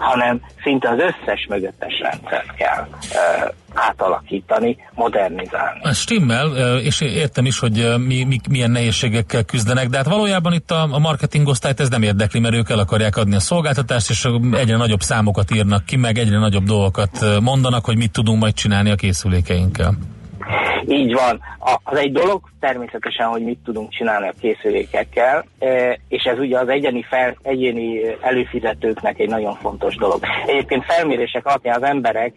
hanem 0.00 0.40
szinte 0.62 0.88
az 0.88 0.98
összes 0.98 1.46
mögöttes 1.48 1.92
rendszert 2.02 2.54
kell 2.54 2.86
átalakítani, 3.74 4.76
modernizálni. 4.94 5.80
Ez 5.82 5.96
stimmel, 5.96 6.76
és 6.78 7.00
értem 7.00 7.44
is, 7.44 7.58
hogy 7.58 7.94
mi, 8.06 8.24
mi, 8.24 8.40
milyen 8.50 8.70
nehézségekkel 8.70 9.44
küzdenek, 9.44 9.88
de 9.88 9.96
hát 9.96 10.06
valójában 10.06 10.52
itt 10.52 10.70
a, 10.70 10.88
a 10.90 10.98
marketing 10.98 11.48
osztályt 11.48 11.80
ez 11.80 11.88
nem 11.88 12.02
érdekli, 12.02 12.40
mert 12.40 12.54
ők 12.54 12.70
el 12.70 12.78
akarják 12.78 13.16
adni 13.16 13.34
a 13.34 13.40
szolgáltatást, 13.40 14.10
és 14.10 14.28
egyre 14.52 14.76
nagyobb 14.76 15.00
számokat 15.00 15.50
írnak 15.50 15.84
ki, 15.84 15.96
meg 15.96 16.18
egyre 16.18 16.38
nagyobb 16.38 16.64
dolgokat 16.64 17.40
mondanak, 17.40 17.84
hogy 17.84 17.96
mit 17.96 18.12
tudunk 18.12 18.40
majd 18.40 18.54
csinálni 18.54 18.90
a 18.90 18.94
készülékeinkkel. 18.94 19.94
Így 20.86 21.12
van. 21.12 21.40
Az 21.84 21.96
egy 21.96 22.12
dolog 22.12 22.40
természetesen, 22.60 23.26
hogy 23.26 23.44
mit 23.44 23.58
tudunk 23.64 23.90
csinálni 23.90 24.28
a 24.28 24.34
készülékekkel, 24.40 25.44
és 26.08 26.22
ez 26.22 26.38
ugye 26.38 26.58
az 26.58 26.68
egyéni, 26.68 27.02
fel, 27.02 27.36
egyéni 27.42 28.00
előfizetőknek 28.20 29.18
egy 29.18 29.28
nagyon 29.28 29.54
fontos 29.54 29.96
dolog. 29.96 30.20
Egyébként 30.46 30.84
felmérések 30.84 31.46
alapján 31.46 31.76
az 31.76 31.88
emberek 31.88 32.34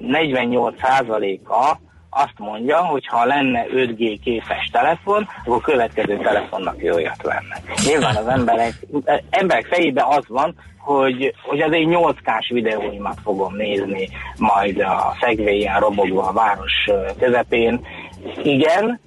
48%-a 0.00 1.76
azt 2.14 2.38
mondja, 2.38 2.76
hogy 2.76 3.06
ha 3.06 3.24
lenne 3.24 3.64
5G 3.74 4.18
képes 4.24 4.68
telefon, 4.72 5.28
akkor 5.44 5.56
a 5.56 5.60
következő 5.60 6.18
telefonnak 6.18 6.82
jó 6.82 6.98
jött 6.98 7.22
lenne. 7.22 7.62
Nyilván 7.86 8.16
az 8.16 8.26
emberek, 8.26 8.72
emberek 9.30 9.66
fejében 9.66 10.04
az 10.04 10.24
van, 10.28 10.54
hogy, 10.78 11.34
hogy 11.42 11.60
az 11.60 11.72
egy 11.72 11.86
8K-s 11.90 12.48
videóimat 12.48 13.18
fogom 13.22 13.56
nézni 13.56 14.08
majd 14.38 14.80
a 14.80 15.16
szegvélyen 15.20 15.80
robogva 15.80 16.28
a 16.28 16.32
város 16.32 16.72
közepén. 17.18 17.86
Igen, 18.42 19.00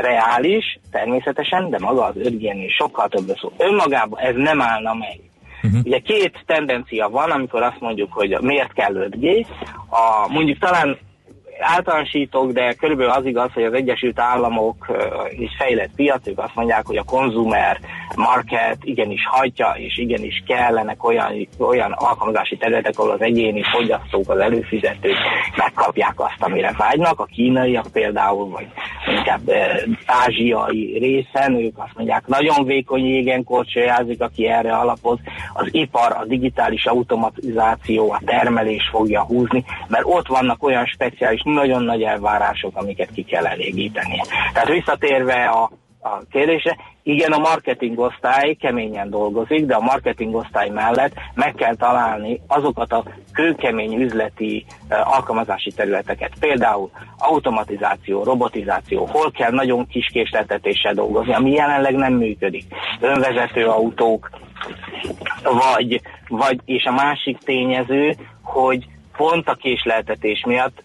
reális, 0.00 0.78
természetesen, 0.90 1.70
de 1.70 1.78
maga 1.78 2.04
az 2.04 2.16
5 2.16 2.38
g 2.38 2.46
sokkal 2.78 3.08
több 3.08 3.36
szó. 3.40 3.52
Önmagában 3.56 4.20
ez 4.20 4.34
nem 4.36 4.60
állna 4.60 4.94
meg. 4.94 5.20
Uh-huh. 5.62 5.80
Ugye 5.84 5.98
két 5.98 6.42
tendencia 6.46 7.08
van, 7.08 7.30
amikor 7.30 7.62
azt 7.62 7.80
mondjuk, 7.80 8.12
hogy 8.12 8.38
miért 8.40 8.72
kell 8.72 8.92
5G. 8.94 9.46
A, 9.88 10.32
mondjuk 10.32 10.58
talán 10.58 10.98
általánosítok, 11.60 12.52
de 12.52 12.72
körülbelül 12.72 13.12
az 13.12 13.26
igaz, 13.26 13.52
hogy 13.52 13.64
az 13.64 13.72
Egyesült 13.72 14.18
Államok 14.18 14.86
is 15.38 15.50
fejlett 15.58 15.94
piac, 15.96 16.26
ők 16.26 16.38
azt 16.38 16.54
mondják, 16.54 16.86
hogy 16.86 16.96
a 16.96 17.02
konzumer 17.02 17.78
market 18.16 18.76
igenis 18.82 19.26
hagyja, 19.26 19.74
és 19.76 19.98
igenis 19.98 20.42
kellenek 20.46 21.04
olyan, 21.04 21.48
olyan 21.58 21.92
alkalmazási 21.92 22.56
területek, 22.56 22.98
ahol 22.98 23.10
az 23.10 23.20
egyéni 23.20 23.62
fogyasztók, 23.62 24.30
az 24.30 24.38
előfizetők 24.38 25.16
megkapják 25.56 26.14
azt, 26.16 26.42
amire 26.42 26.74
vágynak. 26.78 27.20
A 27.20 27.24
kínaiak 27.24 27.86
például, 27.92 28.48
vagy 28.48 28.66
inkább 29.16 29.40
ázsiai 30.06 30.98
részen, 30.98 31.54
ők 31.54 31.78
azt 31.78 31.94
mondják, 31.96 32.26
nagyon 32.26 32.64
vékony 32.64 33.04
jégen 33.04 33.44
korcsolyázik, 33.44 34.22
aki 34.22 34.46
erre 34.46 34.72
alapoz. 34.72 35.18
Az 35.52 35.68
ipar, 35.70 36.12
a 36.12 36.24
digitális 36.24 36.84
automatizáció, 36.84 38.12
a 38.12 38.20
termelés 38.24 38.88
fogja 38.90 39.22
húzni, 39.22 39.64
mert 39.88 40.04
ott 40.06 40.26
vannak 40.26 40.62
olyan 40.62 40.86
speciális 40.86 41.42
nagyon 41.52 41.82
nagy 41.82 42.02
elvárások, 42.02 42.76
amiket 42.76 43.10
ki 43.14 43.22
kell 43.22 43.46
elégíteni. 43.46 44.20
Tehát 44.52 44.68
visszatérve 44.68 45.44
a, 45.44 45.70
a 46.02 46.22
kérdésre, 46.30 46.76
igen, 47.02 47.32
a 47.32 47.38
marketing 47.38 47.98
osztály 47.98 48.54
keményen 48.54 49.10
dolgozik, 49.10 49.66
de 49.66 49.74
a 49.74 49.80
marketing 49.80 50.34
osztály 50.34 50.68
mellett 50.68 51.12
meg 51.34 51.54
kell 51.54 51.74
találni 51.74 52.40
azokat 52.46 52.92
a 52.92 53.04
kőkemény 53.32 53.94
üzleti 53.94 54.64
alkalmazási 54.88 55.72
területeket. 55.72 56.32
Például 56.40 56.90
automatizáció, 57.18 58.22
robotizáció, 58.22 59.04
hol 59.06 59.30
kell 59.30 59.50
nagyon 59.50 59.86
kis 59.86 60.06
késleltetéssel 60.12 60.94
dolgozni, 60.94 61.34
ami 61.34 61.50
jelenleg 61.50 61.94
nem 61.94 62.12
működik. 62.12 62.64
Önvezető 63.00 63.66
autók, 63.66 64.30
vagy, 65.42 66.00
vagy 66.28 66.60
és 66.64 66.84
a 66.84 66.92
másik 66.92 67.38
tényező, 67.38 68.16
hogy 68.42 68.86
pont 69.16 69.48
a 69.48 69.54
késleltetés 69.54 70.44
miatt 70.46 70.82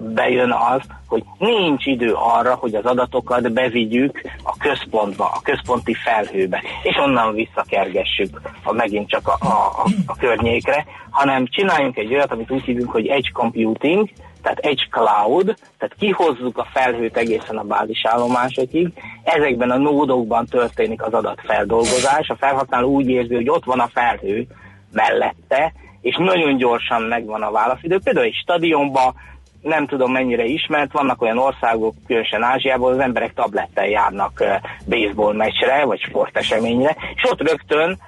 bejön 0.00 0.52
az, 0.52 0.80
hogy 1.06 1.24
nincs 1.38 1.86
idő 1.86 2.12
arra, 2.12 2.54
hogy 2.54 2.74
az 2.74 2.84
adatokat 2.84 3.52
bevigyük 3.52 4.20
a 4.42 4.56
központba, 4.56 5.24
a 5.24 5.40
központi 5.42 5.94
felhőbe, 5.94 6.62
és 6.82 6.96
onnan 6.96 7.34
visszakergessük 7.34 8.40
a, 8.62 8.72
megint 8.72 9.08
csak 9.08 9.28
a, 9.28 9.36
a, 9.40 9.84
a, 10.06 10.16
környékre, 10.16 10.84
hanem 11.10 11.46
csináljunk 11.46 11.96
egy 11.96 12.14
olyat, 12.14 12.32
amit 12.32 12.50
úgy 12.50 12.62
hívunk, 12.62 12.90
hogy 12.90 13.06
edge 13.06 13.30
computing, 13.32 14.08
tehát 14.42 14.58
egy 14.58 14.88
cloud, 14.90 15.44
tehát 15.78 15.94
kihozzuk 15.98 16.58
a 16.58 16.66
felhőt 16.72 17.16
egészen 17.16 17.56
a 17.56 17.62
bázisállomásokig, 17.62 18.92
ezekben 19.22 19.70
a 19.70 19.76
nódokban 19.76 20.46
történik 20.46 21.02
az 21.02 21.12
adatfeldolgozás, 21.12 22.28
a 22.28 22.36
felhasználó 22.36 22.90
úgy 22.90 23.08
érzi, 23.08 23.34
hogy 23.34 23.48
ott 23.48 23.64
van 23.64 23.80
a 23.80 23.90
felhő 23.92 24.46
mellette, 24.92 25.72
és 26.00 26.16
nagyon 26.16 26.56
gyorsan 26.56 27.02
megvan 27.02 27.42
a 27.42 27.50
válaszidő. 27.50 27.98
Például 28.04 28.26
egy 28.26 28.38
stadionban 28.42 29.14
nem 29.62 29.86
tudom 29.86 30.12
mennyire 30.12 30.44
ismert, 30.44 30.92
vannak 30.92 31.22
olyan 31.22 31.38
országok, 31.38 31.94
különösen 32.06 32.42
Ázsiából, 32.42 32.92
az 32.92 32.98
emberek 32.98 33.34
tablettel 33.34 33.86
járnak 33.86 34.44
baseball 34.86 35.34
meccsre, 35.34 35.84
vagy 35.84 36.00
sporteseményre, 36.00 36.96
és 37.14 37.30
ott 37.30 37.48
rögtön 37.48 37.98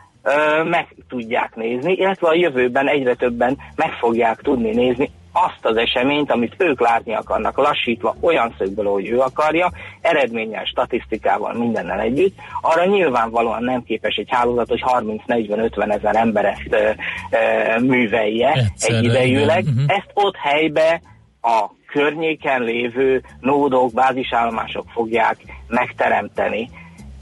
meg 0.64 0.86
tudják 1.08 1.54
nézni, 1.54 1.92
illetve 1.92 2.28
a 2.28 2.34
jövőben 2.34 2.88
egyre 2.88 3.14
többen 3.14 3.58
meg 3.76 3.92
fogják 3.92 4.40
tudni 4.40 4.70
nézni 4.70 5.10
azt 5.32 5.66
az 5.66 5.76
eseményt, 5.76 6.30
amit 6.30 6.54
ők 6.58 6.80
látni 6.80 7.14
akarnak, 7.14 7.56
lassítva 7.56 8.16
olyan 8.20 8.54
szögből, 8.58 8.86
hogy 8.86 9.08
ő 9.08 9.18
akarja, 9.18 9.72
eredménnyel, 10.00 10.64
statisztikával, 10.64 11.54
mindennel 11.54 12.00
együtt, 12.00 12.36
arra 12.60 12.84
nyilvánvalóan 12.84 13.62
nem 13.62 13.82
képes 13.82 14.16
egy 14.16 14.28
hálózat, 14.30 14.68
hogy 14.68 14.82
30-40-50 14.86 15.92
ezer 15.92 16.16
ember 16.16 16.44
ezt 16.44 16.68
ö, 16.70 16.90
ö, 17.30 17.80
művelje 17.80 18.52
Egyszerre, 18.52 18.96
egyidejűleg. 18.96 19.64
Uh-huh. 19.64 19.84
Ezt 19.86 20.10
ott 20.14 20.36
helybe 20.36 21.00
a 21.42 21.70
környéken 21.86 22.62
lévő 22.62 23.22
nódok, 23.40 23.92
bázisállomások 23.92 24.84
fogják 24.90 25.36
megteremteni. 25.68 26.70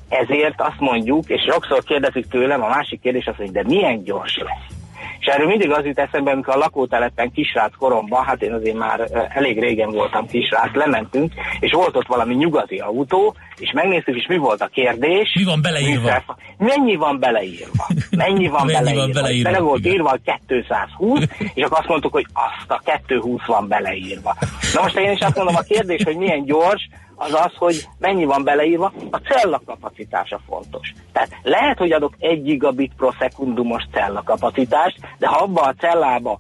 Ezért 0.09 0.61
azt 0.61 0.81
mondjuk, 0.81 1.29
és 1.29 1.43
sokszor 1.43 1.83
kérdezik 1.83 2.27
tőlem, 2.27 2.63
a 2.63 2.69
másik 2.69 3.01
kérdés 3.01 3.27
az, 3.27 3.37
hogy 3.37 3.51
de 3.51 3.63
milyen 3.67 4.03
gyors 4.03 4.39
lesz. 4.39 4.80
És 5.21 5.27
erről 5.27 5.47
mindig 5.47 5.71
az 5.71 5.85
jut 5.85 5.99
eszembe, 5.99 6.31
amikor 6.31 6.55
a 6.55 6.59
lakótelepen 6.59 7.33
kisrác 7.33 7.77
koromban, 7.79 8.25
hát 8.25 8.43
én 8.43 8.53
azért 8.53 8.77
már 8.77 9.29
elég 9.29 9.61
régen 9.61 9.91
voltam 9.91 10.27
kisrác, 10.27 10.75
lementünk, 10.75 11.33
és 11.61 11.73
volt 11.73 11.97
ott 11.97 12.07
valami 12.07 12.35
nyugati 12.35 12.77
autó, 12.77 13.35
és 13.57 13.71
megnéztük, 13.75 14.17
és 14.17 14.27
mi 14.29 14.37
volt 14.37 14.61
a 14.61 14.67
kérdés. 14.67 15.33
Mi 15.35 15.45
van 15.45 15.61
beleírva? 15.61 16.25
Mennyi 16.59 16.97
van 16.97 17.19
beleírva? 17.19 17.87
Mennyi 18.11 18.49
van 18.49 18.67
mennyi 18.67 18.79
beleírva? 18.79 19.01
Van 19.01 19.13
beleírva? 19.13 19.51
Bele 19.51 19.63
volt 19.63 19.87
írva 19.87 20.11
a 20.11 20.19
220, 20.47 21.25
és 21.55 21.65
akkor 21.65 21.79
azt 21.79 21.89
mondtuk, 21.89 22.13
hogy 22.13 22.27
azt 22.33 22.71
a 22.71 22.81
220 23.07 23.47
van 23.47 23.69
beleírva. 23.69 24.37
Na 24.75 24.83
most 24.83 24.97
én 24.97 25.11
is 25.11 25.21
azt 25.21 25.37
mondom, 25.37 25.57
a 25.57 25.61
kérdés, 25.61 26.03
hogy 26.03 26.17
milyen 26.17 26.45
gyors, 26.45 26.89
az 27.21 27.35
az, 27.35 27.53
hogy 27.57 27.89
mennyi 27.99 28.25
van 28.25 28.45
beleírva, 28.45 28.93
a 29.11 29.17
cella 29.17 29.61
kapacitása 29.67 30.41
fontos. 30.49 30.93
Tehát 31.13 31.31
lehet, 31.43 31.79
hogy 31.79 31.93
adok 31.93 32.15
1 32.19 32.43
gigabit 32.43 32.93
pro 32.97 33.11
szekundumos 33.19 33.83
cella 33.93 34.23
kapacitást, 34.23 34.99
de 35.19 35.27
ha 35.27 35.43
abban 35.43 35.69
a 35.69 35.75
cellába 35.75 36.39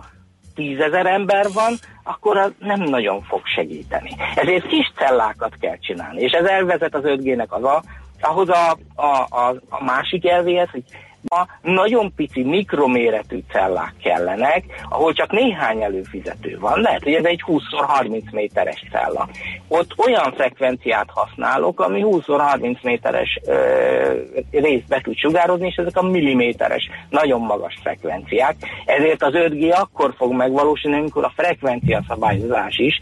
tízezer 0.55 1.07
ember 1.07 1.47
van, 1.53 1.75
akkor 2.03 2.37
az 2.37 2.53
nem 2.59 2.81
nagyon 2.81 3.23
fog 3.23 3.41
segíteni. 3.45 4.11
Ezért 4.35 4.67
kis 4.67 4.93
cellákat 4.97 5.55
kell 5.61 5.79
csinálni. 5.79 6.23
És 6.23 6.33
ez 6.33 6.45
elvezet 6.45 6.95
az 6.95 7.03
5G-nek 7.05 7.49
az 7.49 7.65
a, 7.65 7.83
ahhoz 8.21 8.49
a, 8.49 8.77
a, 8.95 9.27
a, 9.31 9.55
a 9.69 9.85
másik 9.85 10.27
elvéhez, 10.27 10.71
hogy 10.71 10.85
Ma 11.29 11.47
nagyon 11.63 12.13
pici 12.15 12.43
mikroméretű 12.43 13.43
cellák 13.53 13.95
kellenek, 14.03 14.65
ahol 14.89 15.13
csak 15.13 15.31
néhány 15.31 15.83
előfizető 15.83 16.59
van. 16.61 16.81
Lehet, 16.81 17.03
hogy 17.03 17.13
ez 17.13 17.25
egy 17.25 17.43
20x30 17.47 18.31
méteres 18.33 18.85
cella. 18.91 19.29
Ott 19.69 19.95
olyan 20.07 20.33
frekvenciát 20.33 21.11
használok, 21.11 21.81
ami 21.81 22.01
20x30 22.05 22.83
méteres 22.83 23.39
ö, 23.47 24.13
részt 24.51 24.89
be 24.89 25.01
tud 25.01 25.17
sugározni, 25.17 25.67
és 25.67 25.77
ezek 25.77 25.97
a 25.97 26.03
milliméteres, 26.03 26.89
nagyon 27.11 27.41
magas 27.41 27.79
frekvenciák. 27.83 28.57
Ezért 28.85 29.23
az 29.23 29.33
5G 29.35 29.75
akkor 29.75 30.15
fog 30.17 30.33
megvalósulni, 30.33 30.99
amikor 30.99 31.25
a 31.25 31.33
frekvencia 31.37 32.05
szabályozás 32.09 32.79
is 32.79 33.01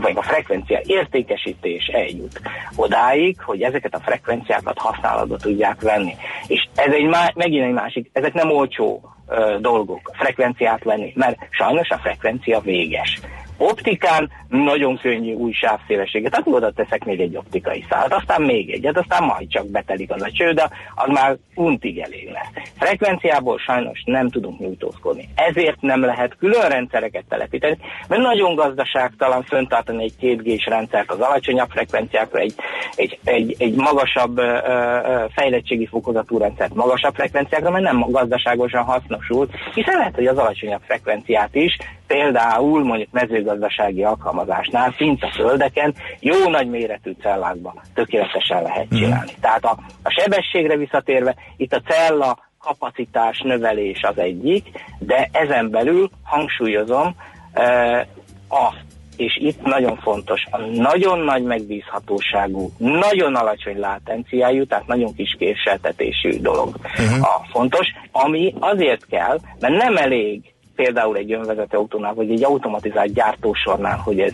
vagy 0.00 0.16
a 0.16 0.22
frekvencia 0.22 0.80
értékesítés 0.84 1.86
eljut 1.86 2.40
odáig, 2.76 3.40
hogy 3.40 3.62
ezeket 3.62 3.94
a 3.94 4.00
frekvenciákat 4.00 4.78
használatba 4.78 5.36
tudják 5.36 5.80
venni. 5.80 6.14
És 6.46 6.68
ez 6.74 6.92
egy 6.92 7.06
má, 7.06 7.32
megint 7.34 7.64
egy 7.64 7.72
másik, 7.72 8.10
ezek 8.12 8.32
nem 8.32 8.50
olcsó 8.50 9.00
ö, 9.28 9.56
dolgok, 9.60 10.10
frekvenciát 10.12 10.84
venni, 10.84 11.12
mert 11.16 11.38
sajnos 11.50 11.88
a 11.88 11.98
frekvencia 11.98 12.60
véges. 12.60 13.20
Optikán 13.58 14.30
nagyon 14.48 14.98
könnyű 14.98 15.34
új 15.34 15.52
sávszélességet, 15.52 16.36
akkor 16.36 16.54
oda 16.54 16.70
teszek 16.70 17.04
még 17.04 17.20
egy 17.20 17.36
optikai 17.36 17.84
szálat, 17.90 18.12
aztán 18.12 18.42
még 18.42 18.70
egyet, 18.70 18.96
aztán 18.96 19.24
majd 19.24 19.48
csak 19.48 19.66
betelik 19.70 20.10
az 20.10 20.22
a 20.22 20.30
cső, 20.32 20.52
de 20.52 20.70
az 20.94 21.08
már 21.08 21.36
untig 21.54 21.98
elég 21.98 22.30
lesz. 22.30 22.66
Frekvenciából 22.78 23.58
sajnos 23.58 24.02
nem 24.04 24.30
tudunk 24.30 24.58
nyújtózkodni. 24.58 25.28
Ezért 25.34 25.80
nem 25.80 26.00
lehet 26.00 26.36
külön 26.38 26.68
rendszereket 26.68 27.24
telepíteni, 27.28 27.78
mert 28.08 28.22
nagyon 28.22 28.54
gazdaságtalan 28.54 29.42
föntartani 29.42 30.02
egy 30.02 30.16
2 30.20 30.34
g 30.34 30.68
rendszert 30.68 31.10
az 31.10 31.20
alacsonyabb 31.20 31.70
frekvenciákra, 31.70 32.38
egy, 32.38 32.54
egy, 32.94 33.18
egy, 33.24 33.54
egy 33.58 33.74
magasabb 33.74 34.38
ö, 34.38 34.42
ö, 34.42 35.24
fejlettségi 35.34 35.86
fokozatú 35.86 36.38
rendszert 36.38 36.74
magasabb 36.74 37.14
frekvenciákra, 37.14 37.70
mert 37.70 37.84
nem 37.84 38.00
gazdaságosan 38.00 38.84
hasznosul, 38.84 39.48
hiszen 39.74 39.96
lehet, 39.96 40.14
hogy 40.14 40.26
az 40.26 40.38
alacsonyabb 40.38 40.82
frekvenciát 40.86 41.54
is 41.54 41.76
például 42.08 42.84
mondjuk 42.84 43.08
mezőgazdasági 43.12 44.04
alkalmazásnál, 44.04 44.94
szint 44.96 45.22
a 45.22 45.30
földeken, 45.34 45.94
jó 46.20 46.48
nagy 46.48 46.68
méretű 46.68 47.14
cellákban 47.20 47.80
tökéletesen 47.94 48.62
lehet 48.62 48.88
csinálni. 48.88 49.32
Mm. 49.32 49.40
Tehát 49.40 49.64
a, 49.64 49.78
a 50.02 50.10
sebességre 50.22 50.76
visszatérve, 50.76 51.34
itt 51.56 51.72
a 51.72 51.80
cella 51.80 52.38
kapacitás 52.60 53.40
növelés 53.44 54.02
az 54.02 54.18
egyik, 54.18 54.66
de 54.98 55.28
ezen 55.32 55.70
belül 55.70 56.10
hangsúlyozom 56.22 57.14
e, 57.52 58.06
azt, 58.48 58.84
és 59.16 59.38
itt 59.40 59.62
nagyon 59.62 59.96
fontos, 59.96 60.44
a 60.50 60.58
nagyon 60.58 61.18
nagy 61.18 61.42
megbízhatóságú, 61.42 62.70
nagyon 62.78 63.34
alacsony 63.34 63.78
látenciájú, 63.78 64.66
tehát 64.66 64.86
nagyon 64.86 65.14
kis 65.14 65.36
késeltetésű 65.38 66.40
dolog 66.40 66.68
uh-huh. 66.68 67.22
a 67.22 67.46
fontos, 67.50 67.86
ami 68.12 68.54
azért 68.58 69.06
kell, 69.06 69.38
mert 69.60 69.76
nem 69.76 69.96
elég 69.96 70.52
például 70.78 71.16
egy 71.16 71.32
önvezető 71.32 71.76
autónál, 71.76 72.14
vagy 72.14 72.30
egy 72.30 72.44
automatizált 72.44 73.12
gyártósornál, 73.12 73.96
hogy 73.96 74.20
ez 74.20 74.32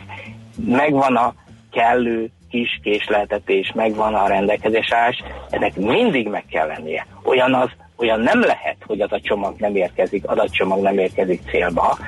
megvan 0.66 1.16
a 1.16 1.34
kellő 1.72 2.30
kis 2.50 2.80
késleltetés, 2.82 3.72
megvan 3.74 4.14
a 4.14 4.26
rendelkezésás, 4.26 5.22
ennek 5.50 5.76
mindig 5.76 6.28
meg 6.28 6.44
kell 6.50 6.66
lennie. 6.66 7.06
Olyan 7.22 7.54
az, 7.54 7.68
olyan 7.96 8.20
nem 8.20 8.40
lehet, 8.40 8.76
hogy 8.86 9.00
az 9.00 9.12
a 9.12 9.20
csomag 9.20 9.54
nem 9.58 9.76
érkezik, 9.76 10.26
adatcsomag 10.26 10.82
nem 10.82 10.98
érkezik 10.98 11.40
célba, 11.50 11.98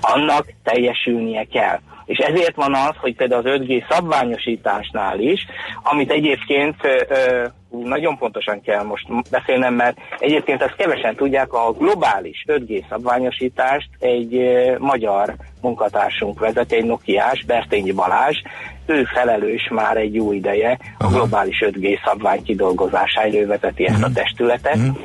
annak 0.00 0.52
teljesülnie 0.62 1.44
kell. 1.44 1.78
És 2.04 2.18
ezért 2.18 2.54
van 2.54 2.74
az, 2.74 2.96
hogy 2.96 3.16
például 3.16 3.46
az 3.46 3.60
5G 3.60 3.90
szabványosításnál 3.90 5.20
is, 5.20 5.46
amit 5.82 6.10
egyébként 6.10 6.76
ö, 7.08 7.44
nagyon 7.82 8.18
pontosan 8.18 8.60
kell 8.60 8.82
most 8.82 9.30
beszélnem, 9.30 9.74
mert 9.74 9.96
egyébként 10.18 10.62
ezt 10.62 10.76
kevesen 10.76 11.14
tudják, 11.14 11.52
a 11.52 11.72
globális 11.72 12.44
5G 12.48 12.88
szabványosítást 12.88 13.88
egy 13.98 14.40
magyar 14.78 15.34
munkatársunk 15.60 16.40
vezet, 16.40 16.72
egy 16.72 16.84
Nokiás, 16.84 17.44
Bertényi 17.46 17.92
Balázs, 17.92 18.36
ő 18.86 19.04
felelős 19.04 19.68
már 19.70 19.96
egy 19.96 20.14
jó 20.14 20.32
ideje 20.32 20.78
a 20.98 21.06
globális 21.06 21.62
5G 21.66 22.04
szabvány 22.04 22.42
kidolgozására, 22.42 23.34
ő 23.34 23.46
vezeti 23.46 23.86
ezt 23.86 24.02
a 24.02 24.12
testületet, 24.12 24.76
uh-huh. 24.76 24.96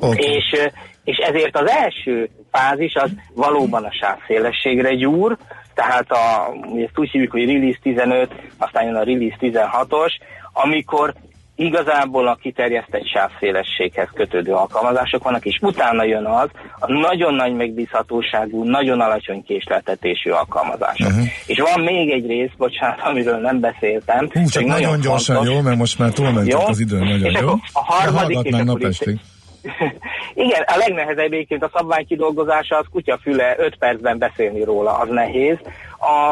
okay. 0.00 0.24
és, 0.24 0.60
és 1.04 1.16
ezért 1.16 1.56
az 1.56 1.70
első 1.70 2.28
fázis 2.50 2.94
az 2.94 3.10
valóban 3.34 3.84
a 3.84 3.92
sávszélességre 3.92 4.94
gyúr, 4.94 5.36
tehát 5.74 6.10
a, 6.10 6.52
ezt 6.76 6.98
úgy 6.98 7.10
hívjuk, 7.10 7.32
hogy 7.32 7.46
release 7.46 7.78
15, 7.82 8.34
aztán 8.58 8.84
jön 8.84 8.94
a 8.94 9.04
release 9.04 9.36
16-os, 9.40 10.12
amikor 10.52 11.14
igazából 11.56 12.28
a 12.28 12.38
kiterjesztett 12.42 13.06
sávszélességhez 13.06 14.08
kötődő 14.14 14.52
alkalmazások 14.52 15.22
vannak, 15.22 15.44
és 15.44 15.58
utána 15.60 16.04
jön 16.04 16.24
az 16.24 16.48
a 16.78 16.92
nagyon 16.92 17.34
nagy 17.34 17.54
megbízhatóságú, 17.54 18.64
nagyon 18.64 19.00
alacsony 19.00 19.42
késleltetésű 19.42 20.30
alkalmazások. 20.30 21.08
Uh-huh. 21.08 21.24
És 21.46 21.58
van 21.58 21.84
még 21.84 22.10
egy 22.10 22.26
rész, 22.26 22.50
bocsánat, 22.56 23.00
amiről 23.00 23.38
nem 23.38 23.60
beszéltem. 23.60 24.28
Hú, 24.32 24.44
csak 24.44 24.64
nagyon, 24.64 24.80
nagyon 24.80 25.00
gyorsan, 25.00 25.36
fontos. 25.36 25.54
jó, 25.54 25.60
mert 25.60 25.76
most 25.76 25.98
már 25.98 26.10
túlmentünk 26.10 26.68
az 26.68 26.80
időn 26.80 27.04
nagyon 27.04 27.30
és 27.30 27.40
jó. 27.40 27.48
A 27.72 27.84
harmadik, 27.84 28.38
és 28.42 28.52
akkor 28.52 28.80
itt, 28.80 29.22
igen, 30.44 30.62
a 30.66 30.76
legnehezebb 30.76 31.32
egyébként 31.32 31.62
a 31.62 31.70
szabvány 31.74 32.06
kidolgozása, 32.06 32.76
az 32.76 32.86
kutyafüle 32.90 33.54
5 33.58 33.76
percben 33.78 34.18
beszélni 34.18 34.64
róla, 34.64 34.98
az 34.98 35.08
nehéz. 35.08 35.56
A, 35.98 36.30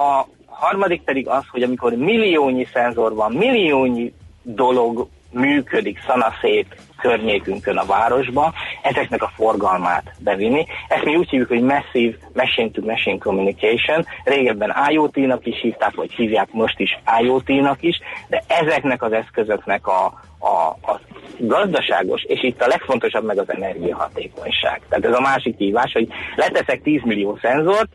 a 0.00 0.26
harmadik 0.46 1.02
pedig 1.02 1.28
az, 1.28 1.44
hogy 1.50 1.62
amikor 1.62 1.92
milliónyi 1.92 2.66
szenzor 2.72 3.14
van, 3.14 3.32
milliónyi 3.32 4.12
dolog 4.46 5.08
működik 5.30 5.98
szanaszét 6.06 6.76
környékünkön 7.00 7.76
a 7.76 7.84
városba, 7.84 8.52
ezeknek 8.82 9.22
a 9.22 9.32
forgalmát 9.36 10.12
bevinni. 10.18 10.66
Ezt 10.88 11.04
mi 11.04 11.16
úgy 11.16 11.28
hívjuk, 11.28 11.48
hogy 11.48 11.62
Massive 11.62 12.16
Machine-to-Machine 12.34 13.18
Communication. 13.18 14.06
Régebben 14.24 14.74
IoT-nak 14.90 15.46
is 15.46 15.60
hívták, 15.60 15.94
vagy 15.94 16.12
hívják 16.12 16.52
most 16.52 16.80
is 16.80 16.98
IoT-nak 17.20 17.82
is, 17.82 18.00
de 18.28 18.42
ezeknek 18.46 19.02
az 19.02 19.12
eszközöknek 19.12 19.86
a, 19.86 20.04
a, 20.38 20.90
a 20.92 21.00
gazdaságos, 21.38 22.22
és 22.22 22.42
itt 22.42 22.62
a 22.62 22.66
legfontosabb 22.66 23.24
meg 23.24 23.38
az 23.38 23.50
energiahatékonyság. 23.50 24.80
Tehát 24.88 25.04
ez 25.04 25.14
a 25.14 25.20
másik 25.20 25.56
hívás, 25.56 25.92
hogy 25.92 26.08
leteszek 26.36 26.82
10 26.82 27.00
millió 27.04 27.38
szenzort, 27.42 27.88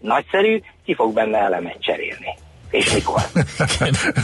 nagyszerű, 0.00 0.60
ki 0.84 0.94
fog 0.94 1.14
benne 1.14 1.38
elemet 1.38 1.82
cserélni 1.82 2.48
és 2.70 2.94
mikor. 2.94 3.20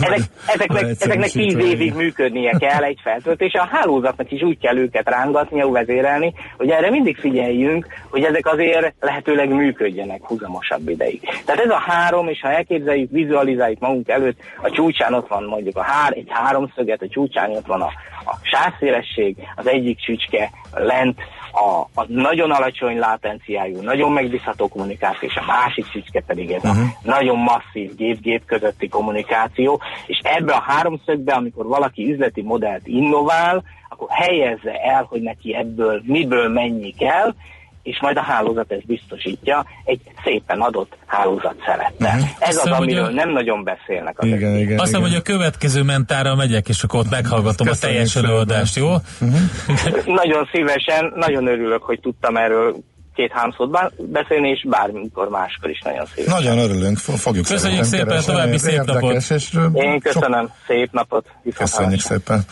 Ezek, 0.06 0.20
ezeknek, 0.46 0.82
ezeknek 1.00 1.30
tíz 1.30 1.56
évig 1.56 1.94
működnie 1.94 2.56
kell 2.58 2.82
egy 2.82 2.98
feltöltés, 3.02 3.52
a 3.52 3.68
hálózatnak 3.70 4.30
is 4.30 4.42
úgy 4.42 4.58
kell 4.58 4.76
őket 4.76 5.08
rángatnia, 5.08 5.68
vezérelni, 5.68 6.34
hogy 6.56 6.70
erre 6.70 6.90
mindig 6.90 7.16
figyeljünk, 7.16 7.86
hogy 8.10 8.24
ezek 8.24 8.46
azért 8.46 8.94
lehetőleg 9.00 9.48
működjenek 9.48 10.22
húzamosabb 10.22 10.88
ideig. 10.88 11.20
Tehát 11.44 11.64
ez 11.64 11.70
a 11.70 11.82
három, 11.86 12.28
és 12.28 12.40
ha 12.40 12.50
elképzeljük, 12.50 13.10
vizualizáljuk 13.10 13.80
magunk 13.80 14.08
előtt, 14.08 14.38
a 14.62 14.70
csúcsán 14.70 15.14
ott 15.14 15.28
van 15.28 15.44
mondjuk 15.44 15.76
a 15.76 15.82
hár, 15.82 16.12
egy 16.12 16.28
háromszöget, 16.28 17.02
a 17.02 17.08
csúcsán 17.08 17.50
ott 17.50 17.66
van 17.66 17.80
a, 17.80 17.90
a 18.24 18.38
sávszélesség, 18.42 19.36
az 19.56 19.66
egyik 19.66 19.98
csücske 19.98 20.50
lent 20.72 21.20
a, 21.56 21.88
a 21.94 22.04
nagyon 22.08 22.50
alacsony 22.50 22.98
látenciájú, 22.98 23.80
nagyon 23.80 24.12
megbízható 24.12 24.68
kommunikáció, 24.68 25.28
és 25.28 25.36
a 25.36 25.44
másik 25.46 25.90
csücske 25.90 26.22
pedig 26.26 26.50
ez 26.50 26.62
uh-huh. 26.64 26.78
a 26.78 26.82
mhm. 26.82 27.10
nagyon 27.10 27.38
masszív 27.38 27.94
gép-gép 27.94 28.44
közötti 28.44 28.88
kommunikáció, 28.88 29.80
és 30.06 30.20
ebbe 30.22 30.52
a 30.52 30.60
háromszögbe, 30.60 31.32
amikor 31.32 31.66
valaki 31.66 32.12
üzleti 32.12 32.42
modellt 32.42 32.86
innovál, 32.86 33.62
akkor 33.88 34.08
helyezze 34.10 34.72
el, 34.72 35.06
hogy 35.08 35.20
neki 35.20 35.54
ebből 35.54 36.02
miből 36.04 36.48
mennyi 36.48 36.92
kell, 36.92 37.34
és 37.86 37.98
majd 38.00 38.16
a 38.16 38.20
hálózat 38.20 38.72
ezt 38.72 38.86
biztosítja 38.86 39.66
egy 39.84 40.00
szépen 40.24 40.60
adott 40.60 40.96
hálózat 41.06 41.54
szeretne. 41.66 42.08
Uh-huh. 42.08 42.28
Ez 42.38 42.56
Aztán, 42.56 42.72
az, 42.72 42.78
amiről 42.78 43.04
a... 43.04 43.10
nem 43.10 43.30
nagyon 43.30 43.64
beszélnek. 43.64 44.18
Az 44.18 44.26
igen, 44.26 44.56
igen, 44.56 44.78
Azt 44.78 44.92
mondom, 44.92 45.10
hogy 45.10 45.20
a 45.20 45.22
következő 45.22 45.82
mentára 45.82 46.34
megyek, 46.34 46.68
és 46.68 46.82
akkor 46.82 47.00
ott 47.00 47.10
meghallgatom 47.10 47.66
Köszönjük 47.66 47.94
a 47.94 47.96
teljes 47.96 48.16
előadást, 48.16 48.76
jó? 48.76 48.88
Uh-huh. 48.88 49.40
nagyon 50.22 50.48
szívesen, 50.52 51.12
nagyon 51.14 51.46
örülök, 51.46 51.82
hogy 51.82 52.00
tudtam 52.00 52.36
erről 52.36 52.76
két-három 53.14 53.54
szót 53.56 53.78
beszélni, 53.96 54.48
és 54.48 54.66
bármikor 54.68 55.28
máskor 55.28 55.70
is 55.70 55.80
nagyon 55.80 56.06
szívesen. 56.14 56.42
Nagyon 56.42 56.58
örülünk, 56.58 56.98
fogjuk 56.98 57.46
Köszönjük 57.46 57.84
szépen, 57.84 58.22
további 58.24 58.58
szép 58.58 58.82
napot! 58.84 59.12
Én 59.74 60.00
köszönöm, 60.00 60.46
sok... 60.46 60.56
szép 60.66 60.92
napot! 60.92 61.26
Köszönjük 61.54 62.00
szépen! 62.00 62.44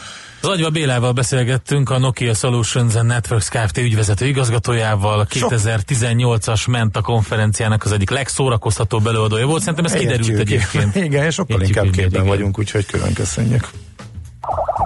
Az 0.44 0.50
Agyva 0.50 0.70
Bélával 0.70 1.12
beszélgettünk, 1.12 1.90
a 1.90 1.98
Nokia 1.98 2.34
Solutions 2.34 2.94
and 2.94 3.06
Networks 3.06 3.48
Kft. 3.48 3.78
ügyvezető 3.78 4.26
igazgatójával. 4.26 5.26
2018-as 5.30 6.70
ment 6.70 6.96
a 6.96 7.00
konferenciának 7.00 7.84
az 7.84 7.92
egyik 7.92 8.10
legszórakoztatóbb 8.10 9.06
előadója 9.06 9.46
volt. 9.46 9.60
Szerintem 9.60 9.84
ez 9.84 9.92
kiderült 9.92 10.38
egyébként. 10.38 10.94
Igen, 11.06 11.24
és 11.24 11.34
sokkal 11.34 11.60
inkább 11.60 11.90
képben 11.90 12.26
vagyunk, 12.26 12.58
úgyhogy 12.58 12.86
külön 12.86 13.12
köszönjük. 13.12 13.68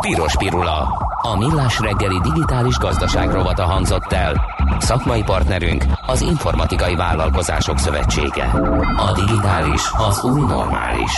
Piros 0.00 0.36
Pirula. 0.36 1.06
A 1.22 1.36
millás 1.36 1.78
reggeli 1.78 2.20
digitális 2.22 2.76
gazdaság 2.76 3.32
rovata 3.32 3.64
hangzott 3.64 4.12
el. 4.12 4.44
Szakmai 4.78 5.22
partnerünk 5.22 5.84
az 6.06 6.20
Informatikai 6.20 6.94
Vállalkozások 6.94 7.78
Szövetsége. 7.78 8.44
A 8.96 9.12
digitális 9.14 9.82
az 10.08 10.22
új 10.22 10.40
normális. 10.40 11.12